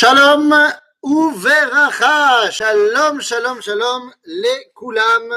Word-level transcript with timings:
Shalom 0.00 0.54
Uveracha. 1.04 2.52
Shalom, 2.52 3.20
shalom, 3.20 3.60
shalom, 3.60 4.12
les 4.26 4.70
Koulam. 4.72 5.34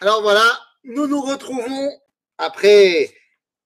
Alors 0.00 0.22
voilà, 0.22 0.58
nous 0.84 1.06
nous 1.06 1.20
retrouvons 1.20 2.00
après 2.38 3.14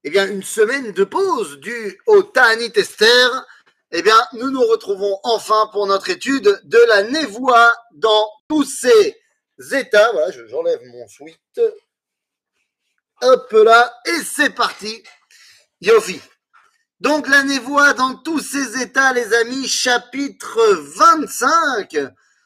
eh 0.02 0.10
bien, 0.10 0.26
une 0.26 0.42
semaine 0.42 0.90
de 0.90 1.04
pause 1.04 1.60
du 1.60 2.00
au 2.06 2.24
Ta'anit 2.24 2.72
Esther. 2.74 3.46
Eh 3.92 4.02
bien, 4.02 4.20
nous 4.32 4.50
nous 4.50 4.66
retrouvons 4.66 5.20
enfin 5.22 5.68
pour 5.70 5.86
notre 5.86 6.10
étude 6.10 6.60
de 6.64 6.78
la 6.88 7.04
névoie 7.04 7.72
dans 7.92 8.28
tous 8.48 8.64
ses 8.64 9.16
états. 9.72 10.10
Voilà, 10.10 10.32
je- 10.32 10.48
j'enlève 10.48 10.80
mon 10.82 11.06
sweat. 11.06 11.60
Hop 13.22 13.52
là, 13.52 13.94
et 14.06 14.20
c'est 14.24 14.50
parti. 14.50 15.04
Yofi. 15.80 16.20
Donc 17.00 17.28
la 17.28 17.42
névoie 17.42 17.92
dans 17.92 18.14
tous 18.14 18.40
ses 18.40 18.80
états, 18.80 19.12
les 19.12 19.34
amis, 19.34 19.68
chapitre 19.68 20.58
25. 20.96 21.94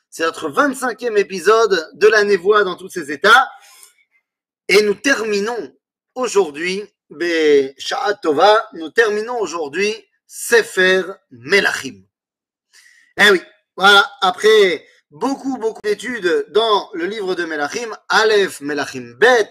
C'est 0.09 0.25
notre 0.25 0.51
25e 0.51 1.17
épisode 1.17 1.89
de 1.95 2.09
la 2.09 2.25
névoie 2.25 2.65
dans 2.65 2.75
tous 2.75 2.89
ses 2.89 3.13
états. 3.13 3.49
Et 4.67 4.83
nous 4.83 4.95
terminons 4.95 5.73
aujourd'hui, 6.17 6.83
Tova, 8.23 8.69
nous 8.73 8.91
terminons 8.91 9.39
aujourd'hui 9.39 9.95
Sefer 10.27 11.05
Melachim. 11.31 12.03
Eh 13.19 13.31
oui, 13.31 13.41
voilà, 13.77 14.11
après 14.21 14.85
beaucoup, 15.13 15.59
beaucoup 15.59 15.81
d'études 15.85 16.47
dans 16.51 16.91
le 16.95 17.07
livre 17.07 17.37
de 17.37 17.45
Melachim, 17.45 17.97
Aleph, 18.09 18.61
Melachim, 18.63 19.15
Bet, 19.17 19.51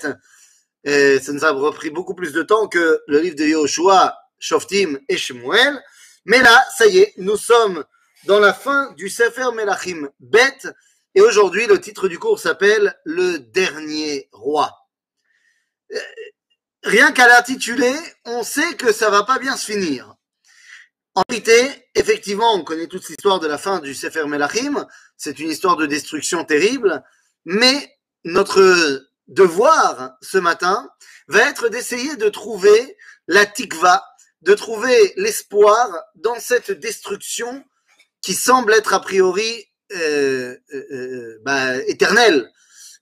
et 0.84 1.20
ça 1.20 1.31
nous 1.31 1.45
a 1.45 1.52
repris 1.52 1.89
beaucoup 1.89 2.16
plus 2.16 2.34
de 2.34 2.44
temps 2.44 2.67
que 2.67 3.02
le 3.08 3.20
livre 3.20 3.38
de 3.38 3.45
Yoshua, 3.45 4.17
Shoftim 4.39 4.99
et 5.07 5.17
Shemuel. 5.17 5.81
Mais 6.25 6.41
là, 6.41 6.66
ça 6.77 6.88
y 6.88 6.99
est, 6.99 7.13
nous 7.17 7.38
sommes 7.38 7.84
dans 8.25 8.39
la 8.39 8.53
fin 8.53 8.91
du 8.93 9.09
Sefer 9.09 9.52
Melachim 9.53 10.09
Bet. 10.19 10.58
Et 11.16 11.22
aujourd'hui, 11.22 11.67
le 11.67 11.80
titre 11.80 12.08
du 12.08 12.19
cours 12.19 12.39
s'appelle 12.39 12.95
Le 13.03 13.39
dernier 13.39 14.30
roi. 14.31 14.72
Euh, 15.94 15.99
Rien 16.83 17.11
qu'à 17.11 17.27
l'intituler, 17.27 17.94
on 18.25 18.41
sait 18.44 18.75
que 18.75 18.94
ça 18.94 19.09
va 19.09 19.23
pas 19.23 19.38
bien 19.38 19.58
se 19.58 19.72
finir. 19.72 20.16
En 21.14 21.23
réalité, 21.27 21.89
effectivement, 21.94 22.53
on 22.55 22.64
connaît 22.64 22.88
toute 22.88 23.08
l'histoire 23.09 23.39
de 23.39 23.47
la 23.47 23.58
fin 23.58 23.80
du 23.80 23.94
Sefer 23.94 24.25
Melachim. 24.25 24.88
C'est 25.17 25.39
une 25.39 25.49
histoire 25.49 25.75
de 25.75 25.86
destruction 25.86 26.45
terrible. 26.45 27.03
Mais 27.44 27.97
notre 28.23 29.05
devoir 29.27 30.17
ce 30.21 30.38
matin 30.38 30.89
va 31.27 31.49
être 31.49 31.67
d'essayer 31.67 32.16
de 32.16 32.30
trouver 32.30 32.97
la 33.27 33.45
tikva, 33.45 34.03
de 34.42 34.54
trouver 34.54 35.14
l'espoir 35.18 35.88
dans 36.16 36.40
cette 36.40 36.72
destruction 36.72 37.64
qui 38.22 38.34
semble 38.34 38.73
être 38.73 38.94
a 38.94 39.00
priori 39.00 39.66
euh, 39.94 40.56
euh, 40.73 40.84
euh, 40.92 41.40
bah, 41.44 41.78
éternelle. 41.88 42.50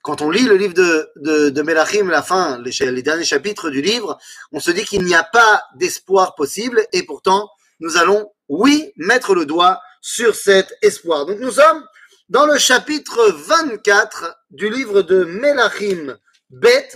Quand 0.01 0.21
on 0.21 0.29
lit 0.29 0.43
le 0.43 0.55
livre 0.55 0.73
de, 0.73 1.49
de, 1.49 1.61
Melachim, 1.61 2.07
la 2.07 2.23
fin, 2.23 2.61
les, 2.61 3.01
derniers 3.01 3.25
chapitres 3.25 3.69
du 3.69 3.81
livre, 3.81 4.17
on 4.53 4.59
se 4.61 4.71
dit 4.71 4.85
qu'il 4.85 5.03
n'y 5.03 5.15
a 5.15 5.23
pas 5.23 5.63
d'espoir 5.75 6.35
possible 6.35 6.85
et 6.93 7.03
pourtant 7.03 7.49
nous 7.81 7.97
allons, 7.97 8.31
oui, 8.47 8.93
mettre 8.95 9.35
le 9.35 9.45
doigt 9.45 9.81
sur 10.01 10.33
cet 10.33 10.73
espoir. 10.81 11.25
Donc 11.25 11.39
nous 11.39 11.51
sommes 11.51 11.85
dans 12.29 12.45
le 12.45 12.57
chapitre 12.57 13.31
24 13.31 14.37
du 14.51 14.69
livre 14.69 15.01
de 15.01 15.25
Melachim 15.25 16.17
Bet, 16.49 16.87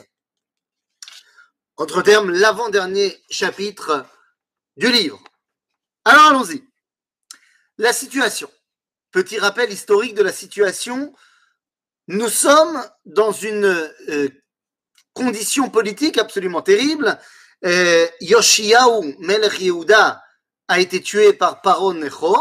entre 1.76 2.02
termes, 2.02 2.32
l'avant-dernier 2.32 3.22
chapitre 3.30 4.06
du 4.78 4.92
livre. 4.92 5.22
Alors 6.06 6.26
allons-y. 6.26 6.64
La 7.78 7.94
situation. 7.94 8.50
Petit 9.12 9.40
rappel 9.40 9.72
historique 9.72 10.16
de 10.16 10.24
la 10.24 10.32
situation. 10.32 11.14
Nous 12.08 12.30
sommes 12.30 12.84
dans 13.06 13.32
une 13.32 13.66
euh, 14.10 14.30
condition 15.14 15.70
politique 15.70 16.18
absolument 16.18 16.62
terrible. 16.62 17.20
Euh, 17.66 18.08
Yoshiaou 18.22 19.16
Melech 19.20 19.60
Yehuda 19.60 20.24
a 20.68 20.80
été 20.80 21.02
tué 21.02 21.34
par 21.34 21.62
Paro 21.62 21.94
Necho. 21.94 22.36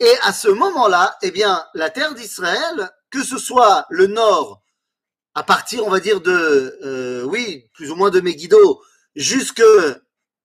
Et 0.00 0.12
à 0.22 0.32
ce 0.32 0.48
moment-là, 0.48 1.16
eh 1.22 1.30
bien, 1.30 1.64
la 1.74 1.90
terre 1.90 2.14
d'Israël, 2.14 2.90
que 3.10 3.22
ce 3.22 3.38
soit 3.38 3.86
le 3.90 4.06
nord, 4.06 4.62
à 5.34 5.42
partir, 5.42 5.86
on 5.86 5.90
va 5.90 6.00
dire, 6.00 6.20
de, 6.20 6.78
euh, 6.82 7.22
oui, 7.24 7.68
plus 7.72 7.90
ou 7.90 7.96
moins 7.96 8.10
de 8.10 8.20
Megiddo, 8.20 8.82
jusque 9.14 9.62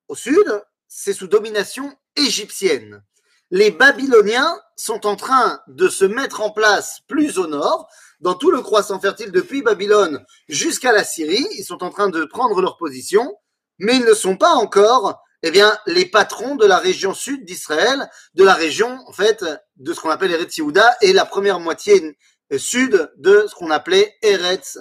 au 0.08 0.16
sud, 0.16 0.64
c'est 0.90 1.14
sous 1.14 1.28
domination 1.28 1.96
égyptienne. 2.18 3.04
Les 3.52 3.72
Babyloniens 3.72 4.60
sont 4.76 5.06
en 5.06 5.16
train 5.16 5.62
de 5.68 5.88
se 5.88 6.06
mettre 6.06 6.42
en 6.42 6.52
place 6.52 7.00
plus 7.08 7.38
au 7.38 7.48
nord, 7.48 7.88
dans 8.20 8.34
tout 8.34 8.52
le 8.52 8.62
croissant 8.62 9.00
fertile 9.00 9.32
depuis 9.32 9.62
Babylone 9.62 10.26
jusqu'à 10.50 10.92
la 10.92 11.04
Syrie. 11.04 11.48
Ils 11.58 11.64
sont 11.64 11.84
en 11.84 11.90
train 11.90 12.10
de 12.10 12.26
prendre 12.26 12.62
leur 12.62 12.78
position, 12.78 13.34
mais 13.78 13.96
ils 13.96 14.06
ne 14.06 14.14
sont 14.14 14.36
pas 14.36 14.54
encore, 14.54 15.22
eh 15.42 15.52
bien, 15.52 15.78
les 15.86 16.06
patrons 16.06 16.56
de 16.56 16.66
la 16.66 16.78
région 16.78 17.14
sud 17.14 17.46
d'Israël, 17.46 18.10
de 18.34 18.44
la 18.44 18.54
région, 18.54 19.00
en 19.08 19.14
fait, 19.14 19.46
de 19.78 19.94
ce 19.94 20.00
qu'on 20.02 20.10
appelle 20.10 20.32
Eretz 20.32 20.58
Yehuda 20.58 20.98
et 21.02 21.14
la 21.14 21.26
première 21.26 21.60
moitié 21.60 22.18
euh, 22.52 22.58
sud 22.58 23.12
de 23.18 23.46
ce 23.48 23.56
qu'on 23.56 23.72
appelait 23.72 24.16
Eretz 24.22 24.80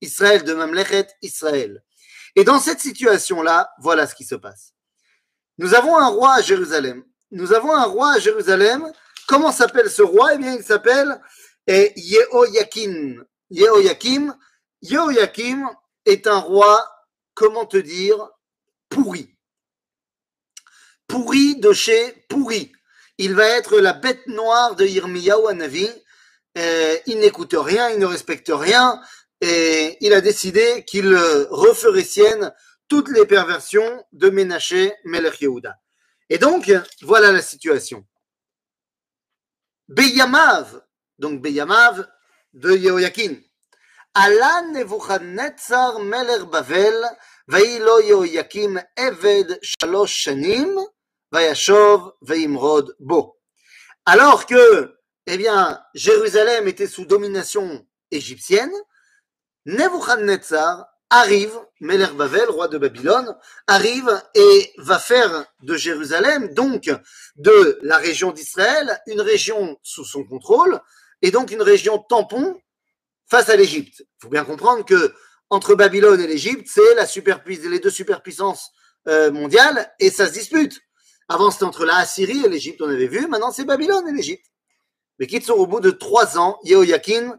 Israël, 0.00 0.44
de 0.44 0.54
Mamlechet 0.54 1.08
Israël. 1.22 1.82
Et 2.36 2.44
dans 2.44 2.60
cette 2.60 2.80
situation-là, 2.80 3.70
voilà 3.80 4.06
ce 4.06 4.14
qui 4.14 4.24
se 4.24 4.34
passe. 4.34 4.75
Nous 5.58 5.74
avons 5.74 5.96
un 5.96 6.08
roi 6.08 6.34
à 6.34 6.42
Jérusalem. 6.42 7.04
Nous 7.30 7.52
avons 7.52 7.72
un 7.72 7.84
roi 7.84 8.12
à 8.14 8.18
Jérusalem. 8.18 8.90
Comment 9.26 9.52
s'appelle 9.52 9.90
ce 9.90 10.02
roi? 10.02 10.34
Eh 10.34 10.38
bien, 10.38 10.54
il 10.54 10.62
s'appelle 10.62 11.20
eh, 11.66 11.92
Yehoyakim. 11.96 13.24
Yehoyakim. 13.50 14.34
Est 16.04 16.28
un 16.28 16.38
roi, 16.38 16.88
comment 17.34 17.66
te 17.66 17.76
dire, 17.76 18.30
pourri. 18.88 19.34
Pourri 21.08 21.56
de 21.56 21.72
chez 21.72 22.24
pourri. 22.28 22.70
Il 23.18 23.34
va 23.34 23.48
être 23.48 23.80
la 23.80 23.92
bête 23.92 24.24
noire 24.28 24.76
de 24.76 24.86
Yirmiyahu. 24.86 25.42
Euh, 26.58 26.96
il 27.06 27.18
n'écoute 27.18 27.54
rien, 27.56 27.90
il 27.90 27.98
ne 27.98 28.06
respecte 28.06 28.50
rien, 28.52 29.00
et 29.40 29.96
il 30.00 30.14
a 30.14 30.20
décidé 30.20 30.84
qu'il 30.86 31.12
euh, 31.12 31.46
referait 31.50 32.04
sienne 32.04 32.52
toutes 32.87 33.09
les 33.09 33.25
perversions 33.25 34.05
de 34.11 34.29
Ménaché 34.29 34.93
Melech 35.05 35.41
Yehuda. 35.41 35.79
Et 36.29 36.37
donc, 36.37 36.71
voilà 37.01 37.31
la 37.31 37.41
situation. 37.41 38.05
Beyamav, 39.87 40.81
donc 41.19 41.41
Beyamav 41.41 42.07
de 42.53 42.71
Yehoyakin. 42.75 43.41
עלה 44.13 44.61
נבוכדנצר 44.73 45.97
מלך 45.97 46.43
בבל, 46.43 47.03
ויהי 47.47 47.79
לו 47.79 47.99
יהויקים 47.99 48.77
עבד 48.95 49.43
שלוש 49.61 50.23
שנים, 50.23 50.75
וישוב 51.33 52.09
וימרוד 52.21 52.91
בו. 52.99 53.35
Alors 54.09 54.45
que, 54.45 54.95
eh 55.27 55.37
bien, 55.37 55.79
Jérusalem 55.93 56.67
était 56.67 56.87
sous 56.87 57.05
domination 57.05 57.85
égyptienne, 58.09 58.73
Nebuchadnezzar 59.65 60.87
arrive, 61.10 61.58
Melech 61.80 62.12
Bavel, 62.12 62.48
roi 62.48 62.68
de 62.68 62.78
Babylone, 62.78 63.36
arrive 63.66 64.22
et 64.34 64.72
va 64.78 64.98
faire 64.98 65.44
de 65.62 65.76
Jérusalem, 65.76 66.52
donc 66.54 66.90
de 67.36 67.78
la 67.82 67.98
région 67.98 68.32
d'Israël, 68.32 69.00
une 69.06 69.20
région 69.20 69.78
sous 69.82 70.04
son 70.04 70.24
contrôle, 70.24 70.80
et 71.22 71.30
donc 71.30 71.50
une 71.50 71.62
région 71.62 71.98
tampon 71.98 72.60
face 73.26 73.48
à 73.48 73.56
l'Égypte. 73.56 74.00
Il 74.00 74.22
faut 74.22 74.28
bien 74.28 74.44
comprendre 74.44 74.84
que 74.84 75.14
entre 75.50 75.74
Babylone 75.74 76.20
et 76.20 76.26
l'Égypte, 76.26 76.66
c'est 76.68 76.94
la 76.94 77.06
les 77.46 77.80
deux 77.80 77.90
superpuissances 77.90 78.70
euh, 79.06 79.30
mondiales, 79.30 79.92
et 80.00 80.10
ça 80.10 80.26
se 80.26 80.32
dispute. 80.32 80.80
Avant, 81.28 81.50
c'était 81.50 81.64
entre 81.64 81.84
la 81.84 81.96
Assyrie 81.96 82.44
et 82.44 82.48
l'Égypte, 82.48 82.82
on 82.82 82.88
avait 82.88 83.06
vu. 83.06 83.26
Maintenant, 83.26 83.50
c'est 83.50 83.64
Babylone 83.64 84.08
et 84.08 84.12
l'Égypte. 84.12 84.46
Mais 85.18 85.26
Kitsour, 85.26 85.58
au 85.58 85.66
bout 85.66 85.80
de 85.80 85.90
trois 85.90 86.38
ans, 86.38 86.58
Yehoyakin 86.64 87.38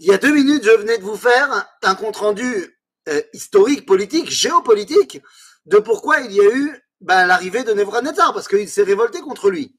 Il 0.00 0.06
y 0.06 0.12
a 0.12 0.18
deux 0.18 0.32
minutes, 0.32 0.64
je 0.64 0.70
venais 0.70 0.98
de 0.98 1.02
vous 1.02 1.16
faire 1.16 1.68
un 1.82 1.94
compte-rendu 1.94 2.78
euh, 3.08 3.22
historique, 3.32 3.86
politique, 3.86 4.30
géopolitique, 4.30 5.20
de 5.66 5.78
pourquoi 5.78 6.20
il 6.20 6.32
y 6.32 6.40
a 6.40 6.54
eu 6.54 6.78
ben, 7.00 7.26
l'arrivée 7.26 7.64
de 7.64 7.72
Nebuchadnezzar, 7.72 8.32
parce 8.32 8.48
qu'il 8.48 8.68
s'est 8.68 8.82
révolté 8.82 9.20
contre 9.20 9.50
lui. 9.50 9.76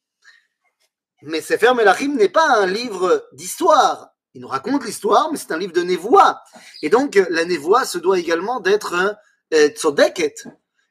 Mais 1.21 1.41
Sefer 1.41 1.73
Melachim 1.73 2.15
n'est 2.15 2.29
pas 2.29 2.47
un 2.47 2.65
livre 2.65 3.27
d'histoire. 3.33 4.09
Il 4.33 4.41
nous 4.41 4.47
raconte 4.47 4.85
l'histoire, 4.85 5.31
mais 5.31 5.38
c'est 5.38 5.51
un 5.51 5.57
livre 5.57 5.73
de 5.73 5.81
névoie. 5.81 6.41
Et 6.81 6.89
donc, 6.89 7.19
la 7.29 7.45
névoie 7.45 7.85
se 7.85 7.97
doit 7.97 8.19
également 8.19 8.59
d'être 8.59 9.17
euh, 9.53 9.67
tzodeket 9.69 10.47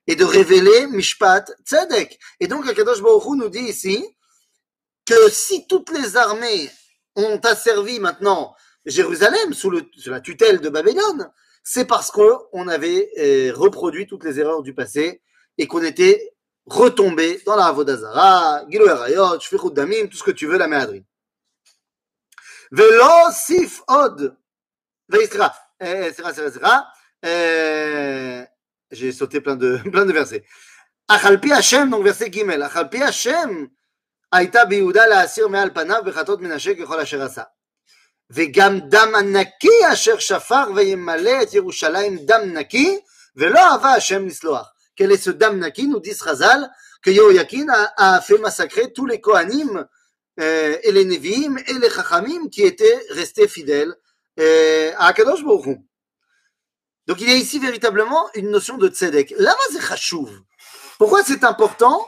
et 0.07 0.17
de 0.17 0.25
révéler 0.25 0.87
mishpat 0.89 1.51
tzedek. 1.65 2.19
Et 2.41 2.47
donc, 2.47 2.69
Akadosh 2.69 3.01
Baruch 3.01 3.37
nous 3.37 3.49
dit 3.49 3.61
ici 3.61 4.05
que 5.07 5.31
si 5.31 5.67
toutes 5.67 5.91
les 5.91 6.17
armées 6.17 6.71
ont 7.17 7.39
asservi 7.39 8.01
maintenant 8.01 8.55
Jérusalem 8.87 9.53
sous, 9.53 9.71
le, 9.71 9.83
sous 9.97 10.11
la 10.11 10.21
tutelle 10.21 10.61
de 10.61 10.69
Babylone, 10.69 11.31
c'est 11.63 11.85
parce 11.85 12.11
qu'on 12.11 12.69
avait 12.69 13.11
euh, 13.19 13.53
reproduit 13.55 14.07
toutes 14.07 14.25
les 14.25 14.41
erreurs 14.41 14.63
du 14.63 14.75
passé 14.75 15.21
et 15.59 15.67
qu'on 15.67 15.83
était 15.83 16.33
retombé 16.67 17.43
dans 17.45 17.57
la 17.57 17.67
Avodazara, 17.67 18.65
Gilou 18.71 18.87
Erayot, 18.87 19.41
Shfichut 19.41 19.73
Damim, 19.73 20.09
tout 20.09 20.17
ce 20.17 20.23
que 20.23 20.31
tu 20.31 20.47
veux, 20.47 20.59
la 20.59 20.69
Méadrine. 20.69 21.05
Velo 22.71 23.31
Sif 23.33 23.83
Od, 23.89 24.37
Veisra, 25.09 25.55
eh, 25.81 26.11
eh, 26.11 27.27
eh, 27.27 28.45
j'ai 28.91 29.13
sauté 29.13 29.41
plein 29.41 29.57
de, 29.57 29.77
plein 29.91 30.05
de 30.05 30.13
versets. 30.13 30.45
Achalpi 31.09 31.53
Hashem, 31.53 31.91
donc 31.91 32.05
verset 32.05 32.31
Gimel, 32.31 32.63
Achalpi 32.63 33.03
Hashem, 33.03 33.69
Aïta 34.31 34.67
Biouda 34.67 35.07
la 35.07 35.21
Asir 35.21 35.49
Meal 35.49 35.73
Panav, 35.73 36.05
Bechatot 36.05 36.39
Menashe, 36.39 36.77
Kechol 36.77 37.01
וגם 38.32 38.80
דם 38.80 39.16
הנקי 39.16 39.94
אשר 39.94 40.20
שפר 40.20 40.64
וימלא 40.76 41.42
את 41.44 41.54
ירושלים 41.54 42.18
דם 42.18 42.42
נקי, 42.54 43.00
ולא 43.36 43.60
אהבה 43.60 43.94
השם 43.94 44.26
לסלוח. 44.26 44.74
Quel 44.96 45.12
est 45.12 45.24
ce 45.24 45.32
dam 45.32 45.58
naki 45.58 45.88
Nous 45.88 46.00
disent 46.00 46.24
Chazal 46.24 46.72
que 47.02 47.10
Yehoyakin 47.10 47.68
a, 47.70 48.16
a, 48.16 48.22
fait 48.22 48.38
massacrer 48.38 48.94
tous 48.94 49.06
les 49.06 49.20
Kohanim 49.20 49.88
euh, 50.40 50.78
et 50.84 50.92
les 50.92 51.06
Nevi'im 51.06 51.58
et 51.68 51.74
les 51.74 51.90
Chachamim 51.90 52.48
qui 52.50 52.62
étaient 52.62 53.00
restés 53.10 53.48
fidèles 53.48 53.94
euh, 54.40 54.92
à 54.98 55.08
Akadosh 55.08 55.44
Baruch 55.44 55.66
Hu. 55.66 55.78
Donc 57.08 57.20
il 57.22 57.30
y 57.30 57.34
a 57.34 57.36
ici 57.36 57.60
véritablement 57.60 58.30
une 58.36 58.50
notion 58.50 58.78
de 58.78 58.88
tzedek. 58.88 59.34
Lama 59.38 59.58
c'est 59.72 59.82
chashuv. 59.82 60.30
Pourquoi 60.98 61.24
c'est 61.24 61.44
important 61.44 62.08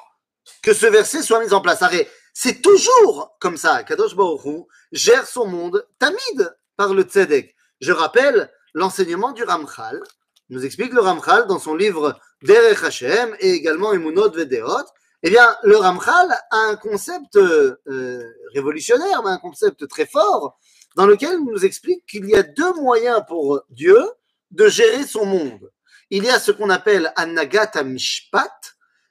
que 0.62 0.74
ce 0.74 0.86
verset 0.86 1.22
soit 1.22 1.44
mis 1.44 1.54
en 1.54 1.62
place 1.62 1.82
Arrête, 1.82 2.10
c'est 2.34 2.62
toujours 2.62 3.36
comme 3.40 3.58
ça. 3.58 3.84
Kadosh 3.84 4.16
Baruch 4.16 4.46
Hu 4.46 4.64
gère 4.93 5.27
son 5.27 5.47
monde 5.47 5.87
tamid 5.99 6.57
par 6.77 6.95
le 6.95 7.03
tzedek. 7.03 7.55
Je 7.81 7.93
rappelle 7.93 8.51
l'enseignement 8.75 9.33
du 9.33 9.45
Ramchal, 9.45 10.01
nous 10.49 10.65
explique 10.65 10.93
le 10.93 11.01
Ramchal 11.01 11.47
dans 11.47 11.59
son 11.59 11.75
livre 11.75 12.19
Derech 12.43 12.83
Hashem 12.83 13.37
et 13.39 13.51
également 13.53 13.93
Emunot 13.93 14.33
Vedeot. 14.33 14.85
Eh 15.23 15.31
bien, 15.31 15.57
le 15.63 15.77
Ramchal 15.77 16.31
a 16.51 16.57
un 16.57 16.77
concept 16.77 17.37
euh, 17.37 18.23
révolutionnaire, 18.55 19.23
mais 19.23 19.31
un 19.31 19.39
concept 19.39 19.87
très 19.87 20.07
fort, 20.07 20.59
dans 20.97 21.07
lequel 21.07 21.39
il 21.39 21.45
nous 21.45 21.65
explique 21.65 22.07
qu'il 22.07 22.27
y 22.27 22.35
a 22.35 22.43
deux 22.43 22.73
moyens 22.75 23.23
pour 23.29 23.63
Dieu 23.69 23.99
de 24.51 24.67
gérer 24.67 25.05
son 25.05 25.27
monde. 25.27 25.71
Il 26.09 26.25
y 26.25 26.31
a 26.31 26.41
ce 26.41 26.51
qu'on 26.51 26.71
appelle 26.71 27.13
Anagata 27.17 27.85
Mishpat, 27.85 28.51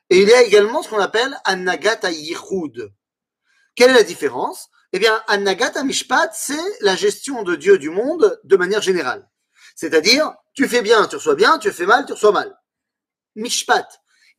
et 0.10 0.22
il 0.22 0.28
y 0.28 0.34
a 0.34 0.42
également 0.42 0.82
ce 0.82 0.90
qu'on 0.90 1.00
appelle 1.00 1.40
Anagata 1.46 2.12
Yichud. 2.12 2.92
Quelle 3.76 3.92
est 3.92 3.94
la 3.94 4.04
différence? 4.04 4.70
Eh 4.92 5.00
bien, 5.00 5.22
Anagata 5.28 5.84
Mishpat, 5.84 6.32
c'est 6.34 6.58
la 6.82 6.96
gestion 6.96 7.44
de 7.44 7.56
Dieu 7.56 7.78
du 7.78 7.92
monde 7.92 8.40
de 8.44 8.58
manière 8.58 8.82
générale. 8.82 9.30
C'est-à-dire, 9.76 10.34
tu 10.56 10.68
fais 10.68 10.82
bien, 10.82 11.06
tu 11.08 11.18
reçois 11.18 11.36
bien, 11.36 11.60
tu 11.60 11.72
fais 11.72 11.86
mal, 11.86 12.06
tu 12.06 12.14
reçois 12.14 12.32
mal. 12.32 12.58
Mishpat. 13.36 13.88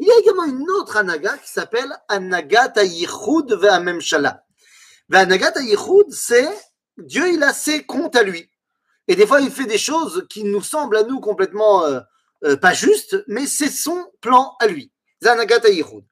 Il 0.00 0.08
y 0.08 0.11
a 0.11 0.19
également 0.19 0.44
une 0.44 0.69
autre 0.70 0.97
anaga 0.97 1.37
qui 1.38 1.50
s'appelle 1.50 1.93
Anagat 2.08 2.73
Yichud 2.82 3.52
Ve'amemshala. 3.52 4.44
Anagat 5.12 5.61
Yichud, 5.61 6.11
c'est 6.11 6.49
Dieu, 6.99 7.32
il 7.32 7.43
a 7.44 7.52
ses 7.52 7.85
comptes 7.85 8.17
à 8.17 8.25
lui. 8.25 8.50
Et 9.06 9.14
des 9.14 9.26
fois, 9.26 9.41
il 9.41 9.50
fait 9.50 9.67
des 9.67 9.79
choses 9.79 10.26
qui 10.29 10.43
nous 10.43 10.62
semblent 10.62 10.97
à 10.97 11.05
nous 11.05 11.20
complètement 11.20 11.85
euh, 11.85 12.00
euh, 12.44 12.56
pas 12.56 12.75
justes, 12.75 13.23
mais 13.29 13.47
c'est 13.47 13.70
son 13.70 14.11
plan 14.20 14.56
à 14.58 14.67
lui. 14.67 14.93
Zanagat 15.23 15.69
Yichud. 15.69 16.05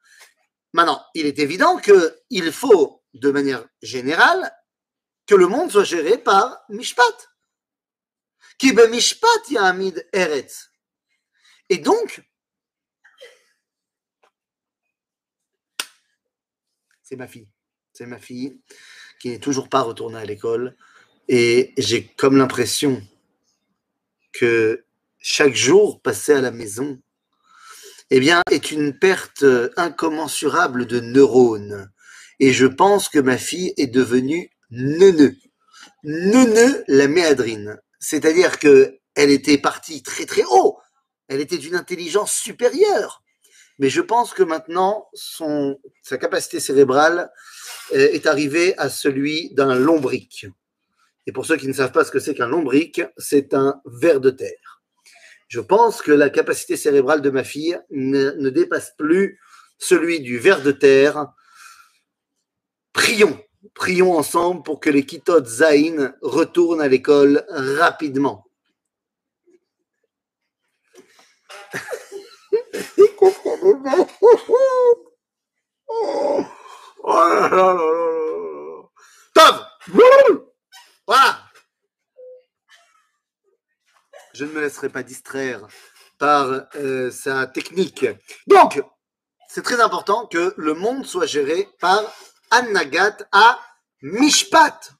Maintenant, 0.72 1.02
il 1.14 1.26
est 1.26 1.38
évident 1.38 1.78
qu'il 1.78 2.52
faut, 2.52 3.02
de 3.14 3.30
manière 3.30 3.66
générale, 3.82 4.52
que 5.26 5.34
le 5.34 5.46
monde 5.46 5.70
soit 5.70 5.84
géré 5.84 6.18
par 6.18 6.64
Mishpat. 6.68 7.30
Qui 8.58 8.72
be 8.72 8.88
Mishpat 8.90 9.50
Yamid 9.50 10.08
Eretz. 10.12 10.70
Et 11.68 11.78
donc, 11.78 12.22
c'est 17.02 17.16
ma 17.16 17.28
fille. 17.28 17.48
C'est 17.92 18.06
ma 18.06 18.18
fille 18.18 18.60
qui 19.20 19.30
n'est 19.30 19.38
toujours 19.38 19.68
pas 19.68 19.82
retournée 19.82 20.18
à 20.18 20.24
l'école. 20.24 20.76
Et 21.28 21.74
j'ai 21.76 22.06
comme 22.06 22.36
l'impression 22.36 23.02
que 24.32 24.84
chaque 25.18 25.54
jour 25.54 26.00
passé 26.00 26.32
à 26.32 26.40
la 26.40 26.50
maison, 26.50 27.00
eh 28.10 28.20
bien, 28.20 28.40
est 28.50 28.70
une 28.70 28.98
perte 28.98 29.44
incommensurable 29.76 30.86
de 30.86 31.00
neurones. 31.00 31.90
Et 32.40 32.52
je 32.52 32.66
pense 32.66 33.08
que 33.08 33.18
ma 33.18 33.36
fille 33.36 33.74
est 33.76 33.86
devenue 33.86 34.50
neuneu. 34.70 35.36
Neuneu 36.04 36.84
la 36.88 37.08
méadrine. 37.08 37.80
C'est-à-dire 37.98 38.58
que 38.58 38.98
elle 39.14 39.30
était 39.30 39.58
partie 39.58 40.02
très 40.02 40.26
très 40.26 40.44
haut. 40.50 40.78
Elle 41.28 41.40
était 41.40 41.58
d'une 41.58 41.74
intelligence 41.74 42.32
supérieure. 42.32 43.22
Mais 43.78 43.90
je 43.90 44.00
pense 44.00 44.32
que 44.32 44.42
maintenant, 44.42 45.08
sa 45.14 46.18
capacité 46.18 46.58
cérébrale 46.58 47.30
euh, 47.92 48.08
est 48.12 48.26
arrivée 48.26 48.76
à 48.76 48.88
celui 48.88 49.54
d'un 49.54 49.74
lombric. 49.74 50.46
Et 51.26 51.32
pour 51.32 51.46
ceux 51.46 51.56
qui 51.56 51.68
ne 51.68 51.72
savent 51.72 51.92
pas 51.92 52.04
ce 52.04 52.10
que 52.10 52.18
c'est 52.18 52.34
qu'un 52.34 52.48
lombric, 52.48 53.02
c'est 53.18 53.54
un 53.54 53.80
ver 53.84 54.20
de 54.20 54.30
terre. 54.30 54.82
Je 55.46 55.60
pense 55.60 56.02
que 56.02 56.12
la 56.12 56.30
capacité 56.30 56.76
cérébrale 56.76 57.22
de 57.22 57.30
ma 57.30 57.44
fille 57.44 57.78
ne, 57.90 58.32
ne 58.32 58.50
dépasse 58.50 58.92
plus 58.98 59.40
celui 59.78 60.20
du 60.20 60.38
ver 60.38 60.62
de 60.62 60.72
terre. 60.72 61.26
Prions 62.98 63.38
Prions 63.76 64.18
ensemble 64.18 64.64
pour 64.64 64.80
que 64.80 64.90
les 64.90 65.06
Kitot 65.06 65.44
Zain 65.44 66.14
retournent 66.20 66.80
à 66.80 66.88
l'école 66.88 67.44
rapidement. 67.48 68.44
Voilà 81.06 81.38
Je 84.34 84.44
ne 84.44 84.50
me 84.50 84.60
laisserai 84.60 84.88
pas 84.88 85.04
distraire 85.04 85.68
par 86.18 86.66
euh, 86.74 87.12
sa 87.12 87.46
technique. 87.46 88.06
Donc, 88.48 88.82
c'est 89.48 89.62
très 89.62 89.80
important 89.80 90.26
que 90.26 90.52
le 90.56 90.74
monde 90.74 91.06
soit 91.06 91.26
géré 91.26 91.68
par 91.80 92.02
Annagat 92.50 93.18
à 93.32 93.60
Mishpat. 94.02 94.92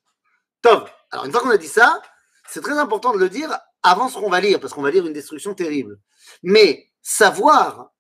Tov. 0.63 0.91
Alors, 1.11 1.25
une 1.25 1.33
fois 1.33 1.41
qu'on 1.41 1.51
a 1.51 1.57
dit 1.57 1.69
ça, 1.69 2.03
c'est 2.49 2.63
très 2.63 2.79
important 2.79 3.13
de 3.13 3.19
le 3.19 3.29
dire 3.29 3.57
avant 3.83 4.09
ce 4.09 4.19
qu'on 4.19 4.31
va 4.31 4.41
lire, 4.41 4.61
parce 4.61 4.73
qu'on 4.73 4.83
va 4.83 4.91
lire 4.91 5.07
une 5.07 5.13
destruction 5.13 5.55
terrible. 5.55 5.99
Mais 6.43 6.91
savoir 7.03 7.93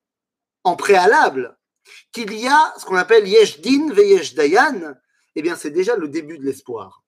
en 0.64 0.76
préalable 0.76 1.56
qu'il 2.12 2.32
y 2.34 2.46
a 2.46 2.74
ce 2.78 2.84
qu'on 2.84 2.96
appelle 2.96 3.26
Yesh 3.26 3.60
Din 3.60 3.92
ve 3.92 4.04
Yesh 4.04 4.34
Dayan, 4.34 4.94
eh 5.34 5.42
bien, 5.42 5.56
c'est 5.56 5.70
déjà 5.70 5.96
le 5.96 6.08
début 6.08 6.38
de 6.38 6.44
l'espoir. 6.44 7.04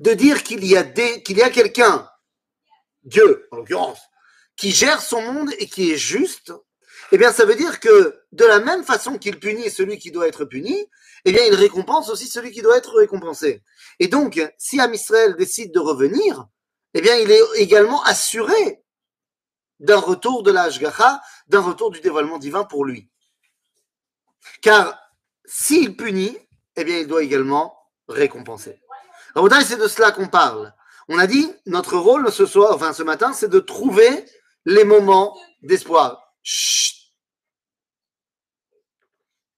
De 0.00 0.14
dire 0.14 0.42
qu'il 0.42 0.64
y 0.64 0.76
a, 0.76 0.82
qu'il 0.82 1.36
y 1.36 1.42
a 1.42 1.50
quelqu'un, 1.50 2.08
Dieu 3.02 3.46
en 3.50 3.58
l'occurrence, 3.58 4.00
qui 4.56 4.70
gère 4.70 5.00
son 5.00 5.20
monde 5.22 5.50
et 5.58 5.68
qui 5.68 5.92
est 5.92 5.98
juste, 5.98 6.52
eh 7.14 7.18
bien, 7.18 7.30
ça 7.30 7.44
veut 7.44 7.54
dire 7.54 7.78
que 7.78 8.18
de 8.32 8.44
la 8.46 8.58
même 8.58 8.84
façon 8.84 9.18
qu'il 9.18 9.38
punit 9.38 9.70
celui 9.70 9.98
qui 9.98 10.10
doit 10.10 10.26
être 10.26 10.46
puni, 10.46 10.88
eh 11.26 11.32
bien, 11.32 11.42
il 11.44 11.54
récompense 11.54 12.08
aussi 12.08 12.26
celui 12.26 12.52
qui 12.52 12.62
doit 12.62 12.78
être 12.78 12.96
récompensé. 12.96 13.62
Et 13.98 14.08
donc, 14.08 14.40
si 14.56 14.80
Am 14.80 14.92
Israël 14.94 15.36
décide 15.36 15.74
de 15.74 15.78
revenir, 15.78 16.46
eh 16.94 17.02
bien, 17.02 17.14
il 17.16 17.30
est 17.30 17.42
également 17.56 18.02
assuré 18.04 18.82
d'un 19.78 19.98
retour 19.98 20.42
de 20.42 20.50
la 20.50 20.70
d'un 21.48 21.60
retour 21.60 21.90
du 21.90 22.00
dévoilement 22.00 22.38
divin 22.38 22.64
pour 22.64 22.86
lui. 22.86 23.10
Car 24.62 24.98
s'il 25.44 25.96
punit, 25.96 26.38
eh 26.76 26.84
bien, 26.84 26.98
il 26.98 27.06
doit 27.06 27.22
également 27.22 27.76
récompenser. 28.08 28.80
c'est 29.34 29.76
de 29.76 29.88
cela 29.88 30.12
qu'on 30.12 30.28
parle. 30.28 30.72
On 31.08 31.18
a 31.18 31.26
dit, 31.26 31.52
notre 31.66 31.98
rôle 31.98 32.32
ce 32.32 32.46
soir, 32.46 32.74
enfin 32.74 32.94
ce 32.94 33.02
matin, 33.02 33.34
c'est 33.34 33.50
de 33.50 33.60
trouver 33.60 34.24
les 34.64 34.84
moments 34.84 35.36
d'espoir. 35.60 36.34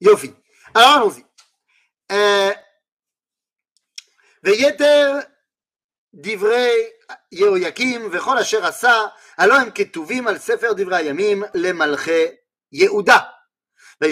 Yofi. 0.03 0.33
Alors 0.73 0.89
allons-y. 0.89 1.23
ויתר 4.43 5.19
דברי 6.13 6.71
יהויקים 7.31 8.09
וכל 8.11 8.37
אשר 8.37 8.65
עשה, 8.65 9.05
הלא 9.37 9.53
הם 9.53 9.69
כתובים 9.75 10.27
על 10.27 10.37
ספר 10.37 10.73
דברי 10.73 10.97
הימים 10.97 11.43
למלכי 11.53 12.25
יהודה. 12.71 13.17
Alors, 14.01 14.07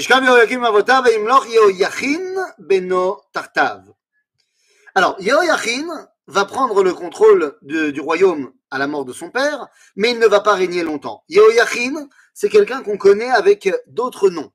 Yehoyachin 5.20 5.88
va 6.28 6.44
prendre 6.44 6.84
le 6.84 6.94
contrôle 6.94 7.58
du 7.62 8.02
royaume 8.02 8.52
à 8.70 8.80
la 8.80 8.88
mort 8.88 9.06
de 9.06 9.14
son 9.14 9.32
père, 9.32 9.66
mais 9.96 10.12
il 10.12 10.20
ne 10.20 10.28
va 10.28 10.42
pas 10.42 10.56
régner 10.56 10.84
longtemps. 10.84 11.24
Yehoyachin, 11.30 12.10
c'est 12.34 12.50
quelqu'un 12.50 12.84
qu'on 12.84 12.98
connaît 12.98 13.32
avec 13.32 13.70
d'autres 13.88 14.30
noms. 14.30 14.52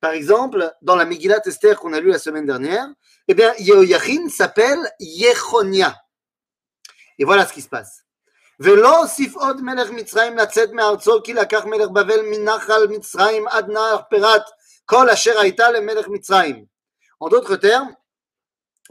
Par 0.00 0.12
exemple, 0.12 0.72
dans 0.82 0.96
la 0.96 1.04
Megillat 1.04 1.42
Esther 1.44 1.78
qu'on 1.78 1.92
a 1.92 2.00
lu 2.00 2.10
la 2.10 2.18
semaine 2.18 2.46
dernière, 2.46 2.86
eh 3.28 3.34
bien, 3.34 3.52
Yehoyachin 3.58 4.28
s'appelle 4.28 4.80
Yechonia. 4.98 5.96
Et 7.18 7.24
voilà 7.24 7.46
ce 7.46 7.52
qui 7.52 7.62
se 7.62 7.68
passe. 7.68 8.04
ולא 8.60 8.98
הוסיף 8.98 9.36
עוד 9.36 9.60
מלך 9.60 9.90
מצרים 9.90 10.36
לצאת 10.36 10.70
מארצו 10.70 11.22
כי 11.24 11.34
לקח 11.34 11.64
מלך 11.64 11.88
בבל 11.88 12.20
מנחל 12.30 12.86
מצרים 12.86 13.48
עד 13.48 13.68
נהר 13.68 13.98
פירת 14.10 14.42
כל 14.84 15.10
אשר 15.10 15.38
הייתה 15.40 15.70
למלך 15.70 16.08
מצרים. 16.08 16.64
En 17.20 17.28
d'autres 17.28 17.56
termes, 17.56 17.94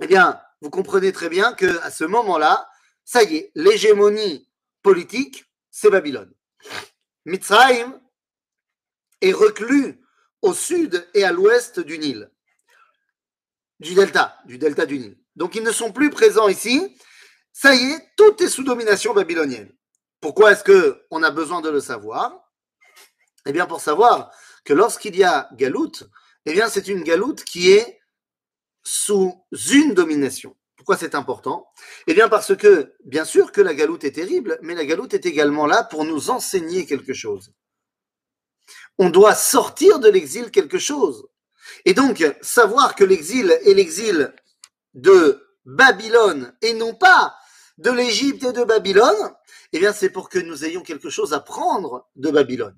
eh 0.02 0.08
bien, 0.08 0.40
vous 0.62 0.70
comprenez 0.70 1.12
très 1.12 1.30
bien 1.30 1.54
que 1.54 1.80
à 1.82 1.92
ce 1.92 2.04
moment-là, 2.04 2.70
ça 3.04 3.24
y 3.24 3.38
est, 3.38 3.52
l'hégémonie 3.56 4.48
politique, 4.82 5.46
c'est 5.72 5.90
Babylone. 5.90 6.32
Mitzrayim 7.26 8.00
est 9.22 9.34
reclus 9.34 10.00
au 10.45 10.53
sud 10.53 11.09
et 11.15 11.25
à 11.25 11.33
l'ouest 11.33 11.81
du 11.81 11.99
Nil, 11.99 12.31
du 13.81 13.95
delta, 13.95 14.37
du 14.45 14.59
delta 14.59 14.85
du 14.85 14.99
Nil. 14.99 15.17
Donc 15.37 15.55
ils 15.55 15.63
ne 15.63 15.73
sont 15.73 15.91
plus 15.91 16.11
présents 16.11 16.49
ici. 16.49 16.97
Ça 17.53 17.75
y 17.75 17.93
est, 17.93 18.11
tout 18.17 18.43
est 18.43 18.49
sous 18.49 18.63
domination 18.63 19.15
babylonienne. 19.15 19.73
Pourquoi 20.21 20.53
est-ce 20.53 20.63
que 20.63 21.03
on 21.11 21.23
a 21.23 21.31
besoin 21.31 21.63
de 21.63 21.71
le 21.71 21.81
savoir? 21.81 22.53
Eh 23.47 23.53
bien, 23.53 23.67
pour 23.67 23.81
savoir 23.81 24.31
que 24.65 24.75
lorsqu'il 24.75 25.17
y 25.17 25.25
a 25.25 25.49
galoute, 25.55 26.05
eh 26.45 26.53
bien, 26.53 26.69
c'est 26.69 26.89
une 26.89 27.05
galoute 27.05 27.43
qui 27.45 27.71
est 27.73 28.01
sous 28.83 29.35
une 29.73 29.95
domination. 29.95 30.55
Pourquoi 30.77 30.99
c'est 30.99 31.15
important? 31.15 31.67
Eh 32.07 32.13
bien 32.13 32.29
parce 32.29 32.55
que, 32.55 32.95
bien 33.05 33.25
sûr 33.25 33.51
que 33.51 33.63
la 33.63 33.73
galoute 33.73 34.05
est 34.05 34.13
terrible, 34.13 34.59
mais 34.61 34.75
la 34.75 34.85
galoute 34.85 35.15
est 35.15 35.25
également 35.25 35.67
là 35.67 35.85
pour 35.85 36.05
nous 36.05 36.29
enseigner 36.29 36.85
quelque 36.85 37.15
chose. 37.15 37.55
On 38.99 39.11
doit 39.11 39.35
sortir 39.35 39.99
de 39.99 40.09
l'exil 40.09 40.51
quelque 40.51 40.79
chose. 40.79 41.27
Et 41.85 41.95
donc, 41.95 42.25
savoir 42.43 42.95
que 42.95 43.05
l'exil 43.05 43.51
est 43.65 43.75
l'exil 43.75 44.33
de 44.95 45.47
Babylone 45.65 46.55
et 46.63 46.75
non 46.75 46.95
pas 46.95 47.35
de 47.79 47.91
l'Égypte 47.91 48.45
et 48.45 48.53
de 48.53 48.65
Babylone, 48.65 49.35
eh 49.73 49.79
bien 49.79 49.93
c'est 49.93 50.11
pour 50.11 50.29
que 50.29 50.39
nous 50.39 50.65
ayons 50.65 50.83
quelque 50.83 51.11
chose 51.11 51.33
à 51.33 51.41
prendre 51.41 52.09
de 52.15 52.31
Babylone. 52.31 52.77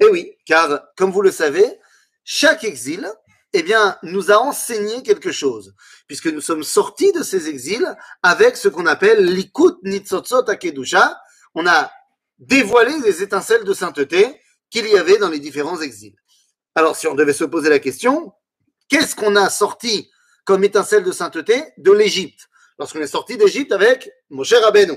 Et 0.00 0.06
oui, 0.06 0.36
car 0.46 0.82
comme 0.96 1.10
vous 1.10 1.20
le 1.20 1.30
savez, 1.30 1.78
chaque 2.24 2.64
exil 2.64 3.10
eh 3.54 3.62
bien, 3.62 3.96
nous 4.02 4.30
a 4.30 4.36
enseigné 4.36 5.02
quelque 5.02 5.32
chose, 5.32 5.74
puisque 6.06 6.26
nous 6.26 6.40
sommes 6.40 6.62
sortis 6.62 7.12
de 7.12 7.22
ces 7.22 7.48
exils 7.48 7.96
avec 8.22 8.56
ce 8.56 8.68
qu'on 8.68 8.86
appelle 8.86 9.24
l'ikut 9.24 9.76
nitzotzot 9.82 10.48
akedusha. 10.48 11.18
On 11.54 11.66
a 11.66 11.90
dévoilé 12.38 12.98
les 13.00 13.22
étincelles 13.22 13.64
de 13.64 13.72
sainteté 13.72 14.40
qu'il 14.70 14.86
y 14.86 14.96
avait 14.96 15.18
dans 15.18 15.28
les 15.28 15.38
différents 15.38 15.80
exils. 15.80 16.16
Alors, 16.74 16.96
si 16.96 17.06
on 17.06 17.14
devait 17.14 17.32
se 17.32 17.44
poser 17.44 17.70
la 17.70 17.78
question, 17.78 18.32
qu'est-ce 18.88 19.16
qu'on 19.16 19.36
a 19.36 19.50
sorti 19.50 20.10
comme 20.44 20.64
étincelle 20.64 21.04
de 21.04 21.12
sainteté 21.12 21.64
de 21.76 21.92
l'Égypte 21.92 22.48
Lorsqu'on 22.78 23.00
est 23.00 23.08
sorti 23.08 23.36
d'Égypte 23.36 23.72
avec 23.72 24.10
Moshe 24.30 24.52
Rabbeinu? 24.52 24.96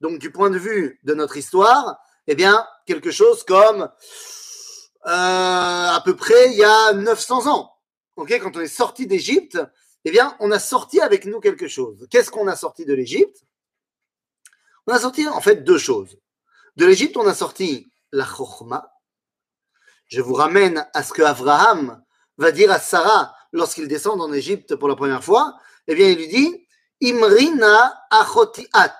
Donc, 0.00 0.18
du 0.18 0.30
point 0.30 0.50
de 0.50 0.58
vue 0.58 1.00
de 1.04 1.14
notre 1.14 1.36
histoire, 1.36 1.98
eh 2.26 2.34
bien, 2.34 2.66
quelque 2.86 3.10
chose 3.10 3.42
comme 3.44 3.88
euh, 5.06 5.10
à 5.10 6.02
peu 6.04 6.14
près 6.14 6.50
il 6.50 6.58
y 6.58 6.64
a 6.64 6.92
900 6.92 7.46
ans. 7.46 7.72
Quand 8.16 8.56
on 8.56 8.60
est 8.60 8.66
sorti 8.66 9.06
d'Égypte, 9.06 9.58
eh 10.04 10.10
bien, 10.10 10.36
on 10.40 10.50
a 10.50 10.58
sorti 10.58 11.00
avec 11.00 11.24
nous 11.24 11.40
quelque 11.40 11.68
chose. 11.68 12.06
Qu'est-ce 12.10 12.30
qu'on 12.30 12.48
a 12.48 12.56
sorti 12.56 12.84
de 12.84 12.92
l'Égypte? 12.92 13.44
On 14.86 14.92
a 14.92 14.98
sorti 14.98 15.26
en 15.28 15.40
fait 15.40 15.64
deux 15.64 15.78
choses. 15.78 16.18
De 16.76 16.84
l'Égypte, 16.84 17.16
on 17.16 17.26
a 17.26 17.34
sorti 17.34 17.88
la 18.12 18.24
chokhma. 18.24 18.92
Je 20.06 20.20
vous 20.20 20.34
ramène 20.34 20.86
à 20.94 21.02
ce 21.02 21.12
que 21.12 21.22
Abraham 21.22 22.02
va 22.38 22.50
dire 22.50 22.70
à 22.70 22.78
Sarah 22.78 23.34
lorsqu'il 23.52 23.88
descend 23.88 24.20
en 24.20 24.32
Égypte 24.32 24.74
pour 24.76 24.88
la 24.88 24.96
première 24.96 25.22
fois. 25.22 25.58
Eh 25.86 25.94
bien, 25.94 26.08
il 26.08 26.16
lui 26.16 26.28
dit 26.28 26.66
Imrina 27.02 27.94
achotiat. 28.10 28.98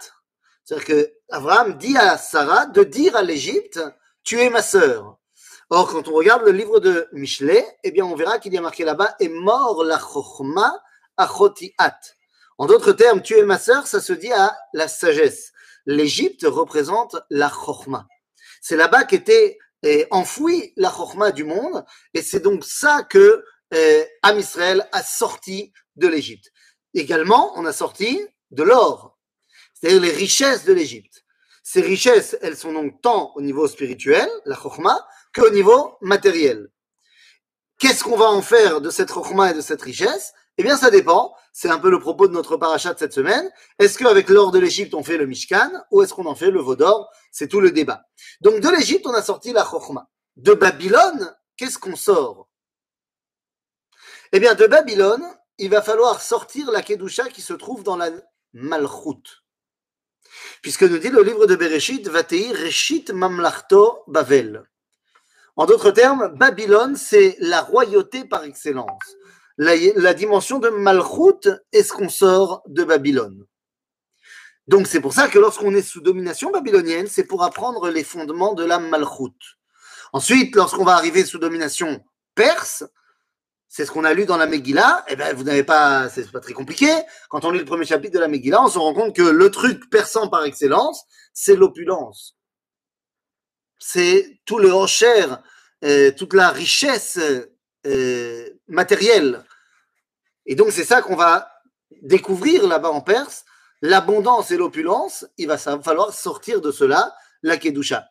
C'est-à-dire 0.65 0.87
que 0.87 1.12
Abraham 1.31 1.79
dit 1.79 1.97
à 1.97 2.19
Sarah 2.19 2.67
de 2.67 2.85
dire 2.85 3.17
à 3.17 3.23
l'Égypte 3.23 3.81
Tu 4.23 4.41
es 4.41 4.50
ma 4.50 4.62
sœur. 4.62 5.19
Or, 5.71 5.91
quand 5.91 6.09
on 6.09 6.15
regarde 6.15 6.45
le 6.45 6.53
livre 6.53 6.81
de 6.81 7.09
Michelet, 7.12 7.67
eh 7.85 7.91
bien, 7.91 8.05
on 8.05 8.17
verra 8.17 8.38
qu'il 8.38 8.55
y 8.55 8.59
a 8.59 8.62
marqué 8.62 8.85
là-bas 8.85 9.17
est 9.21 9.29
mort 9.29 9.85
la 9.85 9.99
chokhma 9.99 10.83
achotiat. 11.17 12.00
En 12.57 12.67
d'autres 12.67 12.93
termes, 12.93 13.23
tu 13.23 13.35
es 13.37 13.45
ma 13.45 13.59
sœur, 13.59 13.87
ça 13.87 14.00
se 14.00 14.12
dit 14.12 14.33
à 14.33 14.57
la 14.73 14.88
sagesse. 14.88 15.53
L'Égypte 15.87 16.45
représente 16.49 17.17
la 17.31 17.50
chokhma. 17.50 18.07
C'est 18.61 18.77
là-bas 18.77 19.05
qu'était 19.05 19.59
eh, 19.83 20.07
enfouie 20.11 20.73
la 20.77 20.91
chokhma 20.91 21.31
du 21.31 21.45
monde, 21.45 21.85
et 22.15 22.23
c'est 22.23 22.41
donc 22.41 22.65
ça 22.65 23.03
que 23.09 23.45
Israël 24.25 24.88
a 24.93 25.03
sorti 25.03 25.73
de 25.97 26.09
l'Égypte. 26.09 26.50
Également, 26.95 27.53
on 27.57 27.67
a 27.67 27.73
sorti 27.73 28.27
de 28.50 28.62
l'or, 28.62 29.19
c'est-à-dire 29.75 30.00
les 30.00 30.11
richesses 30.11 30.65
de 30.65 30.73
l'Égypte. 30.73 31.25
Ces 31.62 31.83
richesses, 31.83 32.37
elles 32.41 32.57
sont 32.57 32.73
donc 32.73 33.03
tant 33.03 33.33
au 33.35 33.43
niveau 33.43 33.69
spirituel, 33.69 34.29
la 34.47 34.57
chokhma, 34.57 35.07
qu'au 35.35 35.50
niveau 35.50 35.99
matériel. 36.00 36.71
Qu'est-ce 37.79 38.03
qu'on 38.03 38.17
va 38.17 38.31
en 38.31 38.41
faire 38.43 38.81
de 38.81 38.91
cette 38.91 39.11
rochma 39.11 39.50
et 39.50 39.55
de 39.55 39.61
cette 39.61 39.83
richesse? 39.83 40.33
Eh 40.57 40.62
bien, 40.62 40.77
ça 40.77 40.91
dépend. 40.91 41.35
C'est 41.61 41.71
un 41.71 41.81
peu 41.81 41.91
le 41.91 41.99
propos 41.99 42.29
de 42.29 42.33
notre 42.33 42.57
parachat 42.57 42.95
de 42.95 43.00
cette 43.00 43.12
semaine. 43.12 43.50
Est-ce 43.81 43.99
qu'avec 43.99 44.29
l'or 44.29 44.53
de 44.53 44.61
l'Égypte, 44.61 44.95
on 44.95 45.03
fait 45.03 45.17
le 45.17 45.27
Mishkan 45.27 45.73
ou 45.91 46.03
est-ce 46.03 46.15
qu'on 46.15 46.27
en 46.27 46.37
fait 46.37 46.53
le 46.53 46.61
veau 46.61 46.77
d'or 46.77 47.11
C'est 47.33 47.49
tout 47.49 47.61
le 47.61 47.73
débat. 47.73 48.05
Donc, 48.41 48.61
de 48.61 48.69
l'Égypte, 48.69 49.09
on 49.09 49.12
a 49.12 49.23
sorti 49.23 49.53
la 49.53 49.65
chokhma. 49.65 50.09
De 50.37 50.55
Babylone, 50.55 51.37
qu'est-ce 51.57 51.77
qu'on 51.77 51.97
sort? 51.97 52.49
Eh 54.31 54.38
bien, 54.38 54.55
de 54.55 54.69
Babylone, 54.69 55.25
il 55.59 55.69
va 55.69 55.83
falloir 55.83 56.23
sortir 56.23 56.71
la 56.71 56.81
Kedusha 56.81 57.29
qui 57.29 57.43
se 57.43 57.55
trouve 57.55 57.83
dans 57.83 57.97
la 57.97 58.11
Malchut. 58.53 59.43
Puisque 60.62 60.85
nous 60.85 60.99
dit 60.99 61.11
le 61.11 61.25
livre 61.25 61.47
de 61.47 61.57
Bereshit, 61.57 62.07
Vatei 62.07 62.53
Reshit 62.53 63.11
Mamlachto 63.11 64.05
Bavel. 64.07 64.62
En 65.57 65.67
d'autres 65.67 65.91
termes, 65.91 66.29
Babylone, 66.37 66.95
c'est 66.95 67.37
la 67.41 67.62
royauté 67.62 68.25
par 68.25 68.45
excellence. 68.45 69.17
La, 69.59 70.15
dimension 70.15 70.59
de 70.59 70.69
Malchut 70.69 71.50
est 71.73 71.83
ce 71.83 71.93
qu'on 71.93 72.09
sort 72.09 72.62
de 72.69 72.85
Babylone. 72.85 73.45
Donc 74.69 74.87
c'est 74.87 75.00
pour 75.00 75.12
ça 75.12 75.29
que 75.29 75.38
lorsqu'on 75.38 75.75
est 75.75 75.83
sous 75.83 76.00
domination 76.00 76.50
babylonienne, 76.50 77.07
c'est 77.09 77.25
pour 77.25 77.43
apprendre 77.43 77.91
les 77.91 78.05
fondements 78.05 78.55
de 78.55 78.65
la 78.65 78.79
Malchut. 78.79 79.35
Ensuite, 80.12 80.55
lorsqu'on 80.55 80.85
va 80.85 80.95
arriver 80.95 81.25
sous 81.25 81.38
domination 81.38 82.05
perse, 82.35 82.85
c'est 83.69 83.85
ce 83.85 83.91
qu'on 83.91 84.05
a 84.05 84.15
lu 84.15 84.25
dans 84.25 84.37
la 84.37 84.47
Megillah, 84.47 85.05
eh 85.09 85.17
ben 85.17 85.35
vous 85.35 85.45
n'avez 85.45 85.65
pas, 85.65 86.09
c'est 86.09 86.31
pas 86.31 86.41
très 86.41 86.55
compliqué. 86.55 86.88
Quand 87.29 87.45
on 87.45 87.50
lit 87.50 87.59
le 87.59 87.65
premier 87.65 87.85
chapitre 87.85 88.15
de 88.15 88.21
la 88.21 88.29
Megillah, 88.29 88.62
on 88.62 88.69
se 88.69 88.79
rend 88.79 88.95
compte 88.95 89.15
que 89.15 89.23
le 89.23 89.50
truc 89.50 89.91
persan 89.91 90.29
par 90.29 90.45
excellence, 90.45 91.05
c'est 91.35 91.57
l'opulence 91.57 92.38
c'est 93.79 94.41
tout 94.45 94.59
le 94.59 94.71
hocher, 94.71 95.27
euh, 95.85 96.11
toute 96.12 96.35
la 96.35 96.50
richesse 96.50 97.19
euh, 97.87 98.49
matérielle. 98.67 99.45
Et 100.49 100.55
donc, 100.55 100.73
c'est 100.73 100.85
ça 100.85 101.02
qu'on 101.02 101.14
va 101.14 101.52
découvrir 102.02 102.67
là-bas 102.67 102.88
en 102.88 103.02
Perse. 103.02 103.45
L'abondance 103.83 104.50
et 104.50 104.57
l'opulence, 104.57 105.26
il 105.37 105.47
va 105.47 105.59
falloir 105.59 106.12
sortir 106.12 106.61
de 106.61 106.73
cela 106.73 107.14
la 107.43 107.59
Kedusha. 107.59 108.09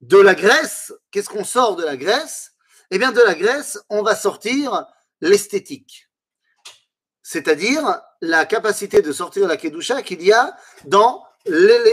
De 0.00 0.18
la 0.18 0.34
Grèce, 0.34 0.92
qu'est-ce 1.12 1.28
qu'on 1.28 1.44
sort 1.44 1.76
de 1.76 1.84
la 1.84 1.96
Grèce? 1.96 2.52
Eh 2.90 2.98
bien, 2.98 3.12
de 3.12 3.20
la 3.20 3.34
Grèce, 3.34 3.78
on 3.90 4.02
va 4.02 4.16
sortir 4.16 4.86
l'esthétique. 5.20 6.08
C'est-à-dire 7.22 8.00
la 8.20 8.46
capacité 8.46 9.02
de 9.02 9.12
sortir 9.12 9.46
la 9.46 9.56
Kedusha 9.56 10.02
qu'il 10.02 10.22
y 10.22 10.32
a 10.32 10.56
dans, 10.86 11.24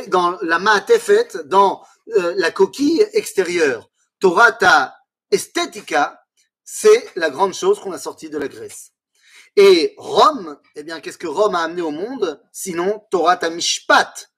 dans 0.07 0.39
la 0.41 0.59
dans 1.45 1.85
euh, 2.15 2.33
la 2.37 2.51
coquille 2.51 3.05
extérieure. 3.13 3.89
Torata 4.19 4.95
Estetica, 5.29 6.23
c'est 6.63 7.11
la 7.15 7.29
grande 7.29 7.53
chose 7.53 7.79
qu'on 7.79 7.91
a 7.91 7.99
sortie 7.99 8.29
de 8.29 8.37
la 8.37 8.47
Grèce. 8.47 8.91
Et 9.55 9.93
Rome, 9.97 10.57
eh 10.75 10.83
bien, 10.83 10.99
qu'est-ce 11.01 11.17
que 11.17 11.27
Rome 11.27 11.55
a 11.55 11.63
amené 11.63 11.81
au 11.81 11.91
monde 11.91 12.41
Sinon, 12.51 13.05
Torata 13.11 13.49
Mishpat. 13.49 14.31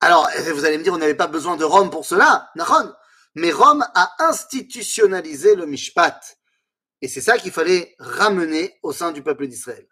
Alors, 0.00 0.28
eh, 0.36 0.52
vous 0.52 0.64
allez 0.64 0.78
me 0.78 0.82
dire, 0.82 0.92
on 0.92 0.98
n'avait 0.98 1.14
pas 1.14 1.28
besoin 1.28 1.56
de 1.56 1.64
Rome 1.64 1.90
pour 1.90 2.04
cela, 2.04 2.50
Mais 3.34 3.52
Rome 3.52 3.84
a 3.94 4.10
institutionnalisé 4.28 5.54
le 5.54 5.66
Mishpat. 5.66 6.20
Et 7.00 7.08
c'est 7.08 7.20
ça 7.20 7.38
qu'il 7.38 7.52
fallait 7.52 7.94
ramener 7.98 8.78
au 8.82 8.92
sein 8.92 9.12
du 9.12 9.22
peuple 9.22 9.46
d'Israël. 9.46 9.86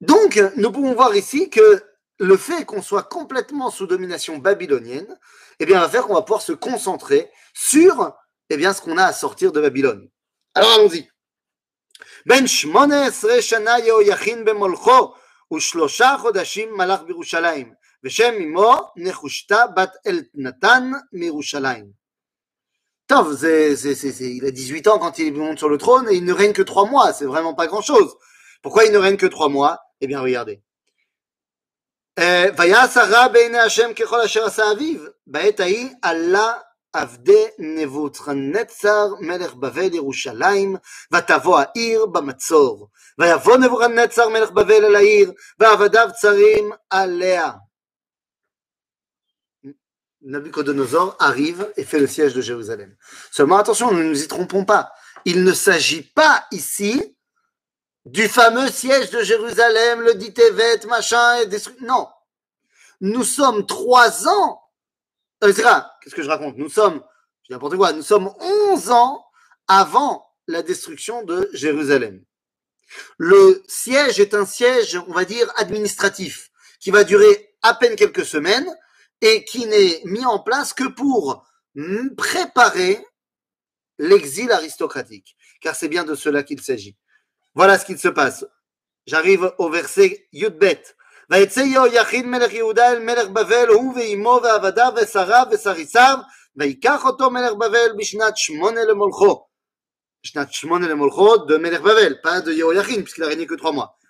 Donc, 0.00 0.42
nous 0.56 0.72
pouvons 0.72 0.94
voir 0.94 1.14
ici 1.14 1.48
que 1.48 1.82
le 2.18 2.36
fait 2.36 2.64
qu'on 2.64 2.82
soit 2.82 3.04
complètement 3.04 3.70
sous 3.70 3.86
domination 3.86 4.38
babylonienne, 4.38 5.18
eh 5.60 5.66
bien, 5.66 5.80
va 5.80 5.88
faire 5.88 6.06
qu'on 6.06 6.14
va 6.14 6.22
pouvoir 6.22 6.42
se 6.42 6.52
concentrer 6.52 7.30
sur 7.54 8.14
eh 8.50 8.56
bien, 8.56 8.72
ce 8.72 8.82
qu'on 8.82 8.98
a 8.98 9.04
à 9.04 9.12
sortir 9.12 9.52
de 9.52 9.60
Babylone. 9.60 10.08
Alors 10.54 10.72
allons-y 10.72 11.11
Ben 12.25 12.45
shmone 12.47 13.07
esre 13.07 13.41
shana 13.41 13.79
Yehoyachin 13.79 14.45
במולכו 14.45 15.13
ושלושה 15.53 16.15
חודשים 16.21 16.77
מלך 16.77 17.01
בירושלים, 17.01 17.73
ושם 18.03 18.33
אמו 18.43 18.75
נחושתה 18.95 19.67
בת 19.75 19.91
אלנתן 20.07 20.91
מירושלים. 21.13 21.85
Tov, 23.09 23.37
c'est, 23.37 23.77
c'est, 23.77 23.95
c'est, 23.95 24.11
c'est- 24.11 24.35
il 24.35 24.45
a 24.45 24.51
18 24.51 24.85
ans 24.87 24.99
quand 24.99 25.17
il 25.19 25.33
monte 25.33 25.59
sur 25.59 25.69
le 25.69 25.77
trône 25.77 26.09
et 26.09 26.15
il 26.15 26.25
ne 26.25 26.33
règne 26.33 26.51
que 26.51 26.61
trois 26.61 26.85
mois, 26.85 27.13
c'est 27.13 27.23
vraiment 27.25 27.53
pas 27.53 27.65
grand-chose. 27.67 28.13
Pourquoi 28.61 28.83
il 28.83 28.91
ne 28.91 28.97
règne 28.97 29.15
que 29.15 29.25
trois 29.27 29.47
mois 29.47 29.77
Eh 30.01 30.07
bien, 30.07 30.19
regardez. 30.19 30.59
אה, 32.19 32.45
ויעש 32.57 32.97
הרע 32.97 33.27
בעיני 33.27 33.59
השם 33.59 33.93
ככל 33.93 34.21
אשר 34.21 34.45
עשה 34.45 34.71
אביו. 34.71 34.99
בעת 35.27 35.59
ההיא 35.59 35.89
עלה 36.01 36.53
עבדי 36.93 37.45
נבוכדנצר 37.59 39.07
מלך 39.19 39.53
בבל 39.53 39.93
ירושלים, 39.93 40.75
ותבוא 41.13 41.59
העיר 41.59 42.05
במצור. 42.05 42.89
ויבוא 43.19 43.57
נבוכדנצר 43.57 44.29
מלך 44.29 44.51
בבל 44.51 44.85
אל 44.85 44.95
העיר, 44.95 45.31
ועבדיו 45.59 46.09
צרים 46.21 46.71
עליה. 46.89 47.51
Nabucodonosor 50.21 51.15
arrive 51.19 51.71
et 51.77 51.85
fait 51.85 51.99
le 51.99 52.07
siège 52.07 52.33
de 52.33 52.41
Jérusalem. 52.41 52.93
Seulement 53.31 53.57
attention, 53.57 53.91
ne 53.91 54.03
nous 54.03 54.23
y 54.23 54.27
trompons 54.27 54.65
pas. 54.65 54.91
Il 55.23 55.43
ne 55.43 55.53
s'agit 55.53 56.01
pas 56.01 56.45
ici 56.51 57.15
du 58.05 58.27
fameux 58.27 58.69
siège 58.69 59.09
de 59.11 59.21
Jérusalem, 59.21 60.01
le 60.01 60.15
dit 60.15 60.33
Tevet, 60.33 60.85
machin, 60.87 61.35
et 61.37 61.45
des... 61.45 61.59
Non. 61.81 62.07
Nous 62.99 63.23
sommes 63.23 63.65
trois 63.65 64.27
ans. 64.27 64.61
Euh, 65.43 65.53
c'est 65.53 65.61
grave. 65.61 65.85
Qu'est-ce 66.02 66.14
que 66.14 66.22
je 66.22 66.28
raconte? 66.28 66.56
Nous 66.56 66.68
sommes, 66.68 67.02
je 67.42 67.48
dis 67.48 67.52
n'importe 67.52 67.76
quoi, 67.76 67.92
nous 67.92 68.02
sommes 68.02 68.32
onze 68.40 68.90
ans 68.90 69.24
avant 69.68 70.26
la 70.48 70.62
destruction 70.62 71.24
de 71.24 71.48
Jérusalem. 71.52 72.24
Le 73.18 73.62
siège 73.68 74.20
est 74.20 74.34
un 74.34 74.44
siège, 74.44 75.00
on 75.08 75.12
va 75.12 75.24
dire, 75.24 75.50
administratif, 75.56 76.50
qui 76.80 76.90
va 76.90 77.04
durer 77.04 77.54
à 77.62 77.74
peine 77.74 77.96
quelques 77.96 78.24
semaines 78.24 78.68
et 79.20 79.44
qui 79.44 79.66
n'est 79.66 80.02
mis 80.04 80.24
en 80.24 80.40
place 80.40 80.72
que 80.72 80.88
pour 80.88 81.46
préparer 82.16 83.06
l'exil 83.98 84.50
aristocratique. 84.50 85.36
Car 85.60 85.76
c'est 85.76 85.88
bien 85.88 86.04
de 86.04 86.14
cela 86.14 86.42
qu'il 86.42 86.60
s'agit. 86.60 86.96
Voilà 87.54 87.78
ce 87.78 87.86
qu'il 87.86 87.98
se 87.98 88.08
passe. 88.08 88.44
J'arrive 89.06 89.54
au 89.58 89.70
verset 89.70 90.28
Yudbet. 90.32 90.82
ויצא 91.30 91.60
יהויכין 91.60 92.30
מלך 92.30 92.52
יהודה 92.52 92.92
אל 92.92 92.98
מלך 92.98 93.28
בבל, 93.28 93.68
הוא 93.68 93.94
ואימו 93.94 94.40
ועבדיו 94.42 94.92
ושריו 94.96 95.46
וסריסיו, 95.50 96.18
ויקח 96.56 97.04
אותו 97.04 97.30
מלך 97.30 97.52
בבל 97.52 97.92
בשנת 97.98 98.36
שמונה 98.36 98.84
למולכו. 98.84 99.46
שנת 100.22 100.52
שמונה 100.52 100.88
למולכו 100.88 101.34
de 101.34 101.58
מלך 101.58 101.80
בבל, 101.80 102.14
de 102.44 102.50
יהויכין, 102.50 103.04
régné 103.18 103.46
que 103.46 103.54
trois 103.54 103.72
mois. 103.72 104.02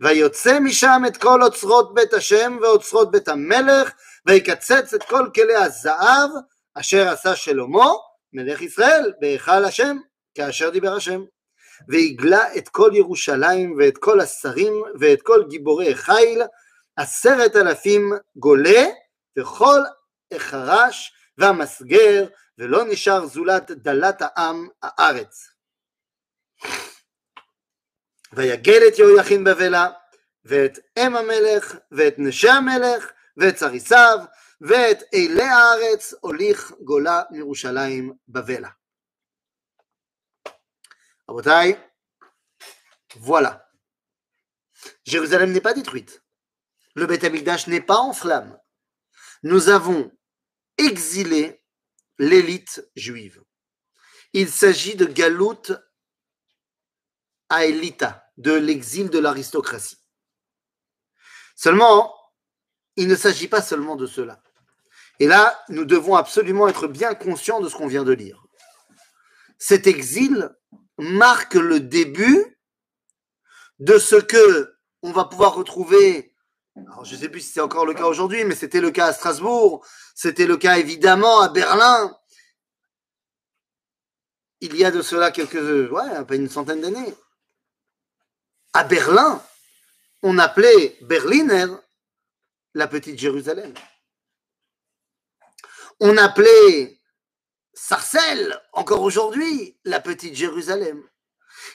ויוצא 0.00 0.60
משם 0.60 1.02
את 1.06 1.16
כל 1.16 1.42
אוצרות 1.42 1.94
בית 1.94 2.14
השם 2.14 2.58
ואוצרות 2.62 3.10
בית 3.10 3.28
המלך, 3.28 3.90
ויקצץ 4.26 4.94
את 4.94 5.02
כל 5.02 5.28
כלי 5.34 5.56
הזהב 5.56 6.30
אשר 6.74 7.08
עשה 7.08 7.36
שלמה, 7.36 7.90
מלך 8.32 8.62
ישראל, 8.62 9.12
בהיכל 9.20 9.64
השם, 9.64 9.96
כאשר 10.34 10.70
דיבר 10.70 10.94
השם. 10.94 11.20
והגלה 11.89 12.57
את 12.57 12.69
כל 12.69 12.91
ירושלים 12.93 13.75
ואת 13.79 13.97
כל 13.97 14.19
השרים 14.19 14.73
ואת 14.99 15.21
כל 15.21 15.43
גיבורי 15.49 15.95
חיל, 15.95 16.41
עשרת 16.95 17.55
אלפים 17.55 18.13
גולה 18.35 18.85
וכל 19.37 19.79
החרש 20.33 21.13
והמסגר, 21.37 22.27
ולא 22.57 22.83
נשאר 22.85 23.25
זולת 23.25 23.71
דלת 23.71 24.21
העם 24.21 24.67
הארץ. 24.83 25.49
ויגל 28.33 28.81
את 28.87 28.99
יהויכין 28.99 29.43
בבלה, 29.43 29.87
ואת 30.45 30.79
אם 30.99 31.15
המלך, 31.15 31.75
ואת 31.91 32.15
נשי 32.17 32.49
המלך, 32.49 33.11
ואת 33.37 33.55
צריסיו, 33.55 34.19
ואת 34.61 35.03
אלי 35.13 35.43
הארץ, 35.43 36.13
הוליך 36.21 36.71
גולה 36.79 37.21
מירושלים 37.31 38.13
בבלה. 38.29 38.69
Voilà. 43.16 43.70
Jérusalem 45.04 45.52
n'est 45.52 45.60
pas 45.60 45.74
détruite. 45.74 46.22
Le 46.94 47.06
Beth 47.06 47.22
n'est 47.68 47.80
pas 47.80 47.98
en 47.98 48.12
flammes. 48.12 48.58
Nous 49.42 49.68
avons 49.68 50.10
exilé 50.76 51.62
l'élite 52.18 52.88
juive. 52.96 53.42
Il 54.32 54.50
s'agit 54.50 54.96
de 54.96 55.06
Galout 55.06 55.72
à 57.48 57.64
Elita, 57.64 58.24
de 58.36 58.52
l'exil 58.52 59.10
de 59.10 59.18
l'aristocratie. 59.18 59.98
Seulement, 61.56 62.14
il 62.96 63.08
ne 63.08 63.16
s'agit 63.16 63.48
pas 63.48 63.62
seulement 63.62 63.96
de 63.96 64.06
cela. 64.06 64.42
Et 65.18 65.26
là, 65.26 65.62
nous 65.68 65.84
devons 65.84 66.16
absolument 66.16 66.68
être 66.68 66.86
bien 66.86 67.14
conscients 67.14 67.60
de 67.60 67.68
ce 67.68 67.76
qu'on 67.76 67.86
vient 67.86 68.04
de 68.04 68.12
lire. 68.12 68.46
Cet 69.58 69.86
exil 69.86 70.50
marque 71.00 71.54
le 71.54 71.80
début 71.80 72.58
de 73.78 73.98
ce 73.98 74.16
que 74.16 74.74
on 75.02 75.12
va 75.12 75.24
pouvoir 75.24 75.54
retrouver. 75.54 76.34
Alors, 76.76 77.04
je 77.04 77.14
ne 77.14 77.20
sais 77.20 77.28
plus 77.28 77.40
si 77.40 77.52
c'est 77.52 77.60
encore 77.60 77.86
le 77.86 77.94
cas 77.94 78.04
aujourd'hui, 78.04 78.44
mais 78.44 78.54
c'était 78.54 78.80
le 78.80 78.90
cas 78.90 79.06
à 79.06 79.12
Strasbourg, 79.12 79.84
c'était 80.14 80.46
le 80.46 80.56
cas 80.56 80.78
évidemment 80.78 81.40
à 81.40 81.48
Berlin. 81.48 82.16
Il 84.60 84.76
y 84.76 84.84
a 84.84 84.90
de 84.90 85.02
cela 85.02 85.30
quelques, 85.30 85.90
ouais, 85.90 86.10
à 86.10 86.24
peine 86.24 86.42
une 86.42 86.50
centaine 86.50 86.82
d'années. 86.82 87.14
À 88.72 88.84
Berlin, 88.84 89.42
on 90.22 90.38
appelait 90.38 90.98
Berliner 91.00 91.66
la 92.74 92.86
petite 92.86 93.18
Jérusalem. 93.18 93.72
On 95.98 96.16
appelait 96.16 96.99
Sarcelles, 97.82 98.60
encore 98.74 99.00
aujourd'hui, 99.00 99.74
la 99.84 100.00
petite 100.00 100.34
Jérusalem. 100.34 101.02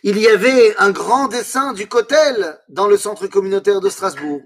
Il 0.04 0.20
y 0.20 0.28
avait 0.28 0.78
un 0.78 0.92
grand 0.92 1.28
dessin 1.28 1.74
du 1.74 1.88
Kotel 1.88 2.62
dans 2.70 2.88
le 2.88 2.96
centre 2.96 3.26
communautaire 3.26 3.82
de 3.82 3.90
Strasbourg. 3.90 4.42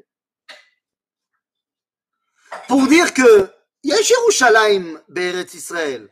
Pour 2.69 2.88
dire 2.88 3.13
que 3.13 3.52
Yesh 3.84 4.10
Yerushalayim 4.10 5.02
Be'eretz 5.10 5.54
Israël. 5.54 6.08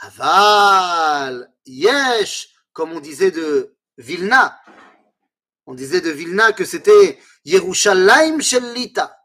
Aval, 0.00 1.48
Yesh, 1.64 2.48
comme 2.72 2.92
on 2.92 3.00
disait 3.00 3.30
de 3.30 3.76
Vilna. 3.98 4.60
On 5.66 5.74
disait 5.74 6.00
de 6.00 6.10
Vilna 6.10 6.52
que 6.52 6.64
c'était 6.64 7.20
Yerushalayim 7.44 8.40
Shellita, 8.40 9.16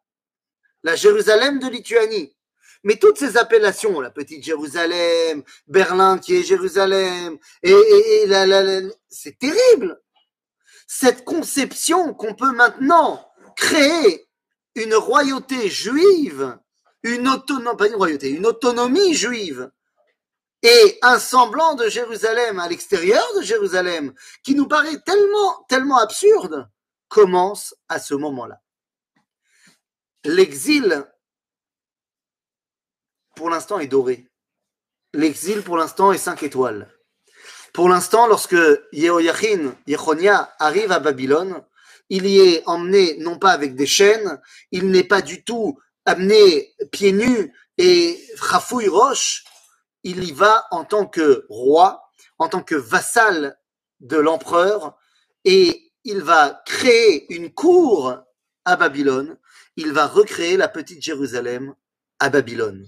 la 0.83 0.95
Jérusalem 0.95 1.57
de 1.57 1.67
Lituanie. 1.67 2.36
Mais 2.83 2.97
toutes 2.97 3.17
ces 3.17 3.37
appellations, 3.37 3.99
la 3.99 4.09
petite 4.09 4.43
Jérusalem, 4.43 5.43
Berlin 5.67 6.17
qui 6.17 6.35
est 6.35 6.43
Jérusalem, 6.43 7.37
et, 7.63 7.75
c'est 9.09 9.37
terrible. 9.37 10.01
Cette 10.87 11.25
conception 11.25 12.13
qu'on 12.13 12.33
peut 12.33 12.53
maintenant 12.53 13.27
créer 13.55 14.27
une 14.75 14.95
royauté 14.95 15.69
juive, 15.69 16.57
une 17.03 17.27
autonomie 17.27 19.13
juive, 19.13 19.71
et 20.63 20.97
un 21.01 21.19
semblant 21.19 21.75
de 21.75 21.87
Jérusalem 21.87 22.59
à 22.59 22.67
l'extérieur 22.67 23.23
de 23.35 23.41
Jérusalem, 23.41 24.13
qui 24.43 24.55
nous 24.55 24.67
paraît 24.67 24.99
tellement, 25.05 25.65
tellement 25.69 25.97
absurde, 25.97 26.67
commence 27.07 27.75
à 27.89 27.99
ce 27.99 28.13
moment-là. 28.15 28.59
L'exil 30.23 31.05
pour 33.37 33.49
l'instant, 33.49 33.79
est 33.79 33.87
doré. 33.87 34.27
L'exil, 35.13 35.61
pour 35.61 35.77
l'instant, 35.77 36.11
est 36.11 36.17
cinq 36.17 36.43
étoiles. 36.43 36.91
Pour 37.71 37.87
l'instant, 37.87 38.27
lorsque 38.27 38.57
Yehoyachin, 38.91 39.75
Yechonia 39.85 40.53
arrive 40.59 40.91
à 40.91 40.99
Babylone, 40.99 41.63
il 42.09 42.25
y 42.25 42.39
est 42.39 42.63
emmené 42.65 43.17
non 43.19 43.37
pas 43.37 43.51
avec 43.51 43.75
des 43.75 43.85
chaînes, 43.85 44.41
il 44.71 44.89
n'est 44.89 45.03
pas 45.03 45.21
du 45.21 45.43
tout 45.43 45.79
amené 46.05 46.73
pieds 46.91 47.11
nus 47.11 47.53
et 47.77 48.19
rafouille 48.39 48.87
roche, 48.87 49.43
il 50.03 50.23
y 50.23 50.31
va 50.31 50.65
en 50.71 50.83
tant 50.83 51.05
que 51.05 51.45
roi, 51.49 52.09
en 52.39 52.49
tant 52.49 52.63
que 52.63 52.75
vassal 52.75 53.59
de 53.99 54.17
l'empereur, 54.17 54.97
et 55.45 55.91
il 56.03 56.21
va 56.21 56.63
créer 56.65 57.31
une 57.33 57.53
cour 57.53 58.17
à 58.65 58.75
Babylone, 58.75 59.37
il 59.75 59.91
va 59.93 60.07
recréer 60.07 60.57
la 60.57 60.69
petite 60.69 61.03
Jérusalem 61.03 61.75
à 62.19 62.29
Babylone. 62.29 62.87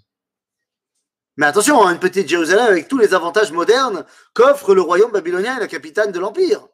Mais 1.39 1.45
attention, 1.45 1.81
hein, 1.81 1.93
une 1.93 2.01
petite 2.01 2.27
Jérusalem 2.27 2.65
avec 2.65 2.89
tous 2.89 2.97
les 2.97 3.13
avantages 3.13 3.53
modernes 3.53 4.05
qu'offre 4.33 4.75
le 4.75 4.81
royaume 4.81 5.13
babylonien 5.13 5.55
et 5.55 5.61
la 5.61 5.69
capitale 5.69 6.11
de 6.11 6.19
l'Empire. 6.19 6.67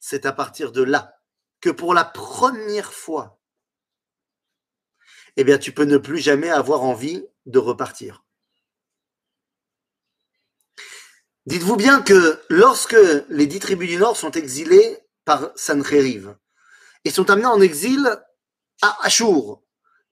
C'est 0.00 0.26
à 0.26 0.32
partir 0.32 0.72
de 0.72 0.82
là 0.82 1.20
que 1.60 1.70
pour 1.70 1.94
la 1.94 2.04
première 2.04 2.92
fois, 2.92 3.40
eh 5.36 5.44
bien, 5.44 5.56
tu 5.56 5.70
peux 5.70 5.84
ne 5.84 5.98
plus 5.98 6.18
jamais 6.18 6.50
avoir 6.50 6.82
envie 6.82 7.24
de 7.46 7.60
repartir. 7.60 8.24
Dites-vous 11.46 11.76
bien 11.76 12.02
que 12.02 12.42
lorsque 12.48 12.96
les 13.28 13.46
dix 13.46 13.60
tribus 13.60 13.88
du 13.88 13.98
Nord 13.98 14.16
sont 14.16 14.32
exilées 14.32 14.98
par 15.24 15.52
Sancheriv 15.54 16.34
et 17.04 17.10
sont 17.10 17.30
amenés 17.30 17.46
en 17.46 17.60
exil 17.60 18.04
à 18.82 18.98
Achour, 19.06 19.62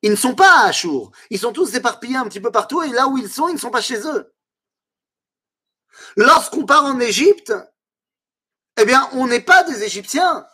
ils 0.07 0.11
ne 0.11 0.17
sont 0.17 0.37
pas 0.37 0.61
à 0.61 0.67
Achour. 0.69 1.11
Ils 1.31 1.39
sont 1.41 1.53
tous 1.53 1.75
éparpillés 1.75 2.17
un 2.17 2.29
petit 2.29 2.41
peu 2.41 2.53
partout 2.53 2.81
et 2.81 2.91
là 2.91 3.09
où 3.09 3.19
ils 3.19 3.29
sont, 3.29 3.49
ils 3.49 3.55
ne 3.55 3.59
sont 3.59 3.73
pas 3.73 3.81
chez 3.81 4.07
eux. 4.07 4.33
Lorsqu'on 6.17 6.65
part 6.65 6.85
en 6.85 7.01
Égypte, 7.01 7.53
eh 8.77 8.85
bien, 8.85 9.09
on 9.15 9.27
n'est 9.27 9.41
pas 9.41 9.65
des 9.65 9.83
Égyptiens 9.83 10.47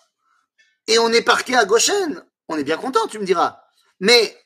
et 0.86 0.98
on 0.98 1.10
est 1.10 1.22
parqué 1.22 1.54
à 1.54 1.66
Goshen. 1.66 2.24
On 2.48 2.56
est 2.56 2.64
bien 2.64 2.78
content, 2.78 3.06
tu 3.08 3.18
me 3.18 3.26
diras. 3.26 3.62
Mais 4.00 4.42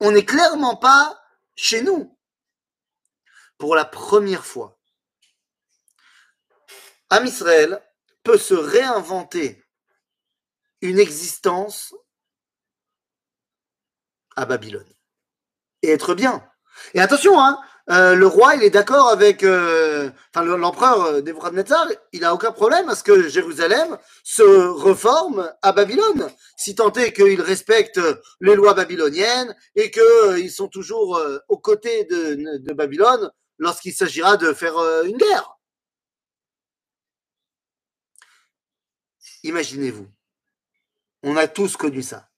on 0.00 0.10
n'est 0.10 0.24
clairement 0.24 0.74
pas 0.74 1.16
chez 1.54 1.82
nous. 1.82 2.18
Pour 3.56 3.76
la 3.76 3.84
première 3.84 4.44
fois, 4.44 4.80
Am 7.10 7.24
Israël 7.24 7.80
peut 8.24 8.38
se 8.38 8.54
réinventer 8.54 9.64
une 10.80 10.98
existence 10.98 11.94
à 14.36 14.44
Babylone 14.44 14.86
et 15.82 15.90
être 15.90 16.14
bien. 16.14 16.42
Et 16.94 17.00
attention, 17.00 17.40
hein, 17.40 17.58
euh, 17.90 18.14
le 18.14 18.26
roi, 18.26 18.54
il 18.56 18.62
est 18.62 18.70
d'accord 18.70 19.08
avec, 19.10 19.42
euh, 19.42 20.10
l'empereur 20.36 21.04
euh, 21.04 21.20
Nebuchadnezzar, 21.20 21.86
il 22.12 22.20
n'a 22.22 22.32
aucun 22.32 22.50
problème 22.50 22.88
à 22.88 22.94
ce 22.94 23.04
que 23.04 23.28
Jérusalem 23.28 23.98
se 24.22 24.42
reforme 24.42 25.52
à 25.60 25.72
Babylone, 25.72 26.30
si 26.56 26.74
tant 26.74 26.92
est 26.94 27.12
qu'il 27.12 27.42
respecte 27.42 28.00
les 28.40 28.54
lois 28.54 28.72
babyloniennes 28.72 29.54
et 29.76 29.90
qu'ils 29.90 30.50
sont 30.50 30.68
toujours 30.68 31.20
aux 31.48 31.58
côtés 31.58 32.04
de 32.04 32.72
Babylone 32.72 33.30
lorsqu'il 33.58 33.92
s'agira 33.92 34.36
de 34.38 34.52
faire 34.54 34.76
une 35.04 35.18
guerre. 35.18 35.58
Imaginez-vous, 39.42 40.08
on 41.22 41.36
a 41.36 41.46
tous 41.48 41.76
connu 41.76 42.02
ça. 42.02 42.30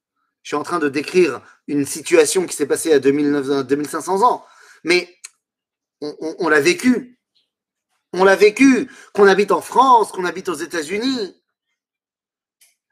Je 0.47 0.51
suis 0.51 0.57
en 0.57 0.63
train 0.63 0.79
de 0.79 0.89
décrire 0.89 1.41
une 1.67 1.85
situation 1.85 2.47
qui 2.47 2.55
s'est 2.55 2.69
passée 2.69 2.93
à 2.93 3.01
2500 3.01 4.23
ans, 4.23 4.47
mais 4.85 5.13
on, 6.01 6.49
l'a 6.49 6.61
vécu. 6.61 7.19
On 8.13 8.23
l'a 8.23 8.37
vécu, 8.37 8.89
qu'on 9.13 9.27
habite 9.27 9.51
en 9.51 9.61
France, 9.61 10.13
qu'on 10.13 10.25
habite 10.25 10.49
aux 10.49 10.55
États-Unis. 10.55 11.35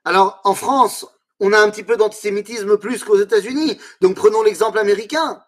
Alors, 0.04 0.40
en 0.42 0.56
France, 0.56 1.06
on 1.38 1.52
a 1.52 1.60
un 1.60 1.70
petit 1.70 1.84
peu 1.84 1.96
d'antisémitisme 1.96 2.76
plus 2.76 3.04
qu'aux 3.04 3.20
États-Unis. 3.20 3.78
Donc, 4.00 4.16
prenons 4.16 4.42
l'exemple 4.42 4.80
américain. 4.80 5.40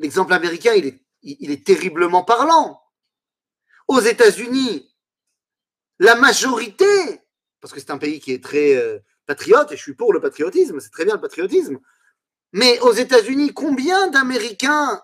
L'exemple 0.00 0.32
américain, 0.32 0.72
il 0.74 0.86
est, 0.86 1.00
il 1.22 1.52
est 1.52 1.64
terriblement 1.64 2.24
parlant. 2.24 2.82
Aux 3.86 4.00
États-Unis, 4.00 4.92
la 6.00 6.16
majorité, 6.16 7.20
parce 7.60 7.72
que 7.72 7.78
c'est 7.78 7.92
un 7.92 7.98
pays 7.98 8.18
qui 8.18 8.32
est 8.32 8.42
très 8.42 8.74
euh, 8.74 8.98
patriote, 9.26 9.72
et 9.72 9.76
je 9.76 9.82
suis 9.82 9.94
pour 9.94 10.12
le 10.12 10.20
patriotisme, 10.20 10.80
c'est 10.80 10.90
très 10.90 11.04
bien 11.04 11.14
le 11.14 11.20
patriotisme, 11.20 11.78
mais 12.52 12.78
aux 12.80 12.92
États-Unis, 12.92 13.52
combien 13.52 14.08
d'Américains 14.08 15.02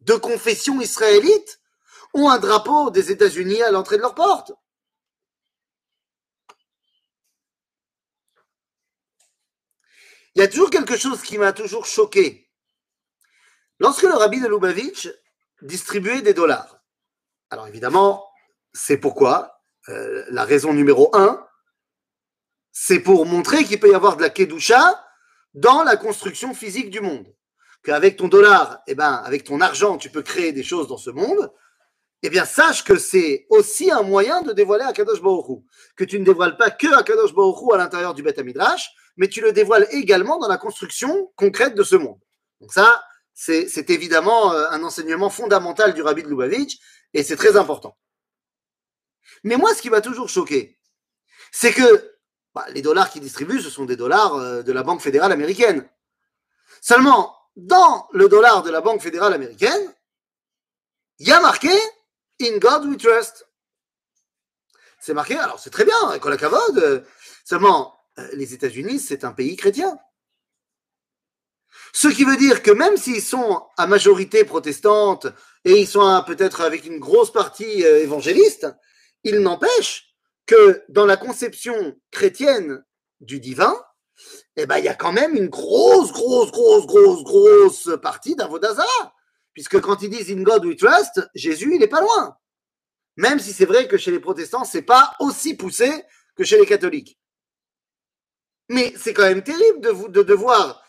de 0.00 0.14
confession 0.14 0.80
israélite 0.80 1.60
ont 2.14 2.28
un 2.28 2.38
drapeau 2.38 2.90
des 2.90 3.10
États-Unis 3.10 3.62
à 3.62 3.70
l'entrée 3.70 3.96
de 3.96 4.02
leur 4.02 4.14
porte. 4.14 4.52
Il 10.34 10.40
y 10.40 10.44
a 10.44 10.48
toujours 10.48 10.70
quelque 10.70 10.96
chose 10.96 11.22
qui 11.22 11.38
m'a 11.38 11.52
toujours 11.52 11.86
choqué. 11.86 12.50
Lorsque 13.78 14.02
le 14.02 14.14
rabbi 14.14 14.40
de 14.40 14.48
Lubavitch 14.48 15.10
distribuait 15.60 16.22
des 16.22 16.34
dollars, 16.34 16.82
alors 17.50 17.66
évidemment, 17.66 18.26
c'est 18.72 18.96
pourquoi, 18.96 19.60
euh, 19.88 20.24
la 20.30 20.44
raison 20.44 20.72
numéro 20.72 21.14
un, 21.14 21.46
c'est 22.72 23.00
pour 23.00 23.26
montrer 23.26 23.64
qu'il 23.64 23.78
peut 23.78 23.90
y 23.90 23.94
avoir 23.94 24.16
de 24.16 24.22
la 24.22 24.30
kedusha 24.30 25.04
dans 25.54 25.82
la 25.84 25.96
construction 25.96 26.54
physique 26.54 26.90
du 26.90 27.00
monde 27.00 27.26
qu'avec 27.84 28.16
ton 28.16 28.28
dollar, 28.28 28.80
eh 28.86 28.94
ben, 28.94 29.14
avec 29.24 29.44
ton 29.44 29.60
argent, 29.60 29.98
tu 29.98 30.08
peux 30.08 30.22
créer 30.22 30.52
des 30.52 30.62
choses 30.62 30.88
dans 30.88 30.96
ce 30.96 31.10
monde, 31.10 31.52
eh 32.22 32.30
bien, 32.30 32.44
sache 32.44 32.84
que 32.84 32.96
c'est 32.96 33.46
aussi 33.50 33.90
un 33.90 34.02
moyen 34.02 34.42
de 34.42 34.52
dévoiler 34.52 34.84
Akadosh 34.84 35.20
Baruch 35.20 35.64
Que 35.96 36.04
tu 36.04 36.20
ne 36.20 36.24
dévoiles 36.24 36.56
pas 36.56 36.70
que 36.70 36.86
Akadosh 36.94 37.34
Baruch 37.34 37.74
à 37.74 37.76
l'intérieur 37.76 38.14
du 38.14 38.22
Beth 38.22 38.38
Midrash, 38.38 38.90
mais 39.16 39.28
tu 39.28 39.40
le 39.40 39.52
dévoiles 39.52 39.88
également 39.90 40.38
dans 40.38 40.48
la 40.48 40.56
construction 40.56 41.32
concrète 41.36 41.74
de 41.74 41.82
ce 41.82 41.96
monde. 41.96 42.20
Donc 42.60 42.72
ça, 42.72 43.02
c'est 43.34 43.90
évidemment 43.90 44.52
euh, 44.52 44.66
un 44.70 44.82
enseignement 44.84 45.30
fondamental 45.30 45.94
du 45.94 46.02
Rabbi 46.02 46.22
de 46.22 46.28
Lubavitch, 46.28 46.78
et 47.12 47.24
c'est 47.24 47.36
très 47.36 47.56
important. 47.56 47.98
Mais 49.42 49.56
moi, 49.56 49.74
ce 49.74 49.82
qui 49.82 49.90
m'a 49.90 50.00
toujours 50.00 50.28
choqué, 50.28 50.78
c'est 51.50 51.72
que 51.72 52.12
bah, 52.54 52.66
les 52.70 52.82
dollars 52.82 53.10
qu'ils 53.10 53.22
distribuent, 53.22 53.60
ce 53.60 53.70
sont 53.70 53.84
des 53.84 53.96
dollars 53.96 54.34
euh, 54.34 54.62
de 54.62 54.72
la 54.72 54.82
Banque 54.82 55.00
fédérale 55.00 55.32
américaine. 55.32 55.88
Seulement, 56.80 57.34
dans 57.56 58.08
le 58.12 58.28
dollar 58.28 58.62
de 58.62 58.70
la 58.70 58.80
Banque 58.80 59.00
fédérale 59.00 59.32
américaine, 59.32 59.94
il 61.18 61.28
y 61.28 61.32
a 61.32 61.40
marqué 61.40 61.70
In 62.40 62.58
God 62.58 62.86
we 62.86 62.96
trust. 62.98 63.46
C'est 65.00 65.14
marqué, 65.14 65.36
alors 65.36 65.58
c'est 65.58 65.70
très 65.70 65.84
bien, 65.84 66.18
la 66.24 66.36
cavode. 66.36 67.06
Seulement, 67.44 67.96
euh, 68.18 68.28
les 68.34 68.54
États-Unis, 68.54 69.00
c'est 69.00 69.24
un 69.24 69.32
pays 69.32 69.56
chrétien. 69.56 69.98
Ce 71.92 72.08
qui 72.08 72.24
veut 72.24 72.36
dire 72.36 72.62
que 72.62 72.70
même 72.70 72.96
s'ils 72.96 73.22
sont 73.22 73.66
à 73.76 73.86
majorité 73.86 74.44
protestante 74.44 75.26
et 75.64 75.78
ils 75.78 75.86
sont 75.86 76.22
peut-être 76.26 76.60
avec 76.60 76.84
une 76.84 76.98
grosse 76.98 77.32
partie 77.32 77.84
euh, 77.84 78.02
évangéliste, 78.02 78.66
il 79.24 79.40
n'empêche 79.40 80.11
que 80.46 80.82
dans 80.88 81.06
la 81.06 81.16
conception 81.16 81.96
chrétienne 82.10 82.84
du 83.20 83.40
divin, 83.40 83.74
eh 84.56 84.66
ben, 84.66 84.78
il 84.78 84.84
y 84.84 84.88
a 84.88 84.94
quand 84.94 85.12
même 85.12 85.34
une 85.34 85.48
grosse, 85.48 86.12
grosse, 86.12 86.50
grosse, 86.50 86.86
grosse, 86.86 87.24
grosse 87.24 87.90
partie 88.02 88.36
d'Avodazara. 88.36 89.14
Puisque 89.54 89.80
quand 89.80 90.02
ils 90.02 90.10
disent 90.10 90.30
In 90.30 90.42
God 90.42 90.64
we 90.64 90.76
trust, 90.76 91.20
Jésus, 91.34 91.70
il 91.72 91.78
n'est 91.78 91.86
pas 91.86 92.00
loin. 92.00 92.36
Même 93.16 93.38
si 93.38 93.52
c'est 93.52 93.66
vrai 93.66 93.88
que 93.88 93.98
chez 93.98 94.10
les 94.10 94.20
protestants, 94.20 94.64
c'est 94.64 94.82
pas 94.82 95.14
aussi 95.20 95.54
poussé 95.54 96.04
que 96.36 96.44
chez 96.44 96.58
les 96.58 96.66
catholiques. 96.66 97.18
Mais 98.68 98.94
c'est 98.96 99.12
quand 99.12 99.24
même 99.24 99.42
terrible 99.42 99.80
de, 99.80 100.08
de 100.08 100.22
devoir 100.22 100.82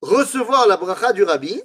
recevoir 0.00 0.66
la 0.66 0.76
bracha 0.76 1.12
du 1.12 1.22
rabbi 1.22 1.62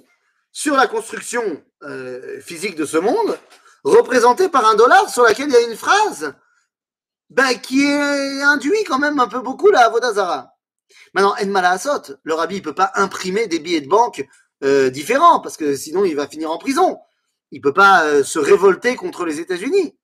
sur 0.52 0.76
la 0.76 0.86
construction 0.86 1.64
euh, 1.82 2.40
physique 2.40 2.76
de 2.76 2.86
ce 2.86 2.96
monde, 2.96 3.38
représentée 3.82 4.48
par 4.48 4.64
un 4.66 4.76
dollar 4.76 5.10
sur 5.10 5.24
laquelle 5.24 5.48
il 5.48 5.52
y 5.52 5.56
a 5.56 5.68
une 5.68 5.76
phrase 5.76 6.34
ben, 7.30 7.54
qui 7.54 7.84
est 7.84 8.42
induit 8.42 8.84
quand 8.86 8.98
même 8.98 9.18
un 9.18 9.28
peu 9.28 9.40
beaucoup 9.40 9.70
la 9.70 9.86
Avodazara. 9.86 10.54
Maintenant, 11.14 11.34
En 11.34 12.16
le 12.22 12.34
rabbi 12.34 12.56
ne 12.56 12.60
peut 12.60 12.74
pas 12.74 12.92
imprimer 12.94 13.46
des 13.46 13.58
billets 13.58 13.80
de 13.80 13.88
banque 13.88 14.26
euh, 14.62 14.90
différents 14.90 15.40
parce 15.40 15.56
que 15.56 15.74
sinon 15.76 16.04
il 16.04 16.16
va 16.16 16.28
finir 16.28 16.50
en 16.50 16.58
prison. 16.58 16.98
Il 17.50 17.60
peut 17.60 17.72
pas 17.72 18.04
euh, 18.04 18.24
se 18.24 18.38
révolter 18.38 18.96
contre 18.96 19.24
les 19.24 19.40
États-Unis. 19.40 19.96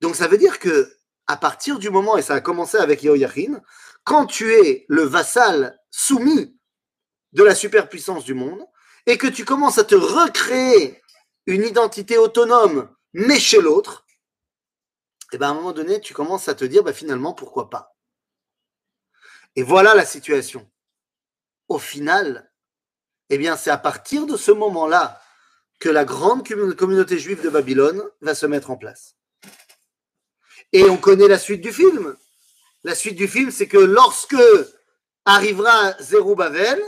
Donc 0.00 0.16
ça 0.16 0.28
veut 0.28 0.38
dire 0.38 0.58
que 0.58 0.92
à 1.26 1.36
partir 1.36 1.78
du 1.78 1.90
moment, 1.90 2.16
et 2.16 2.22
ça 2.22 2.34
a 2.34 2.40
commencé 2.40 2.76
avec 2.76 3.02
Yehoyachin, 3.02 3.60
quand 4.04 4.26
tu 4.26 4.52
es 4.52 4.84
le 4.88 5.02
vassal 5.02 5.76
soumis 5.90 6.56
de 7.32 7.42
la 7.42 7.54
superpuissance 7.54 8.24
du 8.24 8.34
monde 8.34 8.64
et 9.06 9.18
que 9.18 9.26
tu 9.26 9.44
commences 9.44 9.78
à 9.78 9.84
te 9.84 9.96
recréer 9.96 11.02
une 11.46 11.64
identité 11.64 12.16
autonome, 12.16 12.88
mais 13.12 13.40
chez 13.40 13.60
l'autre, 13.60 14.05
et 15.32 15.36
eh 15.36 15.38
ben 15.38 15.48
à 15.48 15.50
un 15.50 15.54
moment 15.54 15.72
donné, 15.72 16.00
tu 16.00 16.14
commences 16.14 16.48
à 16.48 16.54
te 16.54 16.64
dire, 16.64 16.84
bah, 16.84 16.92
finalement, 16.92 17.32
pourquoi 17.32 17.68
pas? 17.68 17.96
Et 19.56 19.64
voilà 19.64 19.94
la 19.94 20.06
situation. 20.06 20.70
Au 21.68 21.78
final, 21.78 22.52
eh 23.30 23.38
bien, 23.38 23.56
c'est 23.56 23.70
à 23.70 23.78
partir 23.78 24.26
de 24.26 24.36
ce 24.36 24.52
moment-là 24.52 25.20
que 25.80 25.88
la 25.88 26.04
grande 26.04 26.46
communauté 26.76 27.18
juive 27.18 27.42
de 27.42 27.50
Babylone 27.50 28.02
va 28.20 28.36
se 28.36 28.46
mettre 28.46 28.70
en 28.70 28.76
place. 28.76 29.16
Et 30.72 30.84
on 30.84 30.96
connaît 30.96 31.28
la 31.28 31.38
suite 31.38 31.60
du 31.60 31.72
film. 31.72 32.16
La 32.84 32.94
suite 32.94 33.16
du 33.16 33.26
film, 33.26 33.50
c'est 33.50 33.66
que 33.66 33.78
lorsque 33.78 34.36
arrivera 35.24 36.00
Zerubbabel, 36.00 36.80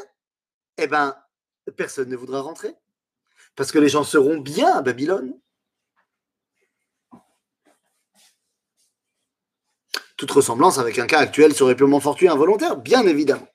eh 0.77 0.87
ben, 0.87 1.17
personne 1.77 2.09
ne 2.09 2.17
voudra 2.17 2.41
rentrer. 2.41 2.75
Parce 3.57 3.73
que 3.73 3.79
les 3.81 3.89
gens 3.89 4.05
seront 4.05 4.39
bien 4.39 4.77
à 4.77 4.83
Babylone. 4.83 5.35
Toute 10.19 10.33
ressemblance 10.33 10.79
avec 10.79 10.99
un 10.99 11.07
cas 11.07 11.21
actuel 11.21 11.55
serait 11.55 11.77
purement 11.77 12.01
fortuit 12.01 12.29
involontaire, 12.29 12.77
bien 12.77 13.07
évidemment. 13.07 13.49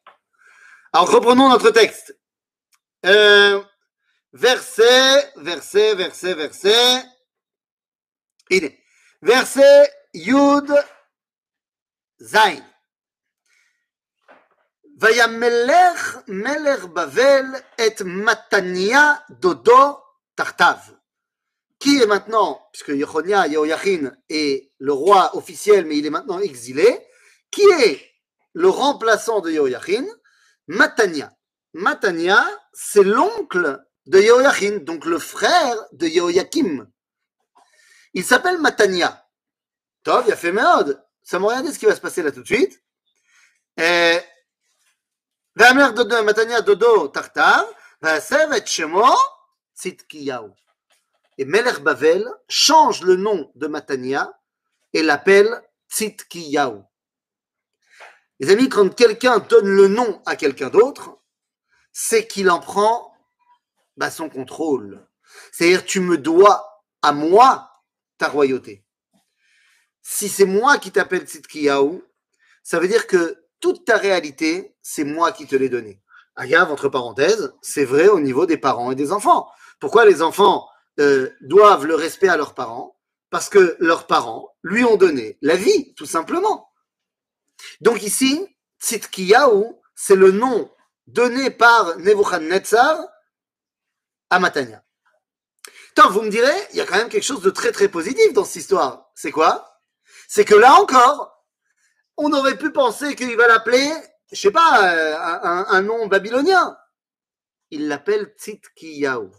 Alors 0.93 1.12
reprenons 1.12 1.49
notre 1.49 1.69
texte. 1.69 2.17
Euh, 3.06 3.62
verset, 4.32 5.32
verset, 5.36 5.93
verset, 5.95 6.34
verset. 6.34 7.04
Verset 9.21 9.91
Yud 10.13 10.73
Zain. 12.21 12.63
Vayamelech 14.97 16.28
melech 16.28 16.86
Bavel 16.86 17.62
et 17.78 18.02
Matania 18.06 19.21
dodo 19.30 19.99
tartav. 20.36 20.80
Qui 21.84 22.02
est 22.02 22.06
maintenant, 22.06 22.65
puisque 22.72 22.96
Yehonia, 22.96 23.46
Yehoyachin 23.48 24.13
est 24.30 24.72
le 24.80 24.93
roi 24.93 25.36
officiel, 25.36 25.86
mais 25.86 25.98
il 25.98 26.06
est 26.06 26.10
maintenant 26.10 26.39
exilé, 26.39 27.06
qui 27.52 27.62
est 27.62 28.10
le 28.54 28.69
remplaçant 28.69 29.41
de 29.41 29.52
Yehoyachin? 29.52 30.06
Matania. 30.67 31.30
Matania, 31.74 32.41
c'est 32.72 33.04
l'oncle 33.04 33.84
de 34.06 34.17
Yehoyachin, 34.17 34.78
donc 34.78 35.04
le 35.04 35.19
frère 35.19 35.76
de 35.91 36.08
Yehoyakim. 36.08 36.89
Il 38.13 38.24
s'appelle 38.24 38.60
Matania. 38.60 39.28
Tov, 40.04 40.24
il 40.28 40.32
a 40.32 40.38
fait 40.38 40.54
méode. 40.54 41.04
Ça 41.22 41.38
m'a 41.38 41.48
regardé 41.48 41.74
ce 41.74 41.80
qui 41.80 41.86
va 41.86 41.96
se 41.96 42.02
passer 42.02 42.24
là 42.24 42.32
tout 42.32 42.43
de 42.43 42.46
suite. 42.46 42.82
Et 43.76 44.19
Matania 45.58 46.62
Dodo 46.62 47.10
Tartar, 47.10 47.65
Shemo 48.65 49.04
Tzitkiyahu. 49.76 50.50
Et 51.38 51.46
Melech 51.46 51.80
Bavel 51.80 52.28
change 52.48 53.02
le 53.02 53.15
nom 53.15 53.52
de 53.56 53.67
Matania 53.67 54.39
et 54.93 55.02
l'appelle 55.02 55.62
Tzitkiyahu. 55.89 56.82
Les 58.39 58.52
amis, 58.52 58.69
quand 58.69 58.93
quelqu'un 58.93 59.39
donne 59.39 59.67
le 59.67 59.88
nom 59.88 60.22
à 60.26 60.36
quelqu'un 60.36 60.69
d'autre, 60.69 61.17
c'est 61.91 62.28
qu'il 62.28 62.50
en 62.50 62.60
prend 62.60 63.15
bah, 63.98 64.12
son 64.12 64.30
contrôle. 64.30 65.06
C'est-à-dire, 65.52 65.86
tu 65.86 66.00
me 66.00 66.17
dois 66.17 66.84
à 67.02 67.12
moi 67.12 67.82
ta 68.17 68.28
royauté. 68.28 68.84
Si 70.02 70.30
c'est 70.30 70.46
moi 70.46 70.78
qui 70.78 70.91
t'appelle 70.91 71.26
Tzitkiyahu, 71.26 72.02
ça 72.63 72.80
veut 72.80 72.88
dire 72.88 73.08
que 73.08 73.43
toute 73.60 73.86
ta 73.86 73.98
réalité, 73.98 74.76
c'est 74.82 75.04
moi 75.04 75.32
qui 75.32 75.48
te 75.48 75.56
l'ai 75.56 75.69
donnée. 75.69 76.02
Agave, 76.36 76.72
entre 76.72 76.89
parenthèses, 76.89 77.54
c'est 77.62 77.86
vrai 77.86 78.08
au 78.08 78.19
niveau 78.19 78.46
des 78.46 78.58
parents 78.58 78.91
et 78.91 78.96
des 78.96 79.12
enfants. 79.12 79.50
Pourquoi 79.80 80.06
les 80.06 80.22
enfants 80.22 80.67
euh, 81.00 81.30
doivent 81.42 81.86
le 81.86 81.96
respect 81.96 82.28
à 82.28 82.38
leurs 82.38 82.54
parents 82.54 83.00
Parce 83.30 83.50
que 83.50 83.76
leurs 83.80 84.08
parents 84.08 84.56
lui 84.64 84.84
ont 84.84 84.96
donné 84.96 85.38
la 85.42 85.56
vie, 85.56 85.94
tout 85.96 86.06
simplement. 86.06 86.72
Donc 87.82 88.04
ici, 88.04 88.48
Tzitkiyahu, 88.80 89.66
c'est 89.96 90.16
le 90.16 90.32
nom 90.32 90.70
donné 91.08 91.50
par 91.50 91.98
Nebuchadnezzar 91.98 93.08
à 94.30 94.40
Matania. 94.40 94.84
Tant, 95.96 96.10
vous 96.10 96.22
me 96.22 96.30
direz, 96.30 96.56
il 96.72 96.78
y 96.78 96.82
a 96.82 96.86
quand 96.86 96.98
même 96.98 97.10
quelque 97.10 97.24
chose 97.24 97.42
de 97.42 97.52
très 97.52 97.72
très 97.72 97.88
positif 97.88 98.34
dans 98.34 98.44
cette 98.44 98.64
histoire. 98.64 99.12
C'est 99.16 99.32
quoi? 99.32 99.82
C'est 100.28 100.46
que 100.46 100.56
là 100.56 100.74
encore, 100.74 101.46
on 102.18 102.32
aurait 102.34 102.58
pu 102.58 102.72
penser 102.72 103.16
qu'il 103.16 103.36
va 103.36 103.48
l'appeler, 103.48 103.92
je 104.32 104.40
sais 104.40 104.52
pas, 104.52 104.92
euh, 104.92 105.16
un, 105.20 105.82
nom 105.82 106.08
babylonien. 106.08 106.78
Il 107.70 107.88
l'appelle 107.88 108.34
Tzitkiyahu. 108.38 109.30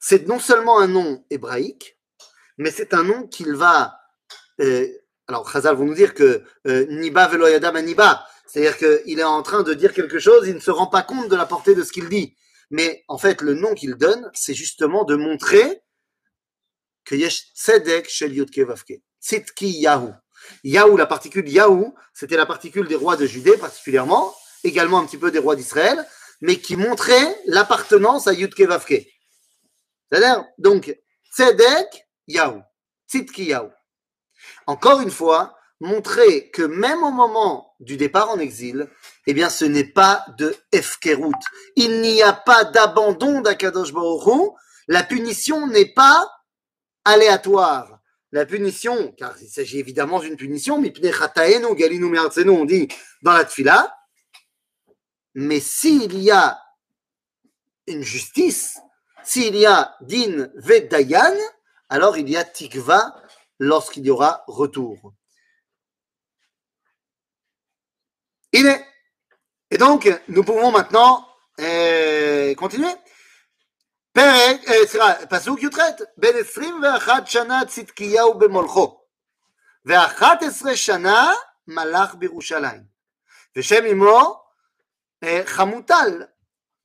C'est 0.00 0.26
non 0.26 0.38
seulement 0.38 0.78
un 0.78 0.88
nom 0.88 1.24
hébraïque, 1.30 1.98
mais 2.58 2.70
c'est 2.70 2.94
un 2.94 3.02
nom 3.02 3.26
qu'il 3.26 3.54
va. 3.54 3.98
Euh, 4.60 4.86
alors, 5.28 5.50
Chazal 5.50 5.76
vont 5.76 5.84
nous 5.84 5.94
dire 5.94 6.14
que 6.14 6.42
euh, 6.66 6.86
Niba 6.88 7.28
veloyadam 7.28 7.78
Niba, 7.80 8.26
c'est-à-dire 8.46 8.76
qu'il 8.76 9.18
est 9.18 9.24
en 9.24 9.42
train 9.42 9.62
de 9.62 9.74
dire 9.74 9.92
quelque 9.92 10.18
chose, 10.18 10.46
il 10.46 10.54
ne 10.54 10.60
se 10.60 10.70
rend 10.70 10.86
pas 10.86 11.02
compte 11.02 11.28
de 11.28 11.36
la 11.36 11.46
portée 11.46 11.74
de 11.74 11.82
ce 11.82 11.92
qu'il 11.92 12.08
dit. 12.08 12.36
Mais 12.70 13.04
en 13.08 13.18
fait, 13.18 13.40
le 13.40 13.54
nom 13.54 13.74
qu'il 13.74 13.94
donne, 13.94 14.30
c'est 14.34 14.54
justement 14.54 15.04
de 15.04 15.16
montrer 15.16 15.82
que 17.04 17.14
Yesh 17.14 17.52
Tzedek 17.54 18.08
Shel 18.08 18.34
Yudke 18.34 18.60
Vavke. 18.60 19.00
Tzidki 19.20 19.68
Yahou. 19.80 20.12
Yahou, 20.62 20.96
la 20.96 21.06
particule 21.06 21.48
Yahou, 21.48 21.94
c'était 22.12 22.36
la 22.36 22.46
particule 22.46 22.86
des 22.86 22.94
rois 22.94 23.16
de 23.16 23.26
Judée 23.26 23.56
particulièrement, 23.56 24.34
également 24.62 24.98
un 24.98 25.06
petit 25.06 25.18
peu 25.18 25.30
des 25.30 25.38
rois 25.38 25.56
d'Israël, 25.56 26.06
mais 26.40 26.56
qui 26.56 26.76
montrait 26.76 27.36
l'appartenance 27.46 28.26
à 28.26 28.32
Yudke 28.32 28.60
Vavke. 28.62 29.06
C'est-à-dire, 30.10 30.44
donc, 30.58 30.96
Tzedek 31.36 32.06
Yahou. 32.26 32.62
Tzidki 33.08 33.44
Yahou. 33.44 33.70
Encore 34.66 35.00
une 35.00 35.10
fois, 35.10 35.56
montrer 35.80 36.50
que 36.50 36.62
même 36.62 37.02
au 37.02 37.10
moment 37.10 37.74
du 37.80 37.96
départ 37.96 38.30
en 38.30 38.38
exil, 38.38 38.88
eh 39.26 39.34
bien, 39.34 39.50
ce 39.50 39.64
n'est 39.64 39.92
pas 39.92 40.24
de 40.38 40.56
Efkerut. 40.72 41.32
Il 41.76 42.00
n'y 42.00 42.22
a 42.22 42.32
pas 42.32 42.64
d'abandon 42.64 43.40
d'Akadosh 43.40 43.92
Baruch 43.92 44.52
La 44.88 45.02
punition 45.02 45.66
n'est 45.66 45.92
pas 45.92 46.30
aléatoire. 47.04 48.00
La 48.32 48.46
punition, 48.46 49.12
car 49.12 49.36
il 49.40 49.48
s'agit 49.48 49.78
évidemment 49.78 50.18
d'une 50.18 50.36
punition, 50.36 50.76
on 50.76 52.64
dit 52.64 52.88
dans 53.22 53.32
la 53.32 53.44
tfila. 53.44 53.96
Mais 55.34 55.60
s'il 55.60 56.20
y 56.20 56.30
a 56.32 56.58
une 57.86 58.02
justice, 58.02 58.78
s'il 59.23 59.55
y 59.55 59.65
a 59.65 59.95
din 60.01 60.49
vedayan, 60.55 61.35
alors 61.89 62.17
il 62.17 62.29
y 62.29 62.37
a 62.37 62.43
tikva 62.43 63.15
lorsqu'il 63.59 64.05
y 64.05 64.09
aura 64.09 64.43
retour. 64.47 65.13
Il 68.51 68.65
est. 68.65 68.85
Et 69.71 69.77
donc, 69.77 70.09
nous 70.27 70.43
pouvons 70.43 70.71
maintenant 70.71 71.27
euh, 71.59 72.55
continuer. 72.55 72.95
פסוק 75.29 75.63
י"ח, 75.63 75.77
בן 76.17 76.37
עשרים 76.39 76.81
ואחת 76.83 77.27
שנה 77.27 77.61
צדקיהו 77.67 78.39
במולכו, 78.39 79.01
ואחת 79.85 80.43
עשרה 80.43 80.75
שנה 80.75 81.33
מלך 81.67 82.15
בירושלים, 82.15 82.83
ושם 83.55 83.85
אמו 83.91 84.43
חמוטל, 85.45 86.23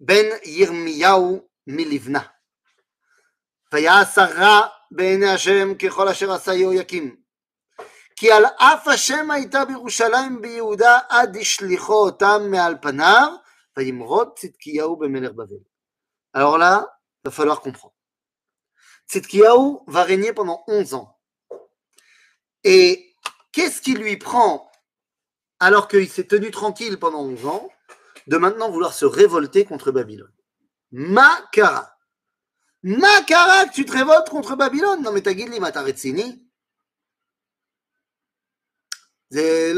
בן 0.01 0.25
ירמיהו 0.45 1.48
מלבנה. 1.69 2.23
ויעש 3.73 4.19
הרע 4.19 4.67
בעיני 4.91 5.29
השם 5.29 5.75
ככל 5.75 6.09
אשר 6.09 6.33
עשה 6.33 6.55
יהויקים, 6.55 7.17
כי 8.17 8.33
על 8.33 8.45
אף 8.47 8.89
השם 8.89 9.31
הייתה 9.31 9.65
בירושלים 9.65 10.41
ביהודה 10.41 10.99
עד 11.09 11.37
השליחו 11.37 11.95
אותם 11.95 12.43
מעל 12.51 12.77
פניו, 12.83 13.33
וימרוד 13.77 14.29
צדקיהו 14.37 14.97
במלך 14.97 15.33
בבל. 15.33 15.57
Alors 16.35 16.59
là, 16.59 16.99
il 17.23 17.29
va 17.29 17.31
falloir 17.31 17.61
comprendre. 17.61 17.95
Tzidkiyahu 19.09 19.81
va 19.87 20.03
régner 20.03 20.33
pendant 20.33 20.65
11 20.67 20.95
ans. 20.95 21.17
Et 22.65 23.15
qu'est-ce 23.53 23.81
qui 23.81 23.95
lui 23.95 24.17
prend, 24.17 24.71
alors 25.61 25.87
qu'il 25.89 26.09
s'est 26.09 26.27
tenu 26.27 26.51
tranquille 26.51 26.99
pendant 26.99 27.21
11 27.21 27.47
ans, 27.47 27.69
de 28.27 28.37
maintenant 28.37 28.71
vouloir 28.71 28.95
se 28.95 29.05
révolter 29.05 29.65
contre 29.65 29.93
Babylone 29.93 30.33
Makara. 30.92 31.98
Makara, 32.84 33.68
tu 33.68 33.86
te 33.86 33.92
révoltes 33.92 34.30
contre 34.30 34.56
Babylone 34.56 35.02
Non 35.02 35.12
mais 35.12 35.22
t'as 35.22 35.34
dit, 35.34 35.48
Mataretsini 35.60 36.50
il 39.32 39.76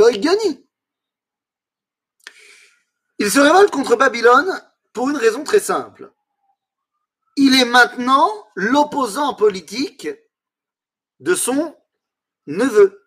se 3.29 3.39
révolte 3.39 3.71
contre 3.71 3.95
Babylone 3.95 4.61
pour 4.93 5.09
une 5.09 5.17
raison 5.17 5.43
très 5.43 5.59
simple. 5.59 6.11
Il 7.35 7.59
est 7.59 7.65
maintenant 7.65 8.29
l'opposant 8.55 9.33
politique 9.33 10.07
de 11.19 11.35
son 11.35 11.75
neveu. 12.47 13.03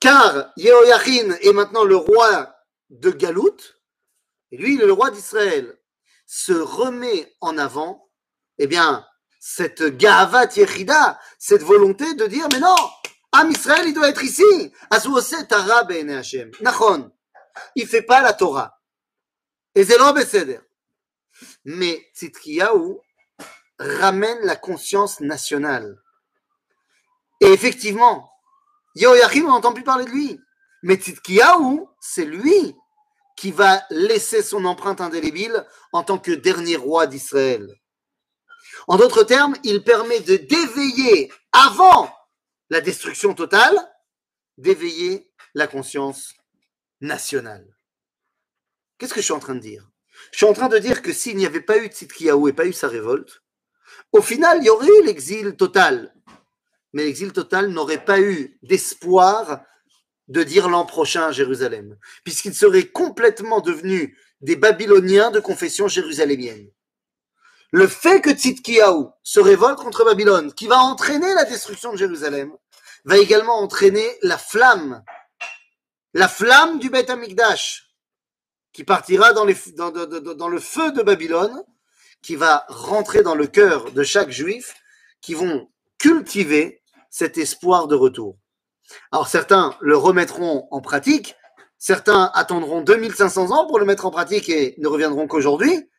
Car 0.00 0.52
Yehoyachin 0.56 1.36
est 1.40 1.52
maintenant 1.52 1.84
le 1.84 1.96
roi 1.96 2.54
de 2.90 3.10
Galout, 3.10 3.56
et 4.50 4.56
lui, 4.56 4.74
il 4.74 4.82
est 4.82 4.86
le 4.86 4.92
roi 4.92 5.10
d'Israël. 5.10 5.78
Se 6.26 6.52
remet 6.52 7.34
en 7.40 7.58
avant, 7.58 8.08
eh 8.58 8.66
bien, 8.66 9.06
cette 9.40 9.96
Gavat 9.96 10.54
Yechida, 10.56 11.20
cette 11.38 11.62
volonté 11.62 12.14
de 12.14 12.26
dire, 12.26 12.48
mais 12.52 12.60
non, 12.60 12.76
Am 13.36 13.50
Israël, 13.50 13.88
il 13.88 13.94
doit 13.94 14.08
être 14.08 14.22
ici. 14.22 14.72
Nachon. 16.60 17.10
Il 17.74 17.88
fait 17.88 18.02
pas 18.02 18.22
la 18.22 18.32
Torah. 18.32 18.80
Et 19.74 19.84
c'est 19.84 19.98
beseder. 20.12 20.60
Mais 21.64 22.00
Tzitkiyahu 22.14 22.96
ramène 23.80 24.38
la 24.42 24.54
conscience 24.54 25.18
nationale. 25.18 26.00
Et 27.40 27.46
effectivement, 27.46 28.30
Yehoyachim, 28.94 29.46
on 29.46 29.50
n'entend 29.50 29.72
plus 29.72 29.82
parler 29.82 30.04
de 30.04 30.10
lui. 30.10 30.38
Mais 30.84 30.94
Tzitkiyahu, 30.94 31.88
c'est 32.00 32.24
lui 32.24 32.76
qui 33.36 33.50
va 33.50 33.82
laisser 33.90 34.42
son 34.42 34.64
empreinte 34.64 35.00
indélébile 35.00 35.66
en 35.92 36.02
tant 36.02 36.18
que 36.18 36.30
dernier 36.30 36.76
roi 36.76 37.06
d'Israël. 37.06 37.68
En 38.86 38.96
d'autres 38.96 39.24
termes, 39.24 39.54
il 39.64 39.82
permet 39.82 40.20
de 40.20 40.36
d'éveiller 40.36 41.32
avant 41.52 42.14
la 42.70 42.80
destruction 42.80 43.34
totale, 43.34 43.76
d'éveiller 44.58 45.30
la 45.54 45.66
conscience 45.66 46.34
nationale. 47.00 47.76
Qu'est-ce 48.98 49.14
que 49.14 49.20
je 49.20 49.24
suis 49.24 49.32
en 49.32 49.40
train 49.40 49.54
de 49.54 49.60
dire? 49.60 49.88
Je 50.30 50.38
suis 50.38 50.46
en 50.46 50.52
train 50.52 50.68
de 50.68 50.78
dire 50.78 51.02
que 51.02 51.12
s'il 51.12 51.36
n'y 51.36 51.46
avait 51.46 51.60
pas 51.60 51.78
eu 51.78 51.88
Tzidkiyahu 51.88 52.48
et 52.48 52.52
pas 52.52 52.66
eu 52.66 52.72
sa 52.72 52.88
révolte, 52.88 53.42
au 54.12 54.22
final, 54.22 54.58
il 54.60 54.66
y 54.66 54.70
aurait 54.70 54.86
eu 54.86 55.04
l'exil 55.04 55.56
total. 55.56 56.14
Mais 56.92 57.04
l'exil 57.04 57.32
total 57.32 57.68
n'aurait 57.68 58.04
pas 58.04 58.20
eu 58.20 58.58
d'espoir 58.62 59.64
de 60.28 60.42
dire 60.42 60.68
l'an 60.68 60.86
prochain 60.86 61.26
à 61.26 61.32
Jérusalem, 61.32 61.96
puisqu'ils 62.24 62.54
seraient 62.54 62.88
complètement 62.88 63.60
devenus 63.60 64.16
des 64.40 64.56
Babyloniens 64.56 65.30
de 65.30 65.40
confession 65.40 65.88
jérusalémienne. 65.88 66.68
le 67.72 67.88
fait 67.88 68.20
que 68.20 68.30
Tzidkiyahu 68.30 69.06
se 69.22 69.40
révolte 69.40 69.78
contre 69.78 70.04
Babylone, 70.04 70.52
qui 70.54 70.68
va 70.68 70.78
entraîner 70.78 71.34
la 71.34 71.44
destruction 71.44 71.92
de 71.92 71.98
Jérusalem, 71.98 72.52
va 73.04 73.18
également 73.18 73.58
entraîner 73.58 74.16
la 74.22 74.38
flamme, 74.38 75.02
la 76.12 76.28
flamme 76.28 76.78
du 76.78 76.88
Beth 76.88 77.10
Amikdash, 77.10 77.90
qui 78.72 78.84
partira 78.84 79.32
dans, 79.32 79.44
dans, 79.44 80.48
le 80.48 80.60
feu 80.60 80.92
de 80.92 81.02
Babylone, 81.02 81.62
qui 82.22 82.36
va 82.36 82.64
rentrer 82.68 83.22
dans 83.22 83.34
le 83.34 83.46
cœur 83.46 83.90
de 83.92 84.02
chaque 84.02 84.30
juif, 84.30 84.74
qui 85.20 85.34
vont 85.34 85.70
cultiver 85.98 86.82
cet 87.10 87.38
espoir 87.38 87.86
de 87.86 87.94
retour. 87.94 88.36
Alors 89.12 89.28
certains 89.28 89.74
le 89.80 89.96
remettront 89.96 90.68
en 90.70 90.80
pratique, 90.80 91.36
certains 91.78 92.30
attendront 92.34 92.82
2500 92.82 93.50
ans 93.50 93.66
pour 93.66 93.78
le 93.78 93.84
mettre 93.84 94.06
en 94.06 94.10
pratique 94.10 94.48
et 94.48 94.74
ne 94.78 94.88
reviendront 94.88 95.26
qu'aujourd'hui, 95.26 95.90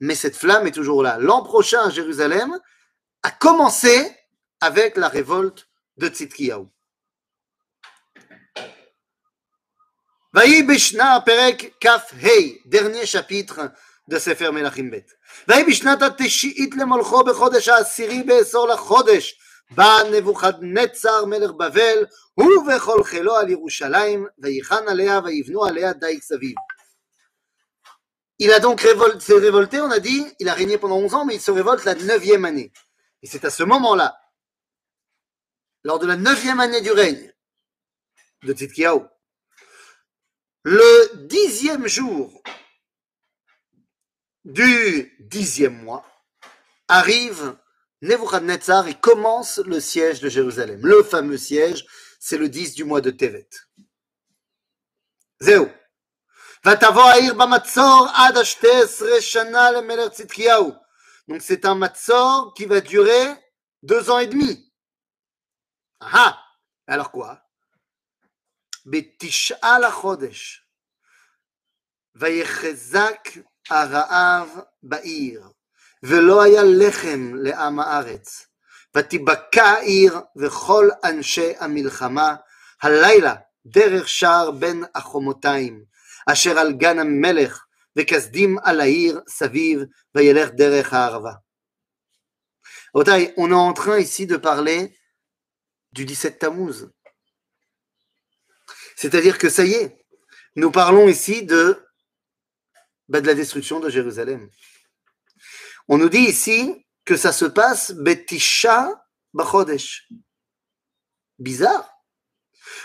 mais 0.00 0.14
cette 0.14 0.36
flamme 0.36 0.66
est 0.66 0.72
toujours 0.72 1.02
là. 1.02 1.18
L'an 1.18 1.42
prochain 1.42 1.82
à 1.82 1.90
Jérusalem 1.90 2.58
a 3.22 3.30
commencé 3.30 4.16
avec 4.60 4.96
la 4.96 5.08
révolte 5.08 5.68
de 5.96 6.08
Tzidkiyahu. 6.08 6.66
Bishna 10.32 11.24
dernier 12.66 13.06
chapitre 13.06 13.72
de 14.08 14.18
Sefer 14.18 14.52
Melachim 14.52 14.90
בא 19.71 19.97
נבוכדנצר 20.11 21.25
מלך 21.25 21.51
בבל, 21.51 22.05
הוא 22.33 22.71
וכל 22.71 23.03
חילו 23.03 23.35
על 23.35 23.49
ירושלים, 23.49 24.27
ויחן 24.39 24.87
עליה 24.87 25.19
ויבנו 25.23 25.65
עליה 25.65 25.93
די 25.93 26.21
סביב. 26.21 26.55
Il 28.37 28.51
a 28.51 28.59
donc 28.59 28.81
révolté, 28.81 29.19
s'est 29.21 29.33
révolté, 29.33 29.79
on 29.79 29.91
a 29.91 29.99
dit, 29.99 30.25
il 30.39 30.49
a 30.49 30.53
régné 30.53 30.77
pendant 30.77 30.97
11 30.97 31.13
ans, 31.13 31.25
mais 31.25 31.35
il 31.35 31.41
se 31.41 31.51
révolte 31.51 31.85
la 31.85 31.95
neuvième 31.95 32.43
année. 32.43 32.71
Et 33.23 33.27
c'est 33.27 33.45
à 33.45 33.49
ce 33.49 33.63
moment-là, 33.63 34.19
lors 35.83 35.99
de 35.99 36.05
la 36.05 36.17
neuvième 36.17 36.59
année 36.59 36.81
du 36.81 36.91
règne 36.91 37.33
de 38.43 38.53
Tzidkiyahu, 38.53 39.01
le 40.63 41.27
dixième 41.27 41.87
jour 41.87 42.43
du 44.43 45.15
dixième 45.19 45.81
mois, 45.83 46.05
arrive 46.87 47.55
Nebuchadnezzar 48.02 48.88
et 48.88 48.94
commence 48.94 49.58
le 49.58 49.78
siège 49.80 50.20
de 50.20 50.28
Jérusalem. 50.28 50.80
Le 50.82 51.02
fameux 51.02 51.36
siège, 51.36 51.84
c'est 52.18 52.38
le 52.38 52.48
10 52.48 52.74
du 52.74 52.84
mois 52.84 53.00
de 53.00 53.10
Tevet. 53.10 53.48
Donc 61.28 61.42
c'est 61.42 61.64
un 61.64 61.74
matzor 61.74 62.54
qui 62.54 62.66
va 62.66 62.80
durer 62.80 63.34
deux 63.82 64.10
ans 64.10 64.18
et 64.18 64.26
demi. 64.26 64.70
Ah 66.00 66.38
Alors 66.86 67.10
quoi? 67.10 67.42
Betish'al 68.84 69.84
Araav 73.68 74.66
Ba'ir 74.82 75.50
ולא 76.03 76.41
היה 76.43 76.61
לחם 76.63 77.31
לעם 77.35 77.79
הארץ. 77.79 78.47
ותיבקע 78.95 79.63
העיר 79.63 80.19
וכל 80.35 80.89
אנשי 81.03 81.53
המלחמה 81.59 82.35
הלילה 82.81 83.35
דרך 83.65 84.07
שער 84.07 84.51
בין 84.51 84.83
החומותיים, 84.95 85.83
אשר 86.27 86.59
על 86.59 86.73
גן 86.73 86.99
המלך, 86.99 87.65
וכסדים 87.95 88.57
על 88.63 88.81
העיר 88.81 89.21
סביב, 89.27 89.79
וילך 90.15 90.49
דרך 90.49 90.93
הערבה. 90.93 91.31
רבותיי, 92.95 93.33
on 93.37 93.51
est 93.51 93.53
en 93.53 93.73
train 93.73 93.97
ici 93.97 94.25
de 94.25 94.37
parler 94.37 94.95
du 95.91 96.05
17 96.07 96.39
Tammuz. 96.39 96.89
C'est-à-dire 98.95 99.37
que 99.37 99.49
ça 99.49 99.65
y 99.65 99.73
est, 99.73 100.05
nous 100.55 100.71
parlons 100.71 101.09
ici 101.09 101.43
de, 101.43 101.85
bah, 103.09 103.19
de 103.19 103.27
la 103.27 103.33
destruction 103.33 103.81
de 103.81 103.89
Jérusalem. 103.89 104.49
On 105.92 105.98
nous 105.98 106.08
dit 106.08 106.18
ici 106.20 106.86
que 107.04 107.16
ça 107.16 107.32
se 107.32 107.44
passe 107.44 107.90
Betisha 107.90 109.04
Bachodesh. 109.34 110.08
Bizarre. 111.40 111.92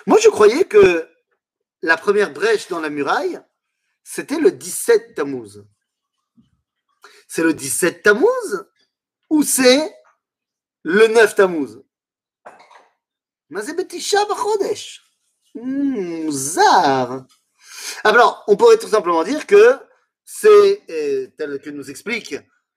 Moi, 0.08 0.18
je 0.24 0.30
croyais 0.30 0.66
que 0.66 1.08
la 1.84 1.98
première 1.98 2.34
brèche 2.34 2.68
dans 2.68 2.80
la 2.80 2.90
muraille, 2.90 3.40
c'était 4.04 4.40
le 4.40 4.52
17 4.52 5.14
Tammuz. 5.14 5.68
C'est 7.28 7.44
le 7.44 7.54
17 7.54 8.02
Tammuz 8.02 8.66
ou 9.30 9.44
c'est 9.44 9.96
le 10.82 11.06
9 11.06 11.36
Tammuz? 11.36 11.84
Mais 13.52 13.62
c'est 13.62 13.76
Betisha 13.76 14.26
Bachodesh. 14.26 15.04
Hmm, 15.54 16.32
zar. 16.32 17.28
Alors, 18.04 18.44
on 18.48 18.58
pourrait 18.58 18.80
tout 18.80 18.90
simplement 18.90 19.24
dire 19.24 19.46
que 19.46 19.78
c'est, 20.24 20.82
euh, 20.90 21.28
tel 21.38 21.62
que 21.62 21.70
nous 21.70 21.92
explique 21.92 22.34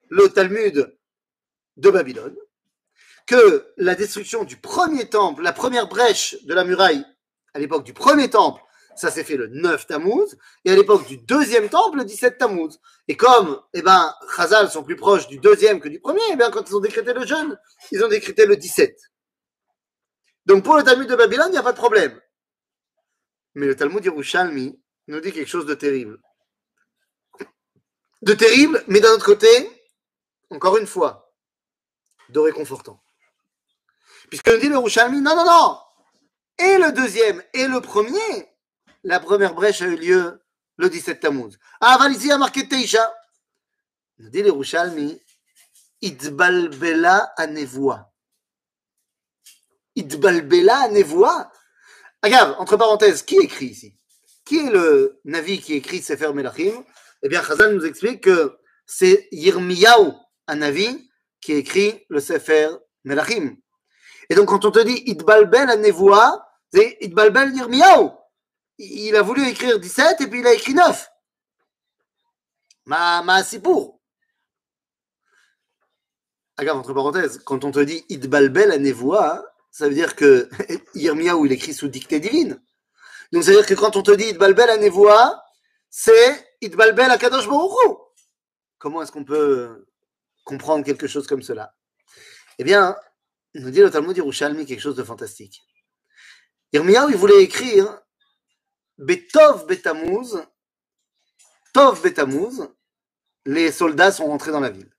le 0.09 0.29
Talmud 0.29 0.95
de 1.77 1.89
Babylone, 1.89 2.35
que 3.25 3.71
la 3.77 3.95
destruction 3.95 4.43
du 4.43 4.57
premier 4.57 5.07
temple, 5.09 5.43
la 5.43 5.53
première 5.53 5.87
brèche 5.87 6.35
de 6.43 6.53
la 6.53 6.63
muraille 6.63 7.05
à 7.53 7.59
l'époque 7.59 7.83
du 7.83 7.93
premier 7.93 8.29
temple, 8.29 8.61
ça 8.95 9.11
s'est 9.11 9.23
fait 9.23 9.37
le 9.37 9.47
9 9.47 9.87
Tammuz, 9.87 10.37
et 10.65 10.71
à 10.71 10.75
l'époque 10.75 11.07
du 11.07 11.17
deuxième 11.17 11.69
temple, 11.69 11.99
le 11.99 12.05
17 12.05 12.37
Tammuz. 12.37 12.79
Et 13.07 13.15
comme, 13.15 13.61
eh 13.73 13.81
ben, 13.81 14.13
Chazal 14.35 14.69
sont 14.69 14.83
plus 14.83 14.97
proches 14.97 15.27
du 15.27 15.39
deuxième 15.39 15.79
que 15.79 15.87
du 15.87 16.01
premier, 16.01 16.21
eh 16.31 16.35
bien, 16.35 16.51
quand 16.51 16.67
ils 16.69 16.75
ont 16.75 16.81
décrété 16.81 17.13
le 17.13 17.25
jeûne, 17.25 17.57
ils 17.91 18.03
ont 18.03 18.09
décrété 18.09 18.45
le 18.45 18.57
17. 18.57 18.99
Donc, 20.47 20.65
pour 20.65 20.75
le 20.75 20.83
Talmud 20.83 21.07
de 21.07 21.15
Babylone, 21.15 21.47
il 21.47 21.51
n'y 21.51 21.57
a 21.57 21.63
pas 21.63 21.71
de 21.71 21.77
problème. 21.77 22.19
Mais 23.55 23.67
le 23.67 23.75
Talmud 23.75 24.03
Yerushalmi 24.03 24.81
nous 25.07 25.21
dit 25.21 25.31
quelque 25.31 25.47
chose 25.47 25.65
de 25.65 25.75
terrible. 25.75 26.19
De 28.21 28.33
terrible, 28.33 28.83
mais 28.87 28.99
d'un 28.99 29.13
autre 29.13 29.25
côté, 29.25 29.47
encore 30.49 30.77
une 30.77 30.87
fois, 30.87 31.33
de 32.29 32.39
réconfortant. 32.39 33.01
Puisque 34.29 34.51
dit 34.59 34.67
le 34.67 34.75
Yerushalmi, 34.75 35.21
non, 35.21 35.35
non, 35.35 35.45
non, 35.45 35.77
et 36.59 36.77
le 36.77 36.91
deuxième 36.91 37.41
et 37.53 37.67
le 37.67 37.81
premier, 37.81 38.49
la 39.03 39.19
première 39.19 39.53
brèche 39.53 39.81
a 39.81 39.85
eu 39.85 39.95
lieu 39.95 40.41
le 40.77 40.89
17 40.89 41.19
Tammuz. 41.19 41.57
Ah, 41.81 41.97
ici 42.09 42.31
a 42.31 42.37
marqué 42.37 42.67
Teisha. 42.67 43.13
Nous 44.17 44.29
dit 44.29 44.41
le 44.41 44.47
Yerushalmi, 44.47 45.19
Idbalbela 46.01 47.33
anevoa. 47.37 48.11
Idbalbela 49.95 50.83
anevoa. 50.83 51.51
Regarde, 52.21 52.55
entre 52.59 52.75
parenthèses, 52.77 53.23
qui 53.23 53.37
écrit 53.37 53.67
ici? 53.67 53.97
Qui 54.43 54.59
est 54.59 54.71
le 54.71 55.19
Navi 55.23 55.61
qui 55.61 55.75
écrit 55.75 56.01
Sefer 56.01 56.33
Melachim? 56.33 56.83
Eh 57.21 57.29
bien, 57.29 57.41
Chazal 57.41 57.75
nous 57.75 57.85
explique 57.85 58.21
que 58.21 58.57
c'est 58.85 59.27
Yirmiyahu, 59.31 60.11
un 60.49 60.57
Navi, 60.57 61.09
qui 61.41 61.53
écrit 61.53 62.05
le 62.09 62.19
Sefer 62.19 62.69
Melachim. 63.03 63.55
Et 64.29 64.35
donc, 64.35 64.49
quand 64.49 64.65
on 64.65 64.71
te 64.71 64.79
dit 64.79 65.03
Idbalbel 65.05 65.69
Anevoa, 65.69 66.45
c'est 66.73 66.97
Idbalbel 67.01 67.55
Yirmiyahu. 67.55 68.09
Il 68.77 69.15
a 69.15 69.21
voulu 69.21 69.47
écrire 69.47 69.79
17 69.79 70.21
et 70.21 70.27
puis 70.27 70.39
il 70.39 70.47
a 70.47 70.53
écrit 70.53 70.73
9. 70.73 71.09
Ma, 72.85 73.21
ma 73.23 73.43
pour. 73.63 73.99
Regarde, 76.57 76.79
entre 76.79 76.93
parenthèses, 76.93 77.41
quand 77.45 77.63
on 77.63 77.71
te 77.71 77.79
dit 77.79 78.05
Idbalbel 78.09 78.71
Anevoa, 78.71 79.43
ça 79.71 79.87
veut 79.87 79.93
dire 79.93 80.15
que 80.15 80.49
où 81.35 81.45
il 81.45 81.51
écrit 81.51 81.73
sous 81.73 81.87
dictée 81.87 82.19
divine. 82.19 82.61
Donc, 83.31 83.43
ça 83.43 83.51
veut 83.51 83.57
dire 83.57 83.65
que 83.65 83.75
quand 83.75 83.95
on 83.95 84.03
te 84.03 84.11
dit 84.11 84.25
Itbalbel 84.25 84.69
Anevoa, 84.69 85.41
c'est 85.89 86.55
Itbalbel 86.61 87.09
Akadosh 87.11 87.47
Baruch 87.47 87.97
Comment 88.77 89.01
est-ce 89.01 89.11
qu'on 89.11 89.25
peut 89.25 89.88
comprendre 90.49 90.83
quelque 90.83 91.05
chose 91.05 91.27
comme 91.27 91.43
cela 91.43 91.75
Eh 92.57 92.63
bien, 92.63 92.97
nous 93.53 93.69
dit 93.69 93.81
le 93.81 93.91
Talmud 93.91 94.17
Yerushalmi 94.17 94.65
quelque 94.65 94.81
chose 94.81 94.95
de 94.95 95.03
fantastique. 95.03 95.61
Yirmiyahu, 96.73 97.11
il 97.11 97.17
voulait 97.17 97.43
écrire 97.43 98.01
Betov 98.97 99.67
Betamuz, 99.67 100.43
Tov 101.71 102.01
Betamuz, 102.01 102.67
les 103.45 103.71
soldats 103.71 104.11
sont 104.11 104.25
rentrés 104.25 104.51
dans 104.51 104.59
la 104.59 104.71
ville. 104.71 104.91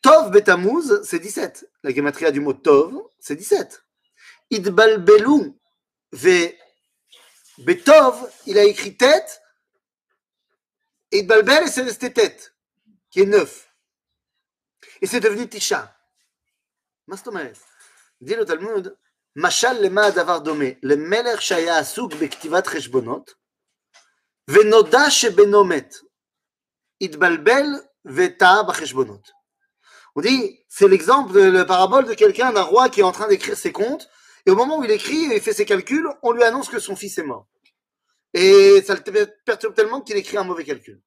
Tov 0.00 0.30
Betamuz, 0.30 1.02
c'est 1.04 1.18
17. 1.18 1.70
La 1.82 1.92
gematria 1.92 2.30
du 2.30 2.40
mot 2.40 2.54
Tov, 2.54 2.94
c'est 3.20 3.36
17. 3.36 3.84
Idbalbelu 4.50 5.52
ve 6.12 6.54
Betov, 7.58 8.30
il 8.46 8.58
a 8.58 8.64
écrit 8.64 8.96
tête. 8.96 9.42
Idbalbel, 11.12 11.68
c'est 11.68 11.82
resté 11.82 12.10
tête, 12.10 12.54
qui 13.10 13.20
est 13.20 13.26
9. 13.26 13.71
Et 15.00 15.06
c'est 15.06 15.20
devenu 15.20 15.48
Tisha. 15.48 15.96
Dit 18.20 18.34
le 18.34 18.44
Talmud, 18.44 18.96
Machal 19.34 19.98
asuk 21.68 22.16
bektivat 22.16 22.62
veta. 28.04 28.66
On 30.14 30.20
dit, 30.20 30.64
c'est 30.68 30.88
l'exemple 30.88 31.32
de 31.32 31.40
la 31.40 31.64
parabole 31.64 32.06
de 32.06 32.14
quelqu'un, 32.14 32.52
d'un 32.52 32.62
roi 32.62 32.88
qui 32.88 33.00
est 33.00 33.04
en 33.04 33.12
train 33.12 33.28
d'écrire 33.28 33.56
ses 33.56 33.72
comptes, 33.72 34.10
et 34.44 34.50
au 34.50 34.56
moment 34.56 34.78
où 34.78 34.84
il 34.84 34.90
écrit 34.90 35.32
et 35.32 35.40
fait 35.40 35.54
ses 35.54 35.64
calculs, 35.64 36.08
on 36.22 36.32
lui 36.32 36.42
annonce 36.42 36.68
que 36.68 36.78
son 36.78 36.96
fils 36.96 37.16
est 37.18 37.22
mort. 37.22 37.46
Et 38.34 38.82
ça 38.82 38.94
le 38.94 39.24
perturbe 39.44 39.74
tellement 39.74 40.00
qu'il 40.00 40.16
écrit 40.16 40.36
un 40.36 40.44
mauvais 40.44 40.64
calcul. 40.64 41.00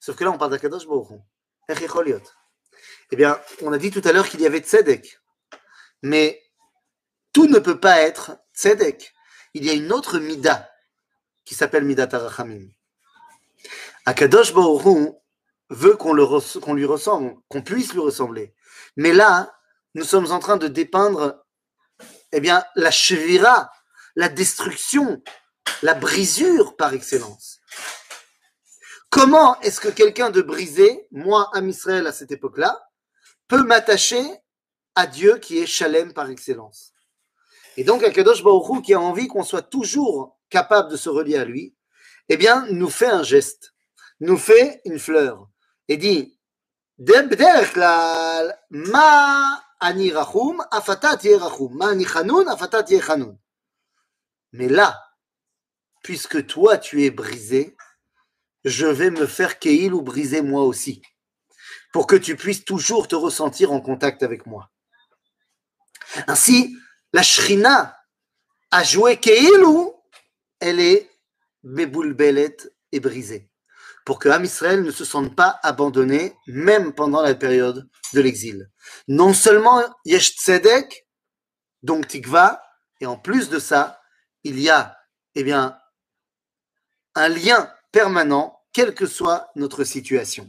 Sauf 0.00 0.16
que 0.16 0.24
là, 0.24 0.30
on 0.30 0.38
parle 0.38 0.52
d'Akadosh 0.52 0.86
Baruch 0.86 1.20
eh 1.68 3.16
bien, 3.16 3.40
on 3.62 3.72
a 3.72 3.78
dit 3.78 3.90
tout 3.90 4.02
à 4.04 4.12
l'heure 4.12 4.28
qu'il 4.28 4.40
y 4.40 4.46
avait 4.46 4.60
Tzedek. 4.60 5.20
Mais 6.02 6.42
tout 7.32 7.46
ne 7.46 7.58
peut 7.58 7.78
pas 7.78 8.00
être 8.00 8.38
Tzedek. 8.54 9.12
Il 9.54 9.64
y 9.64 9.70
a 9.70 9.74
une 9.74 9.92
autre 9.92 10.18
Mida 10.18 10.70
qui 11.44 11.54
s'appelle 11.54 11.84
Mida 11.84 12.06
Tarachamim. 12.06 12.68
Akadosh 14.06 14.52
Baruch 14.52 15.14
veut 15.70 15.96
qu'on 15.96 16.14
lui 16.14 16.84
ressemble, 16.84 17.34
qu'on 17.48 17.62
puisse 17.62 17.92
lui 17.92 18.00
ressembler. 18.00 18.54
Mais 18.96 19.12
là, 19.12 19.58
nous 19.94 20.04
sommes 20.04 20.30
en 20.32 20.38
train 20.38 20.56
de 20.56 20.68
dépeindre 20.68 21.44
eh 22.32 22.40
bien, 22.40 22.64
la 22.74 22.90
chevira, 22.90 23.70
la 24.16 24.28
destruction, 24.28 25.22
la 25.82 25.94
brisure 25.94 26.76
par 26.76 26.94
excellence. 26.94 27.60
Comment 29.12 29.60
est-ce 29.60 29.78
que 29.78 29.90
quelqu'un 29.90 30.30
de 30.30 30.40
brisé, 30.40 31.06
moi, 31.10 31.50
à 31.52 31.60
Israël 31.60 32.06
à 32.06 32.12
cette 32.12 32.32
époque-là, 32.32 32.88
peut 33.46 33.62
m'attacher 33.62 34.24
à 34.94 35.06
Dieu 35.06 35.36
qui 35.36 35.58
est 35.58 35.66
Shalem 35.66 36.14
par 36.14 36.30
excellence? 36.30 36.94
Et 37.76 37.84
donc, 37.84 38.02
Akadosh 38.02 38.42
Baruch 38.42 38.82
qui 38.82 38.94
a 38.94 39.00
envie 39.00 39.28
qu'on 39.28 39.44
soit 39.44 39.60
toujours 39.60 40.38
capable 40.48 40.90
de 40.90 40.96
se 40.96 41.10
relier 41.10 41.36
à 41.36 41.44
lui, 41.44 41.76
eh 42.30 42.38
bien, 42.38 42.66
nous 42.70 42.88
fait 42.88 43.06
un 43.06 43.22
geste, 43.22 43.74
nous 44.20 44.38
fait 44.38 44.80
une 44.86 44.98
fleur, 44.98 45.46
et 45.88 45.98
dit 45.98 46.38
ma 48.70 49.62
ani 49.78 50.10
rachum, 50.10 50.64
afatat 50.70 51.18
rachum, 51.38 51.76
ma 51.76 51.88
ani 51.88 52.06
chanun, 52.06 52.46
afatat 52.46 52.86
chanun. 52.98 53.36
Mais 54.52 54.68
là, 54.68 54.98
puisque 56.02 56.46
toi 56.46 56.78
tu 56.78 57.04
es 57.04 57.10
brisé, 57.10 57.76
je 58.64 58.86
vais 58.86 59.10
me 59.10 59.26
faire 59.26 59.58
keil 59.58 59.92
ou 59.92 60.02
briser 60.02 60.42
moi 60.42 60.62
aussi, 60.62 61.02
pour 61.92 62.06
que 62.06 62.16
tu 62.16 62.36
puisses 62.36 62.64
toujours 62.64 63.08
te 63.08 63.14
ressentir 63.14 63.72
en 63.72 63.80
contact 63.80 64.22
avec 64.22 64.46
moi. 64.46 64.70
Ainsi, 66.26 66.76
la 67.12 67.22
shrina 67.22 67.96
a 68.70 68.82
joué 68.82 69.20
ou 69.64 69.94
elle 70.60 70.80
est 70.80 71.10
belet 71.62 72.56
et 72.92 73.00
brisée 73.00 73.52
pour 74.04 74.18
que 74.18 74.28
Am 74.28 74.44
Israël 74.44 74.82
ne 74.82 74.90
se 74.90 75.04
sente 75.04 75.34
pas 75.36 75.60
abandonné, 75.62 76.36
même 76.46 76.92
pendant 76.92 77.22
la 77.22 77.34
période 77.34 77.88
de 78.14 78.20
l'exil. 78.20 78.68
Non 79.08 79.32
seulement 79.32 79.82
Yesh 80.04 80.34
Tzedek, 80.36 81.06
donc 81.82 82.08
Tikva, 82.08 82.62
et 83.00 83.06
en 83.06 83.16
plus 83.16 83.48
de 83.48 83.58
ça, 83.58 84.00
il 84.44 84.58
y 84.58 84.70
a 84.70 84.96
eh 85.34 85.44
bien, 85.44 85.78
un 87.14 87.28
lien 87.28 87.72
permanent, 87.91 88.53
quelle 88.73 88.93
que 88.93 89.05
soit 89.05 89.49
notre 89.55 89.83
situation. 89.83 90.47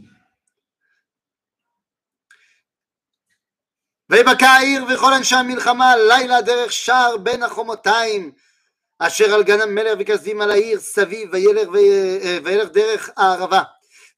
אשר 8.99 9.35
על 9.35 9.43
גנם 9.43 9.74
מלך 9.74 9.99
וכסדים 9.99 10.41
על 10.41 10.51
העיר 10.51 10.81
סביב 10.81 11.29
וילך, 11.33 11.68
וילך 12.45 12.68
דרך 12.68 13.11
הערבה 13.16 13.62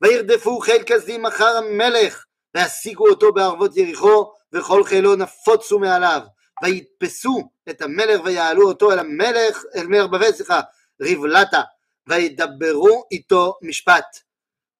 וירדפו 0.03 0.61
חיל 0.61 0.83
כסדים 0.87 1.27
אחר 1.27 1.57
המלך 1.57 2.25
והשיגו 2.55 3.09
אותו 3.09 3.33
בערבות 3.33 3.77
יריחו 3.77 4.33
וכל 4.53 4.85
חילו 4.85 5.17
נפוצו 5.17 5.79
מעליו 5.79 6.21
ויתפסו 6.63 7.51
את 7.71 7.83
המלך 7.83 8.21
ויעלו 8.25 8.69
אותו 8.69 8.93
אל 8.93 8.99
המלך, 8.99 9.65
אל 9.77 9.87
מלך 9.87 10.07
בבל, 10.07 10.33
סליחה, 10.33 10.61
ריבלתה 11.01 11.61
וידברו 12.07 13.05
איתו 13.11 13.59
משפט 13.63 14.19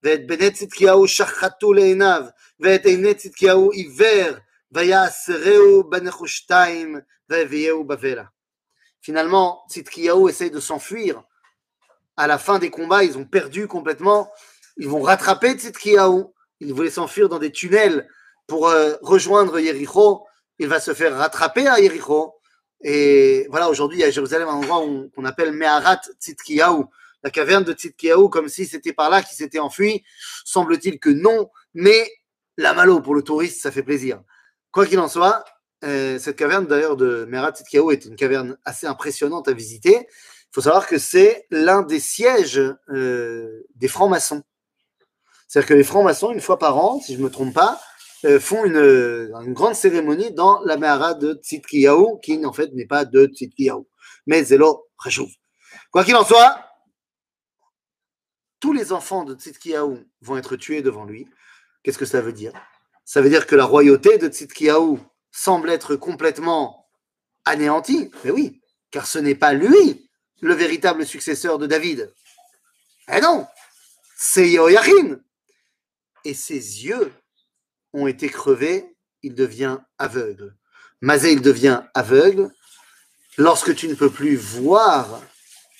ואת 0.03 0.27
בני 0.27 0.51
צדקיהו 0.51 1.07
שחטו 1.07 1.73
לעיניו 1.73 2.23
ואת 2.59 2.85
עיני 2.85 3.13
צדקיהו 3.13 3.71
עיוור 3.71 4.37
ויעשרהו 4.71 5.89
בנחושתיים 5.89 6.99
והביאהו 7.29 7.83
בבלה 7.83 8.23
Finalement, 9.01 9.63
Tzidkiyahu 9.67 10.29
essaye 10.29 10.51
de 10.51 10.59
s'enfuir. 10.59 11.23
À 12.17 12.27
la 12.27 12.37
fin 12.37 12.59
des 12.59 12.69
combats, 12.69 13.03
ils 13.03 13.17
ont 13.17 13.25
perdu 13.25 13.67
complètement. 13.67 14.31
Ils 14.77 14.87
vont 14.87 15.01
rattraper 15.01 15.53
Tzidkiyahu. 15.53 16.25
Ils 16.59 16.73
voulaient 16.73 16.91
s'enfuir 16.91 17.27
dans 17.27 17.39
des 17.39 17.51
tunnels 17.51 18.07
pour 18.45 18.67
euh, 18.67 18.93
rejoindre 19.01 19.59
Yericho. 19.59 20.23
Il 20.59 20.67
va 20.67 20.79
se 20.79 20.93
faire 20.93 21.17
rattraper 21.17 21.67
à 21.67 21.79
Yericho. 21.79 22.35
Et 22.83 23.47
voilà, 23.49 23.69
aujourd'hui, 23.69 24.03
à 24.03 24.11
Jérusalem, 24.11 24.47
un 24.47 24.53
endroit 24.53 24.85
qu'on 25.15 25.25
appelle 25.25 25.51
Meharat 25.51 26.01
Tzidkiyahu, 26.19 26.85
la 27.26 27.30
caverne 27.30 27.64
de 27.64 27.72
Tzidkiyahu, 27.72 28.28
comme 28.28 28.48
si 28.48 28.66
c'était 28.66 28.92
par 28.92 29.10
là 29.10 29.20
qu'il 29.20 29.36
s'était 29.36 29.58
enfui. 29.58 30.04
Semble-t-il 30.44 31.00
que 31.00 31.10
non, 31.10 31.50
mais 31.74 32.08
la 32.56 32.72
malo 32.72 33.00
pour 33.00 33.16
le 33.16 33.22
touriste, 33.22 33.60
ça 33.60 33.72
fait 33.72 33.82
plaisir. 33.82 34.22
Quoi 34.70 34.86
qu'il 34.86 35.00
en 35.00 35.08
soit, 35.08 35.44
euh, 35.82 36.20
cette 36.20 36.36
caverne 36.36 36.68
d'ailleurs 36.68 36.96
de 36.96 37.24
Merat 37.28 37.50
Tzidkiyahu 37.50 37.92
est 37.92 38.04
une 38.04 38.14
caverne 38.14 38.56
assez 38.64 38.86
impressionnante 38.86 39.48
à 39.48 39.52
visiter. 39.54 40.06
Il 40.06 40.52
faut 40.52 40.60
savoir 40.60 40.86
que 40.86 40.98
c'est 40.98 41.46
l'un 41.50 41.82
des 41.82 41.98
sièges 41.98 42.62
euh, 42.90 43.66
des 43.74 43.88
francs-maçons. 43.88 44.44
C'est-à-dire 45.48 45.68
que 45.68 45.74
les 45.74 45.84
francs-maçons, 45.84 46.30
une 46.30 46.40
fois 46.40 46.60
par 46.60 46.76
an, 46.78 47.00
si 47.00 47.14
je 47.14 47.18
ne 47.18 47.24
me 47.24 47.30
trompe 47.30 47.54
pas, 47.54 47.80
euh, 48.24 48.38
font 48.38 48.64
une, 48.64 49.52
grande 49.52 49.74
cérémonie 49.74 50.30
dans 50.30 50.60
la 50.60 50.76
Mehara 50.76 51.14
de 51.14 51.34
Tzidkiyahu, 51.42 52.20
qui 52.22 52.46
en 52.46 52.52
fait 52.52 52.72
n'est 52.72 52.86
pas 52.86 53.04
de 53.04 53.26
Tzidkiyahu, 53.26 53.82
mais 54.26 54.44
Zelo 54.44 54.86
Khashouv. 55.02 55.30
Quoi 55.90 56.04
qu'il 56.04 56.14
en 56.14 56.24
soit, 56.24 56.65
les 58.72 58.92
enfants 58.92 59.24
de 59.24 59.34
Tzidkiyahu 59.34 60.06
vont 60.22 60.36
être 60.36 60.56
tués 60.56 60.82
devant 60.82 61.04
lui. 61.04 61.28
Qu'est-ce 61.82 61.98
que 61.98 62.04
ça 62.04 62.20
veut 62.20 62.32
dire? 62.32 62.52
Ça 63.04 63.20
veut 63.20 63.28
dire 63.28 63.46
que 63.46 63.56
la 63.56 63.64
royauté 63.64 64.18
de 64.18 64.28
Tzidkiyahu 64.28 64.98
semble 65.30 65.70
être 65.70 65.96
complètement 65.96 66.88
anéanti. 67.44 68.10
Mais 68.24 68.30
oui, 68.30 68.60
car 68.90 69.06
ce 69.06 69.18
n'est 69.18 69.34
pas 69.34 69.52
lui 69.52 70.08
le 70.40 70.54
véritable 70.54 71.06
successeur 71.06 71.58
de 71.58 71.66
David. 71.66 72.12
Eh 73.12 73.20
non, 73.20 73.46
c'est 74.16 74.50
Yoyachin. 74.50 75.20
Et 76.24 76.34
ses 76.34 76.84
yeux 76.84 77.12
ont 77.92 78.06
été 78.06 78.28
crevés, 78.28 78.96
il 79.22 79.34
devient 79.34 79.78
aveugle. 79.98 80.56
Mazé, 81.00 81.32
il 81.32 81.40
devient 81.40 81.82
aveugle. 81.94 82.50
Lorsque 83.38 83.74
tu 83.74 83.86
ne 83.86 83.94
peux 83.94 84.10
plus 84.10 84.36
voir, 84.36 85.22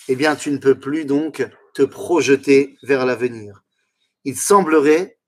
eh 0.09 0.15
bien, 0.15 0.37
tu 0.37 0.51
ne 0.51 0.59
peux 0.59 0.79
plus 0.79 1.05
donc 1.05 1.45
te 1.77 1.83
projeter 1.83 2.79
vers 2.83 3.05
l'avenir. 3.05 3.63
Il 4.25 4.35
semblerait 4.35 5.19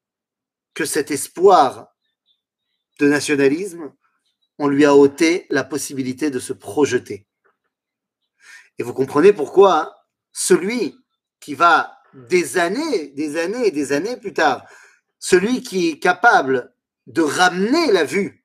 que 0.72 0.86
cet 0.86 1.10
espoir 1.10 1.94
de 2.98 3.06
nationalisme 3.06 3.92
on 4.58 4.66
lui 4.66 4.86
a 4.86 4.96
ôté 4.96 5.46
la 5.50 5.62
possibilité 5.62 6.30
de 6.30 6.38
se 6.38 6.54
projeter. 6.54 7.26
Et 8.78 8.82
vous 8.82 8.94
comprenez 8.94 9.34
pourquoi 9.34 10.06
celui 10.32 10.96
qui 11.38 11.54
va 11.54 11.98
des 12.14 12.56
années, 12.56 13.08
des 13.08 13.36
années 13.36 13.66
et 13.66 13.70
des 13.70 13.92
années 13.92 14.16
plus 14.16 14.32
tard, 14.32 14.64
celui 15.18 15.62
qui 15.62 15.90
est 15.90 15.98
capable 15.98 16.74
de 17.06 17.20
ramener 17.20 17.92
la 17.92 18.04
vue 18.04 18.42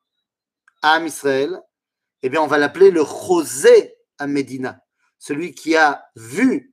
à 0.81 0.99
Israël, 0.99 1.57
eh 2.21 2.29
bien, 2.29 2.41
on 2.41 2.47
va 2.47 2.57
l'appeler 2.57 2.91
le 2.91 3.05
José 3.05 3.95
à 4.17 4.27
Médina, 4.27 4.83
celui 5.19 5.55
qui 5.55 5.77
a 5.77 6.05
vu 6.17 6.72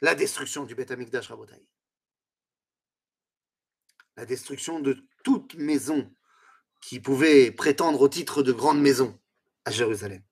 La 0.00 0.14
destruction 0.14 0.64
du 0.64 0.74
Beth 0.74 0.90
Amikdash 0.90 1.28
Rabotai. 1.28 1.66
La 4.16 4.24
destruction 4.24 4.80
de 4.80 4.96
toute 5.24 5.54
maison 5.54 6.10
qui 6.80 7.00
pouvait 7.00 7.50
prétendre 7.50 8.00
au 8.00 8.08
titre 8.08 8.42
de 8.42 8.52
grande 8.52 8.80
maison 8.80 9.18
à 9.64 9.70
Jérusalem. 9.70 10.22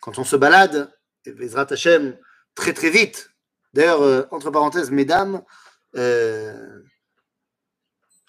Quand 0.00 0.18
on 0.18 0.24
se 0.24 0.36
balade, 0.36 0.92
Vezrat 1.26 1.66
Hashem, 1.70 2.18
très 2.54 2.72
très 2.72 2.90
vite, 2.90 3.30
d'ailleurs, 3.72 4.02
euh, 4.02 4.24
entre 4.30 4.50
parenthèses, 4.50 4.90
mesdames, 4.90 5.44
euh, 5.96 6.82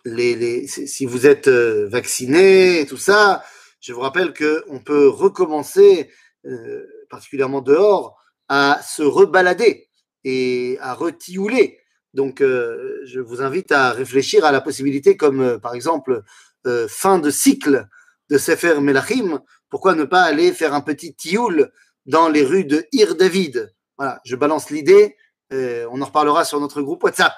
si 0.06 1.06
vous 1.06 1.26
êtes 1.26 1.48
euh, 1.48 1.88
vacciné 1.88 2.82
et 2.82 2.86
tout 2.86 2.98
ça, 2.98 3.44
je 3.80 3.94
vous 3.94 4.02
rappelle 4.02 4.34
qu'on 4.34 4.80
peut 4.80 5.08
recommencer, 5.08 6.12
euh, 6.46 6.86
particulièrement 7.10 7.62
dehors, 7.62 8.23
à 8.56 8.80
se 8.84 9.02
rebalader 9.02 9.90
et 10.24 10.78
à 10.80 10.94
retiouler. 10.94 11.80
Donc, 12.14 12.40
euh, 12.40 13.02
je 13.04 13.20
vous 13.20 13.42
invite 13.42 13.72
à 13.72 13.92
réfléchir 13.92 14.46
à 14.46 14.52
la 14.52 14.62
possibilité, 14.62 15.18
comme 15.18 15.42
euh, 15.42 15.58
par 15.58 15.74
exemple 15.74 16.22
euh, 16.68 16.88
fin 16.88 17.18
de 17.18 17.32
cycle 17.32 17.88
de 18.30 18.38
Sefer 18.38 18.80
Melachim, 18.80 19.42
pourquoi 19.70 19.96
ne 19.96 20.04
pas 20.04 20.22
aller 20.22 20.54
faire 20.54 20.76
un 20.76 20.82
petit 20.82 21.16
tioul 21.16 21.72
dans 22.06 22.30
les 22.30 22.44
rues 22.44 22.66
de 22.66 22.86
Ir 22.92 23.16
David? 23.16 23.74
Voilà, 23.98 24.22
je 24.24 24.36
balance 24.36 24.70
l'idée, 24.70 25.18
on 25.50 26.02
en 26.02 26.06
reparlera 26.06 26.46
sur 26.46 26.60
notre 26.60 26.82
groupe 26.82 27.04
WhatsApp. 27.04 27.34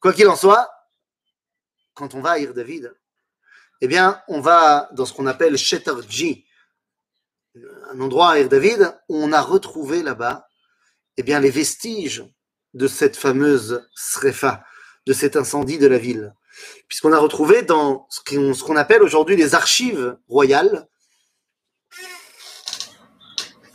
Quoi 0.00 0.12
qu'il 0.12 0.28
en 0.28 0.36
soit, 0.36 0.68
quand 1.94 2.14
on 2.14 2.20
va 2.20 2.32
à 2.32 2.38
Ir 2.38 2.52
David, 2.52 2.92
eh 3.80 3.86
bien, 3.86 4.20
on 4.26 4.40
va 4.40 4.88
dans 4.92 5.06
ce 5.06 5.12
qu'on 5.12 5.26
appelle 5.26 5.56
Shetarji, 5.56 6.46
un 7.90 8.00
endroit 8.00 8.30
à 8.30 8.38
Ir 8.40 8.48
David 8.48 8.92
où 9.08 9.16
on 9.16 9.32
a 9.32 9.40
retrouvé 9.40 10.02
là-bas 10.02 10.47
eh 11.18 11.22
bien, 11.22 11.40
les 11.40 11.50
vestiges 11.50 12.24
de 12.74 12.86
cette 12.86 13.16
fameuse 13.16 13.84
srefa, 13.94 14.64
de 15.06 15.12
cet 15.12 15.36
incendie 15.36 15.78
de 15.78 15.86
la 15.86 15.98
ville. 15.98 16.32
Puisqu'on 16.88 17.12
a 17.12 17.18
retrouvé 17.18 17.62
dans 17.62 18.06
ce 18.08 18.62
qu'on 18.64 18.76
appelle 18.76 19.02
aujourd'hui 19.02 19.36
les 19.36 19.54
archives 19.54 20.16
royales 20.28 20.88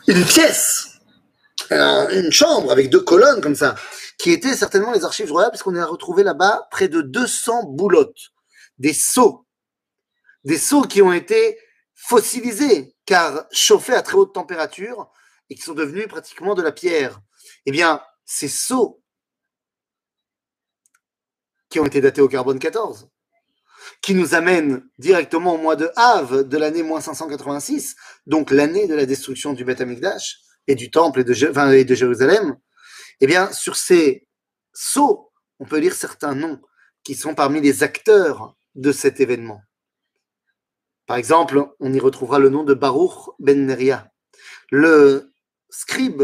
une 0.07 0.25
pièce, 0.25 0.99
un- 1.69 2.09
une 2.09 2.31
chambre 2.31 2.71
avec 2.71 2.89
deux 2.89 3.01
colonnes 3.01 3.41
comme 3.41 3.55
ça, 3.55 3.75
qui 4.17 4.31
étaient 4.31 4.55
certainement 4.55 4.91
les 4.91 5.05
archives 5.05 5.31
royales, 5.31 5.51
puisqu'on 5.51 5.75
a 5.75 5.85
retrouvé 5.85 6.23
là-bas 6.23 6.67
près 6.71 6.87
de 6.87 7.01
200 7.01 7.63
boulottes, 7.63 8.31
des 8.77 8.93
seaux, 8.93 9.45
des 10.43 10.57
seaux 10.57 10.83
qui 10.83 11.01
ont 11.01 11.13
été 11.13 11.57
fossilisés, 11.95 12.95
car 13.05 13.45
chauffés 13.51 13.93
à 13.95 14.01
très 14.01 14.15
haute 14.15 14.33
température 14.33 15.09
et 15.49 15.55
qui 15.55 15.61
sont 15.61 15.73
devenus 15.73 16.07
pratiquement 16.07 16.53
de 16.53 16.61
la 16.61 16.71
pierre. 16.71 17.19
Eh 17.65 17.71
bien, 17.71 18.01
ces 18.25 18.47
seaux 18.47 19.01
qui 21.69 21.79
ont 21.79 21.85
été 21.85 22.01
datés 22.01 22.21
au 22.21 22.27
carbone 22.27 22.59
14, 22.59 23.09
qui 24.01 24.13
nous 24.13 24.35
amènent 24.35 24.87
directement 24.97 25.55
au 25.55 25.57
mois 25.57 25.75
de 25.75 25.89
Av 25.95 26.47
de 26.47 26.57
l'année 26.57 26.83
moins 26.83 27.01
586, 27.01 27.95
donc 28.27 28.51
l'année 28.51 28.87
de 28.87 28.95
la 28.95 29.05
destruction 29.05 29.53
du 29.53 29.65
Beth 29.65 29.81
Amikdash 29.81 30.39
et 30.67 30.75
du 30.75 30.91
temple 30.91 31.21
et 31.21 31.23
de 31.23 31.95
Jérusalem, 31.95 32.57
eh 33.21 33.27
bien, 33.27 33.51
sur 33.51 33.75
ces 33.75 34.27
sceaux, 34.73 35.31
on 35.59 35.65
peut 35.65 35.79
lire 35.79 35.95
certains 35.95 36.35
noms 36.35 36.61
qui 37.03 37.15
sont 37.15 37.35
parmi 37.35 37.61
les 37.61 37.83
acteurs 37.83 38.55
de 38.75 38.91
cet 38.91 39.19
événement. 39.19 39.61
Par 41.05 41.17
exemple, 41.17 41.67
on 41.79 41.93
y 41.93 41.99
retrouvera 41.99 42.39
le 42.39 42.49
nom 42.49 42.63
de 42.63 42.73
Baruch 42.73 43.29
ben 43.39 43.65
Neria, 43.65 44.11
le 44.71 45.33
scribe 45.69 46.23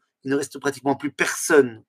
Il 0.24 0.30
ne 0.30 0.36
reste 0.36 0.58
pratiquement 0.58 0.96
plus 0.96 1.12
personne 1.12 1.82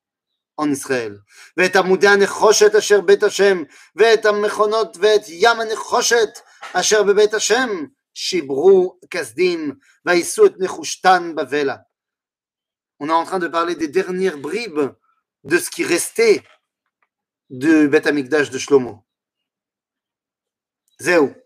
en 0.57 0.71
Israël. 0.71 1.21
ואת 1.57 1.75
עמודי 1.75 2.07
הנחושת 2.07 2.75
אשר 2.75 3.01
בית 3.01 3.23
השם, 3.23 3.63
ואת 3.95 4.25
המכונות 4.25 4.97
ואת 4.99 5.21
ים 5.28 5.59
הנחושת 5.59 6.30
אשר 6.73 7.03
בבית 7.03 7.34
השם, 7.34 7.69
שיברו 8.13 8.99
כסדים, 9.09 9.75
ויישאו 10.05 10.45
את 10.45 10.53
נחושתן 10.59 11.34
בבלה. 11.36 11.75
On 12.99 13.09
est 13.09 13.11
en 13.11 13.25
train 13.25 13.39
de 13.39 13.47
parler 13.47 13.75
des 13.75 13.88
dernières 13.88 14.39
bribes 14.39 14.91
de 15.43 15.57
ce 15.57 15.69
qui 15.69 15.84
restait 15.84 16.41
du 17.49 17.88
Beth 17.88 18.07
Amikdash 18.07 18.49
de 18.49 18.57
Shlomo. 18.57 19.03
זהו. 20.99 21.40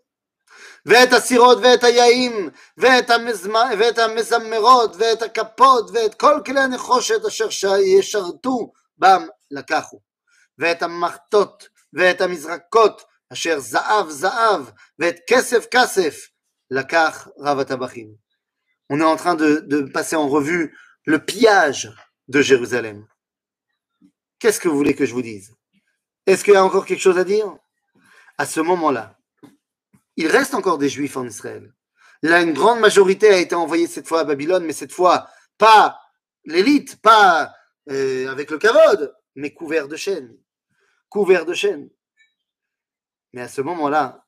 ואת 0.86 1.13
הסירות 1.13 1.57
ואת 1.61 1.84
היעים 1.84 2.49
ואת, 2.77 3.09
המזמ... 3.09 3.53
ואת 3.79 3.97
המזמרות 3.97 4.95
ואת 4.99 5.21
הכפות 5.21 5.91
ואת 5.93 6.15
כל 6.15 6.41
כלי 6.45 6.59
הנחושת 6.59 7.25
אשר 7.25 7.49
שישרתו 7.49 8.71
בם 8.97 9.27
לקחו. 9.51 9.99
ואת 10.57 10.84
המחטות 10.84 11.67
ואת 11.93 12.21
המזרקות 12.21 13.01
אשר 13.34 13.59
זהב 13.59 14.09
זהב 14.09 14.69
ואת 14.99 15.15
כסף 15.27 15.65
כסף 15.71 16.27
לקח 16.71 17.27
רב 17.39 17.59
הטבחים. 17.59 18.21
On 18.93 18.99
est 18.99 19.03
en 19.03 19.15
train 19.15 19.36
de, 19.36 19.63
de 19.67 19.84
passer 19.84 20.17
en 20.17 20.27
revue 20.27 20.77
le 21.05 21.19
pillage 21.19 21.89
de 22.27 22.41
Jérusalem. 22.41 23.07
Qu'est-ce 24.39 24.59
que 24.59 24.67
vous 24.67 24.75
voulez 24.75 24.95
que 24.95 25.05
je 25.05 25.13
vous 25.13 25.21
dise 25.21 25.55
Est-ce 26.27 26.43
qu'il 26.43 26.53
y 26.53 26.57
a 26.57 26.63
encore 26.63 26.86
quelque 26.86 26.99
chose 26.99 27.17
à 27.17 27.23
dire 27.23 27.55
À 28.38 28.45
ce 28.45 28.59
moment-là, 28.59 29.14
il 30.17 30.27
reste 30.27 30.53
encore 30.53 30.77
des 30.77 30.89
juifs 30.89 31.17
en 31.17 31.25
Israël. 31.25 31.73
Là, 32.21 32.41
une 32.41 32.53
grande 32.53 32.79
majorité 32.79 33.29
a 33.29 33.38
été 33.38 33.55
envoyée 33.55 33.88
cette 33.88 34.07
fois 34.07 34.21
à 34.21 34.23
Babylone, 34.23 34.65
mais 34.65 34.73
cette 34.73 34.91
fois, 34.91 35.27
pas 35.57 35.97
l'élite, 36.45 37.01
pas 37.01 37.53
euh, 37.89 38.29
avec 38.29 38.51
le 38.51 38.57
kavod, 38.57 39.15
mais 39.36 39.53
couvert 39.53 39.88
de 39.88 39.95
chaînes. 39.95 40.38
Couvert 41.09 41.45
de 41.45 41.53
chaînes. 41.53 41.89
Mais 43.34 43.41
à 43.41 43.47
ce 43.47 43.61
moment-là, 43.61 44.23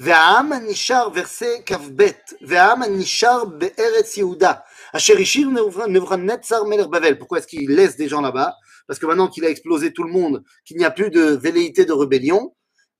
והעם 0.00 0.52
הנשאר, 0.52 1.08
verset 1.14 1.62
כ"ב, 1.66 2.02
והעם 2.42 2.82
הנשאר 2.82 3.44
בארץ 3.44 4.16
יהודה, 4.16 4.52
אשר 4.96 5.14
השאיר 5.20 5.48
נבוכדנצר 5.88 6.64
מלך 6.64 6.86
בבל. 6.86 7.14
Pourquoi 7.18 7.38
est-ce 7.38 7.46
qu'il 7.46 7.70
laisse 7.70 7.96
des 7.96 8.08
gens 8.08 8.22
là-bas 8.22 8.56
Parce 8.86 8.98
que 8.98 9.06
maintenant 9.06 9.28
qu'il 9.28 9.44
a 9.44 9.50
explosé 9.50 9.92
tout 9.92 10.04
le 10.04 10.10
monde, 10.10 10.42
qu'il 10.64 10.78
n'y 10.78 10.84
a 10.84 10.90
plus 10.90 11.10
de 11.10 11.20
velléité 11.20 11.84
de 11.84 11.92
rébellion, 11.92 12.54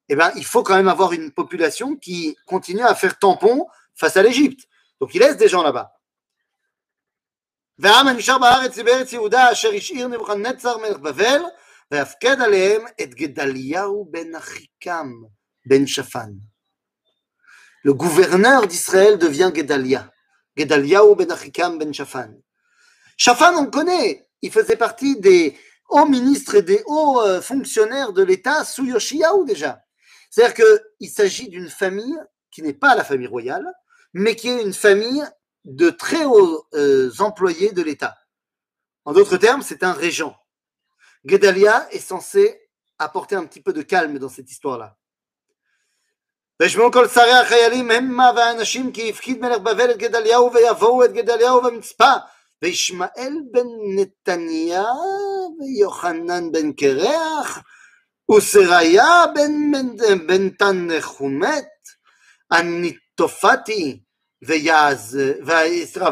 eh 0.09 0.17
ben, 0.17 0.33
il 0.37 0.45
faut 0.45 0.63
quand 0.63 0.77
même 0.77 0.89
avoir 0.89 1.13
une 1.13 1.31
population 1.33 1.97
qui 1.97 2.37
continue 2.47 2.83
à 2.83 2.95
faire 2.95 3.19
tampon 3.19 3.67
face 3.95 4.17
à 4.17 4.23
l'Égypte. 4.23 4.67
Donc 5.01 5.15
il 5.15 5.21
laisse 5.21 5.37
des 5.37 5.49
gens 5.49 5.63
là-bas. 5.63 5.89
והעם 7.79 8.09
הנשאר 8.09 8.39
בארץ 8.39 8.79
בארץ 8.79 9.13
יהודה 9.13 9.53
אשר 9.53 9.71
השאיר 9.77 10.09
נבוכדנצר 10.09 10.79
מלך 10.79 10.99
בבל 10.99 11.43
והפקד 11.91 12.41
עליהם 12.41 12.83
את 13.03 13.15
גדליהו 13.15 14.09
בן 14.11 14.35
אחיקם 14.35 15.13
בן 15.67 15.87
שפן. 15.87 16.31
Le 17.83 17.95
gouverneur 17.95 18.67
d'Israël 18.67 19.17
devient 19.19 19.51
Gedalia. 19.55 20.11
Gedaliahu 20.57 21.17
ben 21.17 21.31
Achikam 21.31 21.79
ben 21.79 21.93
Shafan. 21.95 22.35
Shafan, 23.17 23.57
on 23.57 23.67
connaît. 23.71 24.29
Il 24.43 24.53
faisait 24.53 24.77
partie 24.77 25.19
des 25.19 25.57
hauts 25.89 26.07
ministres 26.07 26.57
et 26.57 26.63
des 26.63 26.83
hauts 26.87 27.21
euh, 27.23 27.41
fonctionnaires 27.41 28.13
de 28.13 28.23
l'État 28.23 28.65
sous 28.65 28.85
Yoshiyahu 28.85 29.47
déjà. 29.47 29.83
C'est-à-dire 30.35 30.55
qu'il 30.55 31.11
s'agit 31.11 31.49
d'une 31.49 31.69
famille 31.69 32.19
qui 32.51 32.63
n'est 32.63 32.75
pas 32.75 32.95
la 32.95 33.05
famille 33.05 33.27
royale, 33.27 33.67
mais 34.13 34.37
qui 34.37 34.49
est 34.49 34.63
une 34.63 34.75
famille 34.75 35.25
de 35.65 35.91
très 35.91 36.25
hauts 36.25 36.67
euh, 36.75 37.11
employés 37.19 37.73
de 37.73 37.83
l'État. 37.83 38.17
En 39.05 39.13
d'autres 39.13 39.37
termes, 39.37 39.63
c'est 39.63 39.83
un 39.83 39.93
régent. 39.93 40.37
Gedalia 41.25 41.87
est 41.91 41.99
censé 41.99 42.61
apporter 42.99 43.37
un 43.37 43.45
petit 43.47 43.61
peu 43.61 43.73
de 43.73 43.83
calme 43.83 44.19
dans 44.19 44.29
cette 44.29 44.51
histoire-là. 44.51 44.97
וישמעו 46.61 46.93
כל 46.93 47.09
שרי 47.09 47.33
החיילים 47.33 47.91
המה 47.91 48.31
והאנשים 48.37 48.93
כי 48.93 49.11
הפקיד 49.11 49.41
מלך 49.41 49.59
בבל 49.59 49.91
את 49.91 49.97
גדליהו 49.97 50.53
ויבואו 50.53 51.05
את 51.05 51.13
גדליהו 51.13 51.63
במצפה 51.63 52.13
וישמעאל 52.63 53.35
בן 53.51 53.67
נתניה 53.97 54.85
ויוחנן 55.61 56.53
בן 56.53 56.73
קרח 56.73 57.59
וסריה 58.37 59.25
בן, 59.35 59.73
בן, 59.73 60.27
בן 60.27 60.49
תנחומת 60.49 61.69
הניטופתי 62.51 64.01
ויעז, 64.43 65.19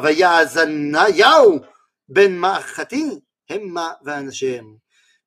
ויעזניהו 0.03 1.59
בן 2.09 2.37
מאחתי 2.37 3.05
המה 3.51 3.93
ואנשיהם 4.05 4.75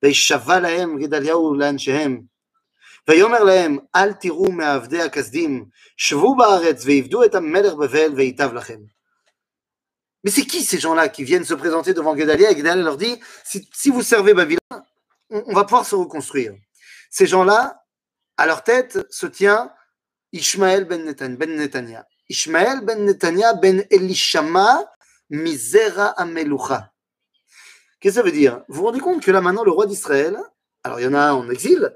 וישבע 0.03 0.59
להם 0.59 0.99
גדליהו 0.99 1.55
לאנשיהם 1.55 2.21
ויאמר 3.07 3.43
להם, 3.43 3.77
אל 3.95 4.13
תראו 4.13 4.51
מעבדי 4.51 5.01
הכסדים, 5.01 5.65
שבו 5.97 6.35
בארץ 6.35 6.83
ועבדו 6.85 7.23
את 7.23 7.35
המלך 7.35 7.73
בבל 7.73 8.13
וייטב 8.15 8.53
לכם. 8.53 8.79
Mais 10.23 10.29
c'est 10.29 10.45
qui 10.45 10.63
ces 10.63 10.77
gens-là 10.77 11.09
qui 11.09 11.23
viennent 11.23 11.43
se 11.43 11.55
présenter 11.55 11.93
devant 11.95 12.15
Gedalia 12.15 12.51
et 12.51 12.55
Gedalia 12.55 12.83
leur 12.83 12.97
dit, 12.97 13.19
si, 13.43 13.67
si 13.73 13.89
vous 13.89 14.03
servez 14.03 14.35
Babylone, 14.35 14.83
on, 15.31 15.43
on 15.47 15.53
va 15.53 15.63
pouvoir 15.63 15.85
se 15.85 15.95
reconstruire. 15.95 16.53
ces 17.16 17.26
gens-là, 17.26 17.82
à 18.36 18.44
leur 18.44 18.62
tête 18.62 18.98
se 19.08 19.24
tient 19.24 19.72
Ishmael 20.32 20.84
ben, 20.84 21.14
ben 21.38 21.56
Netanya. 21.56 22.04
Ishmael 22.28 22.82
ben 22.82 23.06
Netanya 23.06 23.54
ben 23.54 23.86
Elishama 23.90 24.84
Misera 25.30 26.08
Amelucha. 26.08 26.92
Qu'est-ce 28.00 28.16
que 28.16 28.20
ça 28.20 28.22
veut 28.22 28.32
dire? 28.32 28.64
Vous 28.68 28.80
vous 28.80 28.84
rendez 28.84 29.00
compte 29.00 29.22
que 29.22 29.30
là 29.30 29.40
maintenant 29.40 29.64
le 29.64 29.70
roi 29.70 29.86
d'Israël, 29.86 30.36
alors 30.84 31.00
il 31.00 31.04
y 31.04 31.06
en 31.06 31.14
a 31.14 31.30
un 31.30 31.32
en 31.32 31.48
exil, 31.48 31.90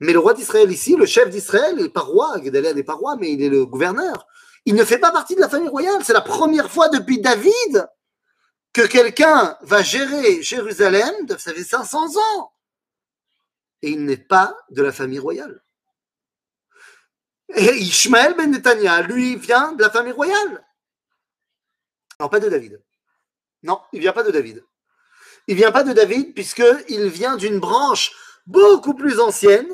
mais 0.00 0.12
le 0.12 0.18
roi 0.18 0.34
d'Israël 0.34 0.70
ici, 0.70 0.94
le 0.94 1.06
chef 1.06 1.30
d'Israël, 1.30 1.76
il 1.78 1.84
n'est 1.84 1.88
pas 1.88 2.02
roi, 2.02 2.36
Gedalia 2.44 2.74
n'est 2.74 2.82
pas 2.82 2.92
roi, 2.92 3.16
mais 3.18 3.32
il 3.32 3.42
est 3.42 3.48
le 3.48 3.64
gouverneur. 3.64 4.26
Il 4.66 4.74
ne 4.74 4.84
fait 4.84 4.98
pas 4.98 5.10
partie 5.10 5.36
de 5.36 5.40
la 5.40 5.48
famille 5.48 5.70
royale. 5.70 6.04
C'est 6.04 6.12
la 6.12 6.20
première 6.20 6.70
fois 6.70 6.90
depuis 6.90 7.22
David 7.22 7.88
que 8.74 8.82
quelqu'un 8.82 9.56
va 9.62 9.82
gérer 9.82 10.42
Jérusalem, 10.42 11.14
ça 11.38 11.54
fait 11.54 11.64
500 11.64 12.18
ans. 12.18 12.52
Et 13.82 13.90
il 13.90 14.04
n'est 14.04 14.16
pas 14.16 14.56
de 14.70 14.82
la 14.82 14.92
famille 14.92 15.18
royale. 15.18 15.62
Et 17.54 17.76
Ishmael 17.76 18.34
ben 18.34 18.50
Netanya, 18.50 19.02
lui, 19.02 19.36
vient 19.36 19.72
de 19.72 19.82
la 19.82 19.90
famille 19.90 20.12
royale. 20.12 20.66
Non, 22.18 22.28
pas 22.28 22.40
de 22.40 22.48
David. 22.48 22.82
Non, 23.62 23.80
il 23.92 24.00
vient 24.00 24.12
pas 24.12 24.22
de 24.22 24.30
David. 24.30 24.64
Il 25.46 25.56
vient 25.56 25.72
pas 25.72 25.84
de 25.84 25.92
David 25.92 26.34
puisqu'il 26.34 27.08
vient 27.08 27.36
d'une 27.36 27.60
branche 27.60 28.12
beaucoup 28.46 28.94
plus 28.94 29.20
ancienne 29.20 29.68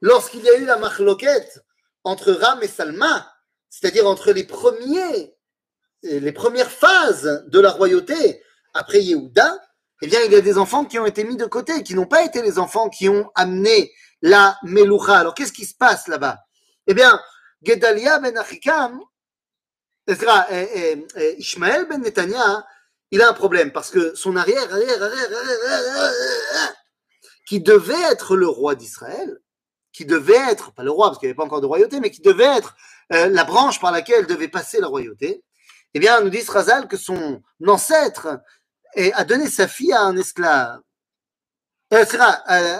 lorsqu'il 0.00 0.42
y 0.42 0.48
a 0.48 0.58
eu 0.58 0.64
la 0.64 0.76
marloquette 0.76 1.64
entre 2.04 2.32
Ram 2.32 2.62
et 2.62 2.68
Salma, 2.68 3.32
c'est-à-dire 3.68 4.06
entre 4.06 4.32
les 4.32 4.44
premiers, 4.44 5.36
les 6.02 6.32
premières 6.32 6.70
phases 6.70 7.44
de 7.46 7.60
la 7.60 7.70
royauté 7.70 8.42
après 8.74 9.02
Yehuda, 9.02 9.58
eh 10.02 10.06
bien, 10.06 10.20
il 10.24 10.32
y 10.32 10.36
a 10.36 10.40
des 10.40 10.58
enfants 10.58 10.84
qui 10.84 10.98
ont 10.98 11.06
été 11.06 11.24
mis 11.24 11.36
de 11.36 11.46
côté, 11.46 11.82
qui 11.82 11.94
n'ont 11.94 12.06
pas 12.06 12.24
été 12.24 12.42
les 12.42 12.58
enfants 12.58 12.88
qui 12.88 13.08
ont 13.08 13.30
amené 13.34 13.92
la 14.22 14.58
Meloucha. 14.62 15.18
Alors, 15.18 15.34
qu'est-ce 15.34 15.52
qui 15.52 15.66
se 15.66 15.74
passe 15.74 16.08
là-bas? 16.08 16.38
Eh 16.86 16.94
bien, 16.94 17.20
Gedalia 17.62 18.18
ben 18.18 18.36
Achikam, 18.36 19.00
Ishmael 21.38 21.86
ben 21.86 22.00
Netanya, 22.00 22.64
il 23.10 23.22
a 23.22 23.28
un 23.28 23.34
problème 23.34 23.72
parce 23.72 23.90
que 23.90 24.14
son 24.14 24.36
arrière, 24.36 24.72
arrière, 24.72 25.02
arrière, 25.02 25.28
arrière, 25.32 26.74
qui 27.46 27.60
devait 27.60 28.00
être 28.10 28.36
le 28.36 28.48
roi 28.48 28.74
d'Israël, 28.74 29.40
qui 29.92 30.04
devait 30.04 30.50
être, 30.50 30.72
pas 30.72 30.84
le 30.84 30.90
roi 30.90 31.08
parce 31.08 31.18
qu'il 31.18 31.26
n'y 31.26 31.30
avait 31.30 31.36
pas 31.36 31.44
encore 31.44 31.60
de 31.60 31.66
royauté, 31.66 32.00
mais 32.00 32.10
qui 32.10 32.22
devait 32.22 32.56
être 32.56 32.76
euh, 33.12 33.28
la 33.28 33.44
branche 33.44 33.80
par 33.80 33.90
laquelle 33.90 34.26
devait 34.26 34.48
passer 34.48 34.80
la 34.80 34.86
royauté, 34.86 35.42
eh 35.94 35.98
bien, 35.98 36.20
nous 36.20 36.30
dit 36.30 36.42
Razal 36.48 36.86
que 36.86 36.96
son 36.96 37.42
ancêtre 37.66 38.38
a 38.96 39.24
donné 39.24 39.48
sa 39.48 39.68
fille 39.68 39.92
à 39.92 40.02
un 40.02 40.16
esclave. 40.16 40.80
Euh, 41.92 42.04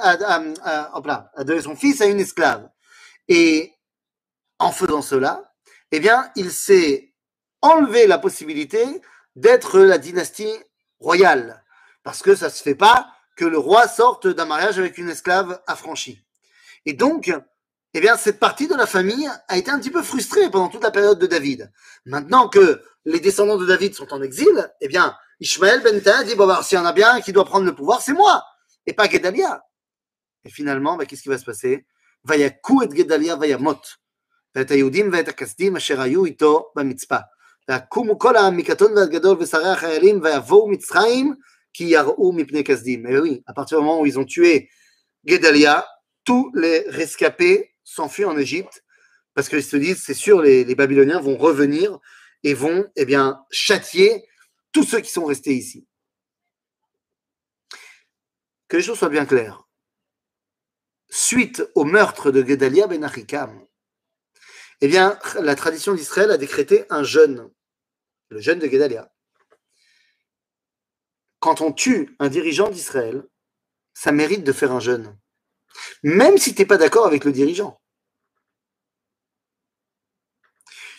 a 0.04 1.44
donné 1.44 1.60
son 1.60 1.74
fils 1.74 2.00
à 2.00 2.06
une 2.06 2.20
esclave. 2.20 2.68
Et 3.28 3.72
en 4.58 4.70
faisant 4.72 5.02
cela, 5.02 5.52
eh 5.90 6.00
bien, 6.00 6.30
il 6.36 6.52
s'est 6.52 7.12
enlevé 7.60 8.06
la 8.06 8.18
possibilité 8.18 8.84
d'être 9.36 9.80
la 9.80 9.98
dynastie 9.98 10.54
royale. 11.00 11.64
Parce 12.02 12.22
que 12.22 12.34
ça 12.34 12.46
ne 12.46 12.52
se 12.52 12.62
fait 12.62 12.74
pas 12.74 13.12
que 13.36 13.44
le 13.44 13.58
roi 13.58 13.88
sorte 13.88 14.26
d'un 14.26 14.44
mariage 14.44 14.78
avec 14.78 14.98
une 14.98 15.08
esclave 15.08 15.60
affranchie. 15.66 16.24
Et 16.86 16.92
donc, 16.92 17.32
eh 17.94 18.00
bien, 18.00 18.16
cette 18.16 18.38
partie 18.38 18.68
de 18.68 18.74
la 18.74 18.86
famille 18.86 19.28
a 19.48 19.56
été 19.56 19.70
un 19.70 19.78
petit 19.78 19.90
peu 19.90 20.02
frustrée 20.02 20.50
pendant 20.50 20.68
toute 20.68 20.82
la 20.82 20.90
période 20.90 21.18
de 21.18 21.26
David. 21.26 21.72
Maintenant 22.04 22.48
que 22.48 22.82
les 23.04 23.20
descendants 23.20 23.56
de 23.56 23.66
David 23.66 23.94
sont 23.94 24.12
en 24.12 24.22
exil, 24.22 24.70
eh 24.80 24.88
bien, 24.88 25.16
Ishmael 25.39 25.81
ben 25.83 25.99
dit, 26.23 26.35
bon, 26.35 26.47
bah, 26.47 26.61
s'il 26.63 26.77
y 26.77 26.81
en 26.81 26.85
a 26.85 26.93
bien 26.93 27.15
un 27.15 27.21
qui 27.21 27.33
doit 27.33 27.45
prendre 27.45 27.65
le 27.65 27.75
pouvoir, 27.75 28.01
c'est 28.01 28.13
moi, 28.13 28.43
et 28.85 28.93
pas 28.93 29.09
Gedalia. 29.09 29.63
Et 30.43 30.49
finalement, 30.49 30.95
bah, 30.95 31.05
qu'est-ce 31.05 31.23
qui 31.23 31.29
va 31.29 31.37
se 31.37 31.45
passer? 31.45 31.85
ויקו 32.25 32.81
et 32.81 32.87
גדליה 32.87 33.35
וימות, 33.41 33.87
ואת 34.55 34.71
היהודים 34.71 35.09
ואת 35.13 35.27
הכסדים 35.27 35.75
אשר 35.75 36.01
היו 36.01 36.25
איתו 36.25 36.71
במצפה. 36.75 37.17
ויקומו 37.69 38.19
כל 38.19 38.35
העם 38.35 38.57
מקטון 38.57 38.97
ועד 38.97 39.09
גדול 39.09 39.37
ושרי 39.39 39.69
החיילים 39.69 40.19
ויבואו 40.23 40.67
מצרים 40.67 41.33
qui 41.75 41.89
yarou 41.89 42.31
mipne 42.31 42.63
kasdim. 42.63 43.05
Et 43.05 43.19
oui, 43.19 43.43
à 43.45 43.53
partir 43.53 43.77
du 43.77 43.83
moment 43.83 43.99
où 43.99 44.05
ils 44.05 44.17
ont 44.17 44.23
tué 44.23 44.69
Gedalia, 45.25 45.85
tous 46.23 46.49
les 46.55 46.85
rescapés 46.87 47.73
s'enfuient 47.83 48.25
en 48.25 48.37
Égypte 48.37 48.83
parce 49.33 49.49
qu'ils 49.49 49.63
se 49.63 49.75
disent, 49.75 50.01
c'est 50.01 50.13
sûr, 50.13 50.41
les, 50.41 50.63
les, 50.63 50.75
Babyloniens 50.75 51.19
vont 51.19 51.35
revenir 51.35 51.99
et 52.43 52.53
vont, 52.53 52.85
eh 52.95 53.03
bien, 53.03 53.41
châtier 53.51 54.23
tous 54.72 54.84
ceux 54.84 55.00
qui 55.00 55.10
sont 55.10 55.24
restés 55.24 55.54
ici. 55.54 55.86
Que 58.68 58.76
les 58.76 58.82
choses 58.82 58.98
soient 58.98 59.08
bien 59.08 59.26
claires. 59.26 59.64
Suite 61.08 61.62
au 61.74 61.84
meurtre 61.84 62.30
de 62.30 62.46
Gedalia 62.46 62.86
ben 62.86 63.02
Achikam, 63.02 63.66
eh 64.80 64.88
bien, 64.88 65.18
la 65.40 65.56
tradition 65.56 65.94
d'Israël 65.94 66.30
a 66.30 66.38
décrété 66.38 66.84
un 66.88 67.02
jeûne, 67.02 67.50
le 68.28 68.40
jeûne 68.40 68.60
de 68.60 68.68
Gedalia 68.68 69.12
quand 71.40 71.62
on 71.62 71.72
tue 71.72 72.14
un 72.18 72.28
dirigeant 72.28 72.68
d'Israël, 72.68 73.26
ça 73.94 74.12
mérite 74.12 74.44
de 74.44 74.52
faire 74.52 74.72
un 74.72 74.80
jeûne. 74.80 75.18
Même 76.02 76.38
si 76.38 76.54
tu 76.54 76.62
n'es 76.62 76.66
pas 76.66 76.76
d'accord 76.76 77.06
avec 77.06 77.24
le 77.24 77.32
dirigeant. 77.32 77.80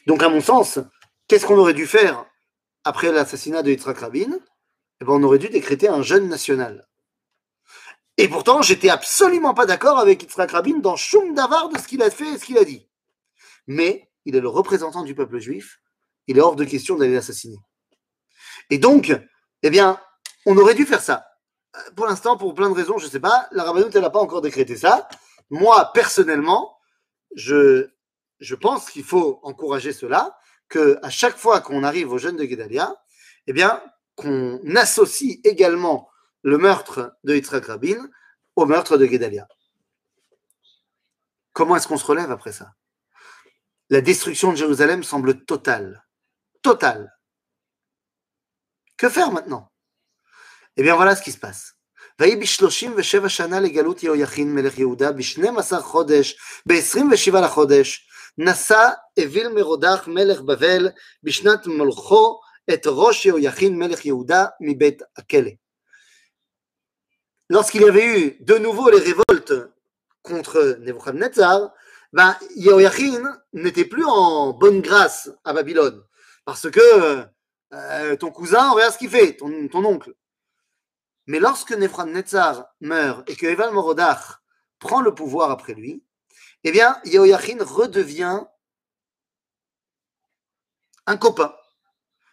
Donc, 0.07 0.23
à 0.23 0.29
mon 0.29 0.41
sens, 0.41 0.79
qu'est-ce 1.27 1.45
qu'on 1.45 1.57
aurait 1.57 1.75
dû 1.75 1.85
faire 1.85 2.25
après 2.83 3.11
l'assassinat 3.11 3.63
de 3.63 3.71
Yitzhak 3.71 3.99
Rabin 3.99 4.39
eh 5.01 5.05
ben, 5.05 5.13
On 5.13 5.23
aurait 5.23 5.39
dû 5.39 5.49
décréter 5.49 5.87
un 5.87 6.01
jeûne 6.01 6.27
national. 6.27 6.87
Et 8.17 8.27
pourtant, 8.27 8.61
j'étais 8.61 8.89
absolument 8.89 9.53
pas 9.53 9.65
d'accord 9.65 9.97
avec 9.97 10.23
Yitzhak 10.23 10.51
Rabin 10.51 10.79
dans 10.79 10.95
Shum 10.95 11.33
Davar 11.33 11.69
de 11.69 11.77
ce 11.77 11.87
qu'il 11.87 12.01
a 12.01 12.09
fait 12.09 12.33
et 12.33 12.37
ce 12.37 12.45
qu'il 12.45 12.57
a 12.57 12.63
dit. 12.63 12.87
Mais 13.67 14.09
il 14.25 14.35
est 14.35 14.41
le 14.41 14.49
représentant 14.49 15.03
du 15.03 15.15
peuple 15.15 15.39
juif. 15.39 15.79
Il 16.27 16.37
est 16.37 16.41
hors 16.41 16.55
de 16.55 16.65
question 16.65 16.95
d'aller 16.95 17.15
l'assassiner. 17.15 17.57
Et 18.69 18.77
donc, 18.77 19.13
eh 19.63 19.69
bien, 19.69 19.99
on 20.45 20.57
aurait 20.57 20.75
dû 20.75 20.85
faire 20.85 21.01
ça. 21.01 21.25
Euh, 21.75 21.79
pour 21.95 22.05
l'instant, 22.05 22.37
pour 22.37 22.53
plein 22.53 22.69
de 22.69 22.75
raisons, 22.75 22.97
je 22.97 23.05
ne 23.05 23.09
sais 23.11 23.19
pas, 23.19 23.47
la 23.51 23.63
Rabbanout, 23.63 23.89
elle 23.93 24.01
n'a 24.01 24.09
pas 24.09 24.19
encore 24.19 24.41
décrété 24.41 24.75
ça. 24.75 25.07
Moi, 25.49 25.91
personnellement, 25.93 26.77
je 27.35 27.89
pense 28.59 28.89
qu'il 28.89 29.03
faut 29.03 29.39
encourager 29.43 29.93
cela, 29.93 30.37
que 30.70 30.98
à 31.02 31.10
chaque 31.10 31.36
fois 31.36 31.60
qu'on 31.60 31.84
arrive 31.84 32.12
aux 32.12 32.18
jeunes 32.18 32.36
de 32.36 32.44
Gedalia, 32.44 32.94
eh 33.46 33.52
bien, 33.52 33.82
qu'on 34.14 34.60
associe 34.76 35.38
également 35.44 36.10
le 36.42 36.58
meurtre 36.58 37.16
de 37.24 37.34
Yitzhak 37.34 37.66
Rabin 37.66 38.08
au 38.56 38.66
meurtre 38.66 38.96
de 38.96 39.06
Gedalia. 39.06 39.46
Comment 41.52 41.76
est-ce 41.76 41.88
qu'on 41.88 41.98
se 41.98 42.06
relève 42.06 42.30
après 42.30 42.52
ça 42.52 42.72
La 43.90 44.00
destruction 44.00 44.52
de 44.52 44.56
Jérusalem 44.56 45.02
semble 45.04 45.44
totale. 45.44 46.04
Totale. 46.62 47.12
Que 48.96 49.08
faire 49.08 49.30
maintenant 49.30 49.70
eh 50.78 50.82
bien, 50.82 50.94
voilà 50.94 51.16
ce 51.16 51.22
qui 51.22 51.32
se 51.32 51.38
passe. 51.38 51.72
ויהי 52.20 52.36
בשלושים 52.36 52.94
ושבע 52.96 53.28
שנה 53.28 53.60
לגלות 53.60 54.02
יהויכין 54.02 54.54
מלך 54.54 54.78
יהודה, 54.78 55.12
בשנים 55.12 55.58
עשר 55.58 55.80
חודש, 55.80 56.36
בעשרים 56.66 57.10
ושבע 57.12 57.40
לחודש, 57.40 58.08
Nassa 58.37 59.01
Evil 59.15 59.49
Merodach 59.49 60.07
Melech 60.07 60.41
Bavel 60.41 60.93
Bishnat 61.23 61.61
Molcho 61.65 62.39
et 62.67 62.81
Rosh 62.85 63.25
Yoyachin 63.25 63.75
Melech 63.75 64.05
Yehuda 64.05 64.55
Mibet 64.59 64.97
Akele. 65.15 65.57
Lorsqu'il 67.49 67.81
y 67.81 67.89
avait 67.89 68.19
eu 68.19 68.37
de 68.39 68.57
nouveau 68.57 68.89
les 68.89 68.99
révoltes 68.99 69.53
contre 70.21 70.77
Nebuchadnezzar, 70.79 71.73
ben, 72.13 72.37
Yehoyachin 72.55 73.37
n'était 73.53 73.85
plus 73.85 74.05
en 74.05 74.53
bonne 74.53 74.81
grâce 74.81 75.29
à 75.43 75.53
Babylone. 75.53 76.01
Parce 76.45 76.69
que 76.69 77.25
euh, 77.73 78.15
ton 78.15 78.31
cousin, 78.31 78.71
regarde 78.71 78.93
ce 78.93 78.97
qu'il 78.97 79.09
fait, 79.09 79.35
ton, 79.35 79.85
oncle. 79.85 80.13
Mais 81.27 81.39
lorsque 81.39 81.71
Nebuchadnezzar 81.71 82.65
meurt 82.79 83.29
et 83.29 83.35
que 83.35 83.45
Eval 83.45 83.73
Morodach 83.73 84.41
prend 84.79 85.01
le 85.01 85.13
pouvoir 85.13 85.51
après 85.51 85.73
lui, 85.73 86.03
eh 86.64 86.72
bien, 86.72 87.00
Yehoiachin 87.04 87.58
redevient 87.62 88.40
un 91.06 91.16
copain. 91.16 91.54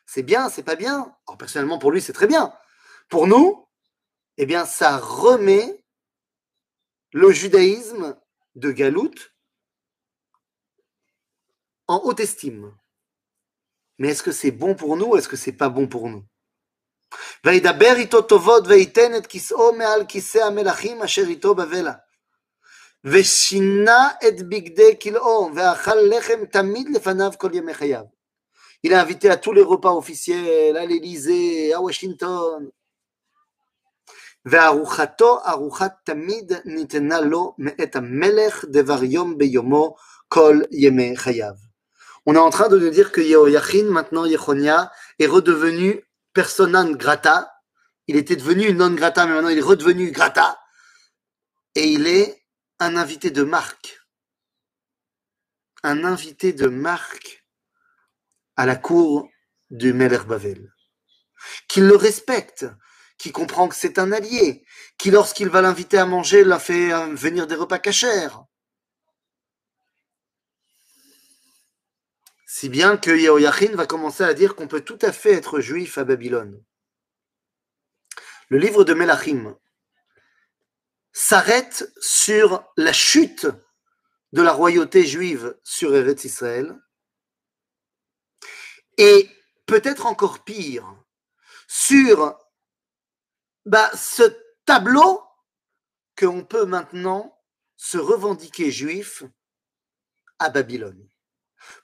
C'est 0.05 0.23
bien, 0.23 0.49
c'est 0.49 0.63
pas 0.63 0.75
bien. 0.75 1.15
Alors, 1.27 1.37
personnellement, 1.37 1.79
pour 1.79 1.91
lui, 1.91 2.01
c'est 2.01 2.13
très 2.13 2.27
bien. 2.27 2.53
Pour 3.09 3.27
nous, 3.27 3.67
eh 4.37 4.45
bien, 4.45 4.65
ça 4.65 4.97
remet 4.97 5.83
le 7.11 7.31
judaïsme 7.31 8.19
de 8.55 8.71
Galout 8.71 9.13
en 11.87 12.01
haute 12.03 12.19
estime. 12.19 12.75
Mais 13.99 14.09
est-ce 14.09 14.23
que 14.23 14.31
c'est 14.31 14.51
bon 14.51 14.75
pour 14.75 14.97
nous 14.97 15.07
ou 15.07 15.17
est-ce 15.17 15.29
que 15.29 15.37
c'est 15.37 15.53
pas 15.53 15.69
bon 15.69 15.87
pour 15.87 16.09
nous 16.09 16.25
וידבר 17.45 17.93
איתו 17.95 18.21
טובות 18.21 18.67
וייתן 18.67 19.15
את 19.17 19.27
כיסאו 19.27 19.73
מעל 19.73 20.05
כיסא 20.07 20.37
המלכים 20.37 21.01
אשר 21.01 21.21
איתו 21.21 21.55
בבלה. 21.55 21.93
Il 28.85 28.93
a 28.93 29.01
invité 29.01 29.29
à 29.29 29.37
tous 29.37 29.53
les 29.53 29.61
repas 29.61 29.91
officiels, 29.91 30.77
à 30.77 30.85
l'Élysée, 30.85 31.73
à 31.73 31.81
Washington. 31.81 32.69
וארוחתו 34.45 35.39
ארוחת 35.47 35.93
תמיד 36.03 36.51
ניתנה 36.65 37.21
לו 37.21 37.55
מאת 37.57 37.95
המלך 37.95 38.65
דבר 38.65 39.03
יום 39.03 39.37
ביומו 39.37 39.95
כל 40.27 40.59
ימי 40.71 41.17
חייו. 41.17 41.53
On 42.25 42.35
est 42.35 42.39
en 42.39 42.49
train 42.49 42.69
de 42.69 42.79
nous 42.79 42.89
dire 42.89 43.11
que 43.11 43.19
Yehoyachin, 43.19 43.85
maintenant 43.85 44.25
Yechonia, 44.25 44.91
est 45.19 45.27
redevenu 45.27 46.05
persona 46.33 46.83
non 46.83 46.91
grata. 46.91 47.51
Il 48.07 48.15
était 48.15 48.37
devenu 48.37 48.73
non 48.73 48.91
grata, 48.91 49.25
mais 49.25 49.33
maintenant 49.33 49.49
il 49.49 49.57
est 49.57 49.61
redevenu 49.61 50.09
grata. 50.11 50.57
Et 51.75 51.85
il 51.85 52.07
est 52.07 52.41
un 52.80 52.96
invité 52.96 53.30
de 53.30 53.42
marque. 53.42 54.00
Un 55.82 56.04
invité 56.04 56.52
de 56.52 56.68
marque 56.68 57.44
à 58.56 58.66
la 58.66 58.76
cour 58.76 59.28
du 59.70 59.92
Meler 59.92 60.24
Bavel. 60.26 60.72
Qu'il 61.68 61.86
le 61.86 61.96
respecte, 61.96 62.66
qui 63.16 63.32
comprend 63.32 63.68
que 63.68 63.74
c'est 63.74 63.98
un 63.98 64.12
allié, 64.12 64.64
qui 64.96 65.10
lorsqu'il 65.10 65.48
va 65.48 65.62
l'inviter 65.62 65.98
à 65.98 66.06
manger, 66.06 66.44
l'a 66.44 66.58
fait 66.58 66.92
euh, 66.92 67.14
venir 67.14 67.46
des 67.46 67.54
repas 67.54 67.78
cachers. 67.78 68.28
Si 72.46 72.68
bien 72.68 72.96
que 72.96 73.10
Yehoyachin 73.10 73.74
va 73.76 73.86
commencer 73.86 74.24
à 74.24 74.34
dire 74.34 74.56
qu'on 74.56 74.68
peut 74.68 74.80
tout 74.80 74.98
à 75.02 75.12
fait 75.12 75.32
être 75.32 75.60
juif 75.60 75.98
à 75.98 76.04
Babylone. 76.04 76.64
Le 78.48 78.58
livre 78.58 78.82
de 78.84 78.94
Melachim 78.94 79.56
s'arrête 81.18 81.92
sur 82.00 82.64
la 82.76 82.92
chute 82.92 83.48
de 84.32 84.40
la 84.40 84.52
royauté 84.52 85.04
juive 85.04 85.58
sur 85.64 85.92
Eretz 85.96 86.24
Israël 86.24 86.78
et 88.98 89.28
peut-être 89.66 90.06
encore 90.06 90.44
pire, 90.44 90.86
sur 91.66 92.38
bah, 93.66 93.90
ce 93.96 94.22
tableau 94.64 95.20
qu'on 96.16 96.44
peut 96.44 96.66
maintenant 96.66 97.36
se 97.76 97.98
revendiquer 97.98 98.70
juif 98.70 99.24
à 100.38 100.50
Babylone. 100.50 101.04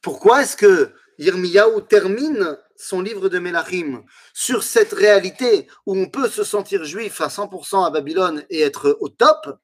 Pourquoi 0.01 0.43
est-ce 0.43 0.57
que 0.57 0.95
Yirmiyahu 1.19 1.85
termine 1.89 2.57
son 2.77 3.01
livre 3.01 3.29
de 3.29 3.39
Melachim 3.39 4.05
sur 4.33 4.63
cette 4.63 4.93
réalité 4.93 5.69
où 5.87 5.97
on 5.97 6.09
peut 6.09 6.29
se 6.29 6.45
sentir 6.45 6.85
juif 6.85 7.21
à 7.21 7.29
100% 7.29 7.87
à 7.87 7.91
Babylone 7.91 8.45
et 8.51 8.61
être 8.61 8.97
au 9.01 9.09
top 9.09 9.59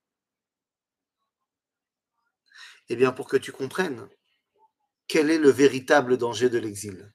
Eh 2.88 2.96
bien, 2.96 3.12
pour 3.12 3.28
que 3.28 3.36
tu 3.36 3.52
comprennes 3.52 4.08
quel 5.10 5.30
est 5.30 5.38
le 5.38 5.50
véritable 5.50 6.16
danger 6.16 6.48
de 6.48 6.58
l'exil. 6.58 7.12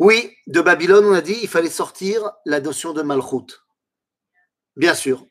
Oui, 0.00 0.36
de 0.48 0.60
Babylone, 0.60 1.06
on 1.06 1.12
a 1.12 1.20
dit, 1.20 1.38
il 1.42 1.48
fallait 1.48 1.70
sortir 1.70 2.32
la 2.44 2.60
notion 2.60 2.92
de 2.92 3.02
Malchut. 3.02 3.60
Bien 4.74 4.94
sûr. 4.94 5.24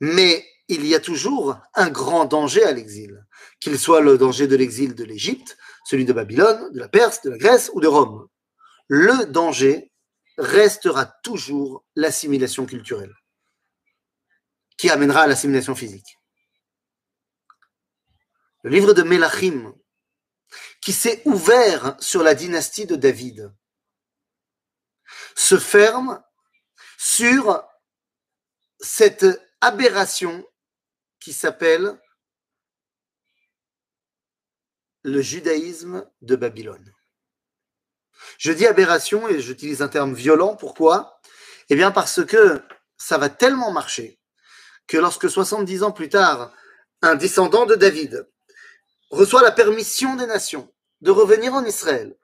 Mais 0.00 0.44
il 0.68 0.86
y 0.86 0.94
a 0.94 1.00
toujours 1.00 1.58
un 1.74 1.90
grand 1.90 2.24
danger 2.24 2.64
à 2.64 2.72
l'exil, 2.72 3.24
qu'il 3.60 3.78
soit 3.78 4.00
le 4.00 4.18
danger 4.18 4.46
de 4.46 4.56
l'exil 4.56 4.94
de 4.94 5.04
l'Égypte, 5.04 5.56
celui 5.84 6.04
de 6.04 6.12
Babylone, 6.12 6.72
de 6.72 6.80
la 6.80 6.88
Perse, 6.88 7.22
de 7.22 7.30
la 7.30 7.38
Grèce 7.38 7.70
ou 7.74 7.80
de 7.80 7.86
Rome. 7.86 8.28
Le 8.88 9.26
danger 9.26 9.92
restera 10.38 11.06
toujours 11.22 11.84
l'assimilation 11.94 12.66
culturelle, 12.66 13.14
qui 14.76 14.90
amènera 14.90 15.22
à 15.22 15.26
l'assimilation 15.26 15.74
physique. 15.74 16.18
Le 18.62 18.70
livre 18.70 18.94
de 18.94 19.02
Melachim, 19.02 19.74
qui 20.80 20.92
s'est 20.92 21.22
ouvert 21.26 21.96
sur 22.00 22.22
la 22.22 22.34
dynastie 22.34 22.86
de 22.86 22.96
David, 22.96 23.52
se 25.36 25.58
ferme 25.58 26.22
sur 26.98 27.62
cette 28.80 29.26
aberration 29.60 30.44
qui 31.20 31.32
s'appelle 31.32 31.98
le 35.04 35.20
judaïsme 35.20 36.06
de 36.22 36.34
Babylone. 36.34 36.92
Je 38.38 38.52
dis 38.52 38.66
aberration 38.66 39.28
et 39.28 39.40
j'utilise 39.40 39.82
un 39.82 39.88
terme 39.88 40.14
violent. 40.14 40.56
Pourquoi? 40.56 41.20
Eh 41.68 41.76
bien 41.76 41.90
parce 41.90 42.24
que 42.24 42.60
ça 42.96 43.18
va 43.18 43.28
tellement 43.28 43.70
marcher 43.70 44.18
que 44.86 44.96
lorsque 44.96 45.30
70 45.30 45.82
ans 45.82 45.92
plus 45.92 46.08
tard, 46.08 46.52
un 47.02 47.14
descendant 47.14 47.66
de 47.66 47.74
David 47.74 48.28
reçoit 49.10 49.42
la 49.42 49.52
permission 49.52 50.16
des 50.16 50.26
nations 50.26 50.72
de 51.02 51.10
revenir 51.10 51.54
en 51.54 51.64
Israël 51.64 52.16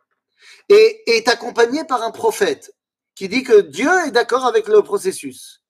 et 0.69 1.03
est 1.07 1.29
accompagné 1.29 1.85
par 1.85 2.03
un 2.03 2.11
prophète 2.11 2.75
qui 3.15 3.29
dit 3.29 3.43
que 3.43 3.61
Dieu 3.61 3.91
est 4.07 4.11
d'accord 4.11 4.47
avec 4.47 4.69
le 4.69 4.83
processus, 4.83 5.63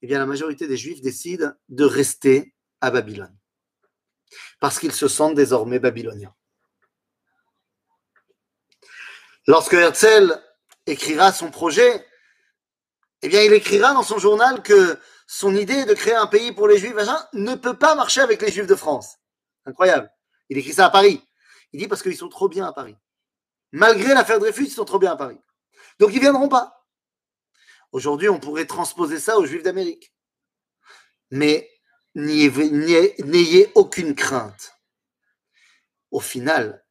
eh 0.00 0.06
bien 0.06 0.18
la 0.18 0.26
majorité 0.26 0.66
des 0.66 0.76
Juifs 0.76 1.02
décident 1.02 1.52
de 1.68 1.84
rester 1.84 2.54
à 2.80 2.90
Babylone, 2.90 3.36
parce 4.60 4.78
qu'ils 4.78 4.92
se 4.92 5.08
sentent 5.08 5.34
désormais 5.34 5.78
babyloniens. 5.78 6.34
Lorsque 9.48 9.72
Herzl 9.72 10.38
écrira 10.84 11.32
son 11.32 11.50
projet, 11.50 12.06
eh 13.22 13.28
bien 13.28 13.42
il 13.42 13.54
écrira 13.54 13.94
dans 13.94 14.02
son 14.02 14.18
journal 14.18 14.62
que 14.62 15.00
son 15.26 15.56
idée 15.56 15.86
de 15.86 15.94
créer 15.94 16.14
un 16.14 16.26
pays 16.26 16.52
pour 16.52 16.68
les 16.68 16.76
Juifs 16.76 16.94
ne 17.32 17.54
peut 17.54 17.78
pas 17.78 17.94
marcher 17.94 18.20
avec 18.20 18.42
les 18.42 18.52
Juifs 18.52 18.66
de 18.66 18.74
France. 18.74 19.16
Incroyable. 19.64 20.12
Il 20.50 20.58
écrit 20.58 20.74
ça 20.74 20.84
à 20.84 20.90
Paris. 20.90 21.26
Il 21.72 21.80
dit 21.80 21.88
parce 21.88 22.02
qu'ils 22.02 22.14
sont 22.14 22.28
trop 22.28 22.50
bien 22.50 22.66
à 22.66 22.74
Paris. 22.74 22.94
Malgré 23.72 24.12
l'affaire 24.12 24.38
Dreyfus, 24.38 24.66
ils 24.66 24.70
sont 24.70 24.84
trop 24.84 24.98
bien 24.98 25.12
à 25.12 25.16
Paris. 25.16 25.40
Donc 25.98 26.10
ils 26.12 26.20
viendront 26.20 26.50
pas. 26.50 26.86
Aujourd'hui, 27.90 28.28
on 28.28 28.40
pourrait 28.40 28.66
transposer 28.66 29.18
ça 29.18 29.38
aux 29.38 29.46
Juifs 29.46 29.62
d'Amérique. 29.62 30.12
Mais 31.30 31.70
n'ayez 32.14 33.72
aucune 33.74 34.14
crainte. 34.14 34.74
Au 36.10 36.20
final, 36.20 36.84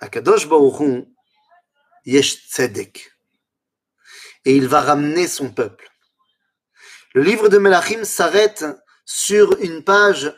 Akadosh 0.00 0.48
Baruch 0.48 1.06
Yesh 2.06 2.48
Tzedek. 2.48 3.12
Et 4.44 4.56
il 4.56 4.68
va 4.68 4.80
ramener 4.80 5.28
son 5.28 5.52
peuple. 5.52 5.90
Le 7.14 7.22
livre 7.22 7.48
de 7.48 7.58
Melachim 7.58 8.04
s'arrête 8.04 8.64
sur 9.04 9.60
une 9.60 9.84
page 9.84 10.32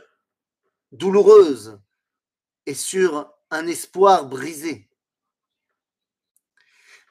douloureuse 0.92 1.78
et 2.66 2.74
sur 2.74 3.32
un 3.50 3.66
espoir 3.66 4.26
brisé. 4.26 4.88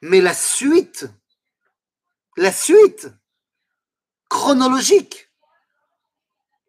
Mais 0.02 0.20
la 0.20 0.34
suite 0.34 1.06
la 2.38 2.52
suite 2.52 3.08
chronologique 4.28 5.28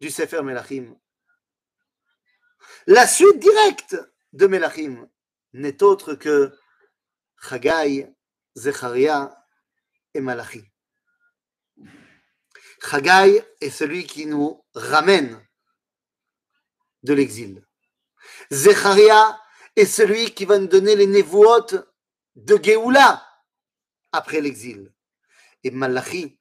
du 0.00 0.10
Sefer 0.10 0.42
Melachim. 0.42 0.96
La 2.88 3.06
suite 3.06 3.38
directe 3.38 3.96
de 4.32 4.46
Melachim 4.48 5.08
n'est 5.52 5.82
autre 5.84 6.14
que 6.14 6.52
Chagai, 7.40 8.06
Zecharia 8.54 9.34
et 10.14 10.20
Malachi. 10.20 10.62
Chagai 12.82 13.42
est 13.60 13.70
celui 13.70 14.04
qui 14.04 14.26
nous 14.26 14.64
ramène 14.74 15.40
de 17.02 17.14
l'exil. 17.14 17.64
Zecharia 18.50 19.40
est 19.76 19.86
celui 19.86 20.34
qui 20.34 20.44
va 20.44 20.58
nous 20.58 20.66
donner 20.66 20.96
les 20.96 21.06
névotes 21.06 21.76
de 22.36 22.58
Géoula 22.62 23.26
après 24.12 24.40
l'exil. 24.40 24.92
Et 25.64 25.70
Malachi 25.70 26.38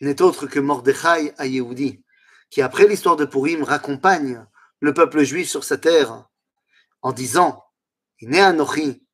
n'est 0.00 0.22
autre 0.22 0.46
que 0.46 0.60
Mordechai 0.60 1.34
à 1.36 1.46
Yehudi, 1.46 2.02
qui 2.48 2.62
après 2.62 2.86
l'histoire 2.86 3.16
de 3.16 3.24
Purim 3.24 3.62
raccompagne 3.62 4.46
le 4.80 4.94
peuple 4.94 5.22
juif 5.22 5.48
sur 5.48 5.62
sa 5.62 5.78
terre 5.78 6.26
en 7.02 7.12
disant 7.12 7.64
Anochi, 8.22 9.06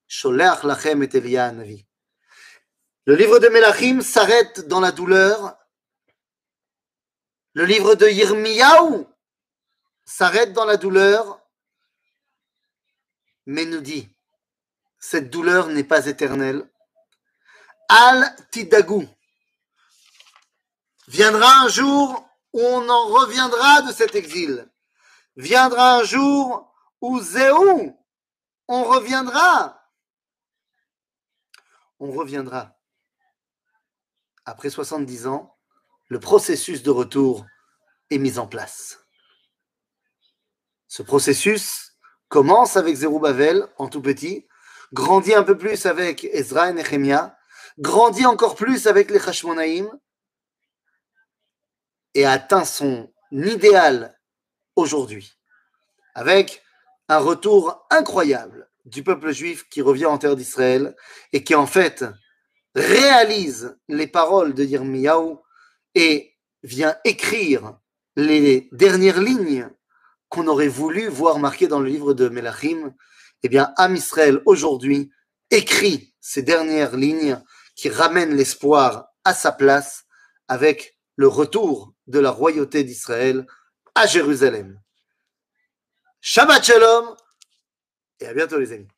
Le 3.07 3.15
livre 3.15 3.39
de 3.39 3.49
Melachim 3.49 4.01
s'arrête 4.01 4.67
dans 4.69 4.81
la 4.81 4.93
douleur. 4.93 5.59
Le 7.55 7.65
livre 7.65 7.95
de 7.95 8.09
Yirmiyahu 8.09 9.07
s'arrête 10.05 10.53
dans 10.53 10.65
la 10.65 10.77
douleur, 10.77 11.41
mais 13.47 13.65
nous 13.65 13.81
dit 13.81 14.09
cette 14.99 15.31
douleur 15.31 15.69
n'est 15.69 15.85
pas 15.85 16.07
éternelle. 16.07 16.69
Al 17.89 18.35
Tidagou. 18.51 19.07
Viendra 21.07 21.61
un 21.61 21.69
jour 21.69 22.29
où 22.53 22.61
on 22.61 22.89
en 22.89 23.07
reviendra 23.07 23.83
de 23.83 23.93
cet 23.93 24.17
exil. 24.17 24.69
Viendra 25.37 25.99
un 25.99 26.03
jour 26.03 26.75
où 27.01 27.21
Zéou, 27.21 27.97
on 28.67 28.83
reviendra. 28.83 29.76
On 31.99 32.11
reviendra. 32.11 32.77
Après 34.45 34.71
70 34.71 35.27
ans, 35.27 35.57
le 36.09 36.21
processus 36.21 36.83
de 36.83 36.91
retour 36.91 37.47
est 38.11 38.19
mis 38.19 38.39
en 38.39 38.47
place. 38.47 39.01
Ce 40.89 41.03
processus 41.03 41.97
commence 42.29 42.77
avec 42.77 42.97
Zerubbabel 42.97 43.67
en 43.79 43.89
tout 43.89 44.03
petit, 44.03 44.47
grandit 44.93 45.35
un 45.35 45.43
peu 45.43 45.59
plus 45.59 45.87
avec 45.87 46.25
Ezra 46.25 46.71
et 46.71 46.73
Nehemiah, 46.75 47.37
grandit 47.79 48.27
encore 48.27 48.55
plus 48.55 48.87
avec 48.87 49.11
les 49.11 49.19
Hashmonaïm 49.19 49.91
et 52.15 52.25
atteint 52.25 52.65
son 52.65 53.13
idéal 53.33 54.19
aujourd'hui, 54.77 55.39
avec 56.15 56.63
un 57.09 57.19
retour 57.19 57.87
incroyable 57.91 58.66
du 58.87 59.03
peuple 59.03 59.33
juif 59.33 59.69
qui 59.69 59.83
revient 59.83 60.07
en 60.07 60.17
terre 60.17 60.37
d'Israël 60.37 60.95
et 61.33 61.45
qui 61.45 61.55
en 61.55 61.67
fait 61.67 62.05
réalise 62.75 63.77
les 63.89 64.07
paroles 64.07 64.55
de 64.55 64.65
Yirmiyahu 64.65 65.37
et 65.95 66.35
vient 66.63 66.97
écrire 67.05 67.79
les 68.17 68.69
dernières 68.73 69.21
lignes 69.21 69.69
qu'on 70.29 70.47
aurait 70.47 70.69
voulu 70.69 71.09
voir 71.09 71.39
marquées 71.39 71.69
dans 71.69 71.81
le 71.81 71.89
livre 71.89 72.15
de 72.15 72.29
Melachim, 72.29 72.95
eh 73.43 73.49
bien, 73.49 73.73
Am 73.77 73.95
Israël 73.95 74.41
aujourd'hui 74.47 75.11
écrit 75.51 76.15
ces 76.21 76.43
dernières 76.43 76.97
lignes 76.97 77.41
qui 77.75 77.89
ramènent 77.89 78.35
l'espoir 78.35 79.09
à 79.25 79.35
sa 79.35 79.53
place 79.53 80.05
avec 80.49 80.99
le 81.17 81.29
retour 81.29 81.93
de 82.07 82.19
la 82.19 82.31
royauté 82.31 82.85
d'Israël 82.85 83.47
à 83.95 84.07
Jérusalem. 84.07 84.81
Shabbat 86.21 86.65
Shalom 86.65 87.17
et 88.21 88.27
à 88.27 88.35
bientôt 88.35 88.59
les 88.59 88.73
amis. 88.73 88.89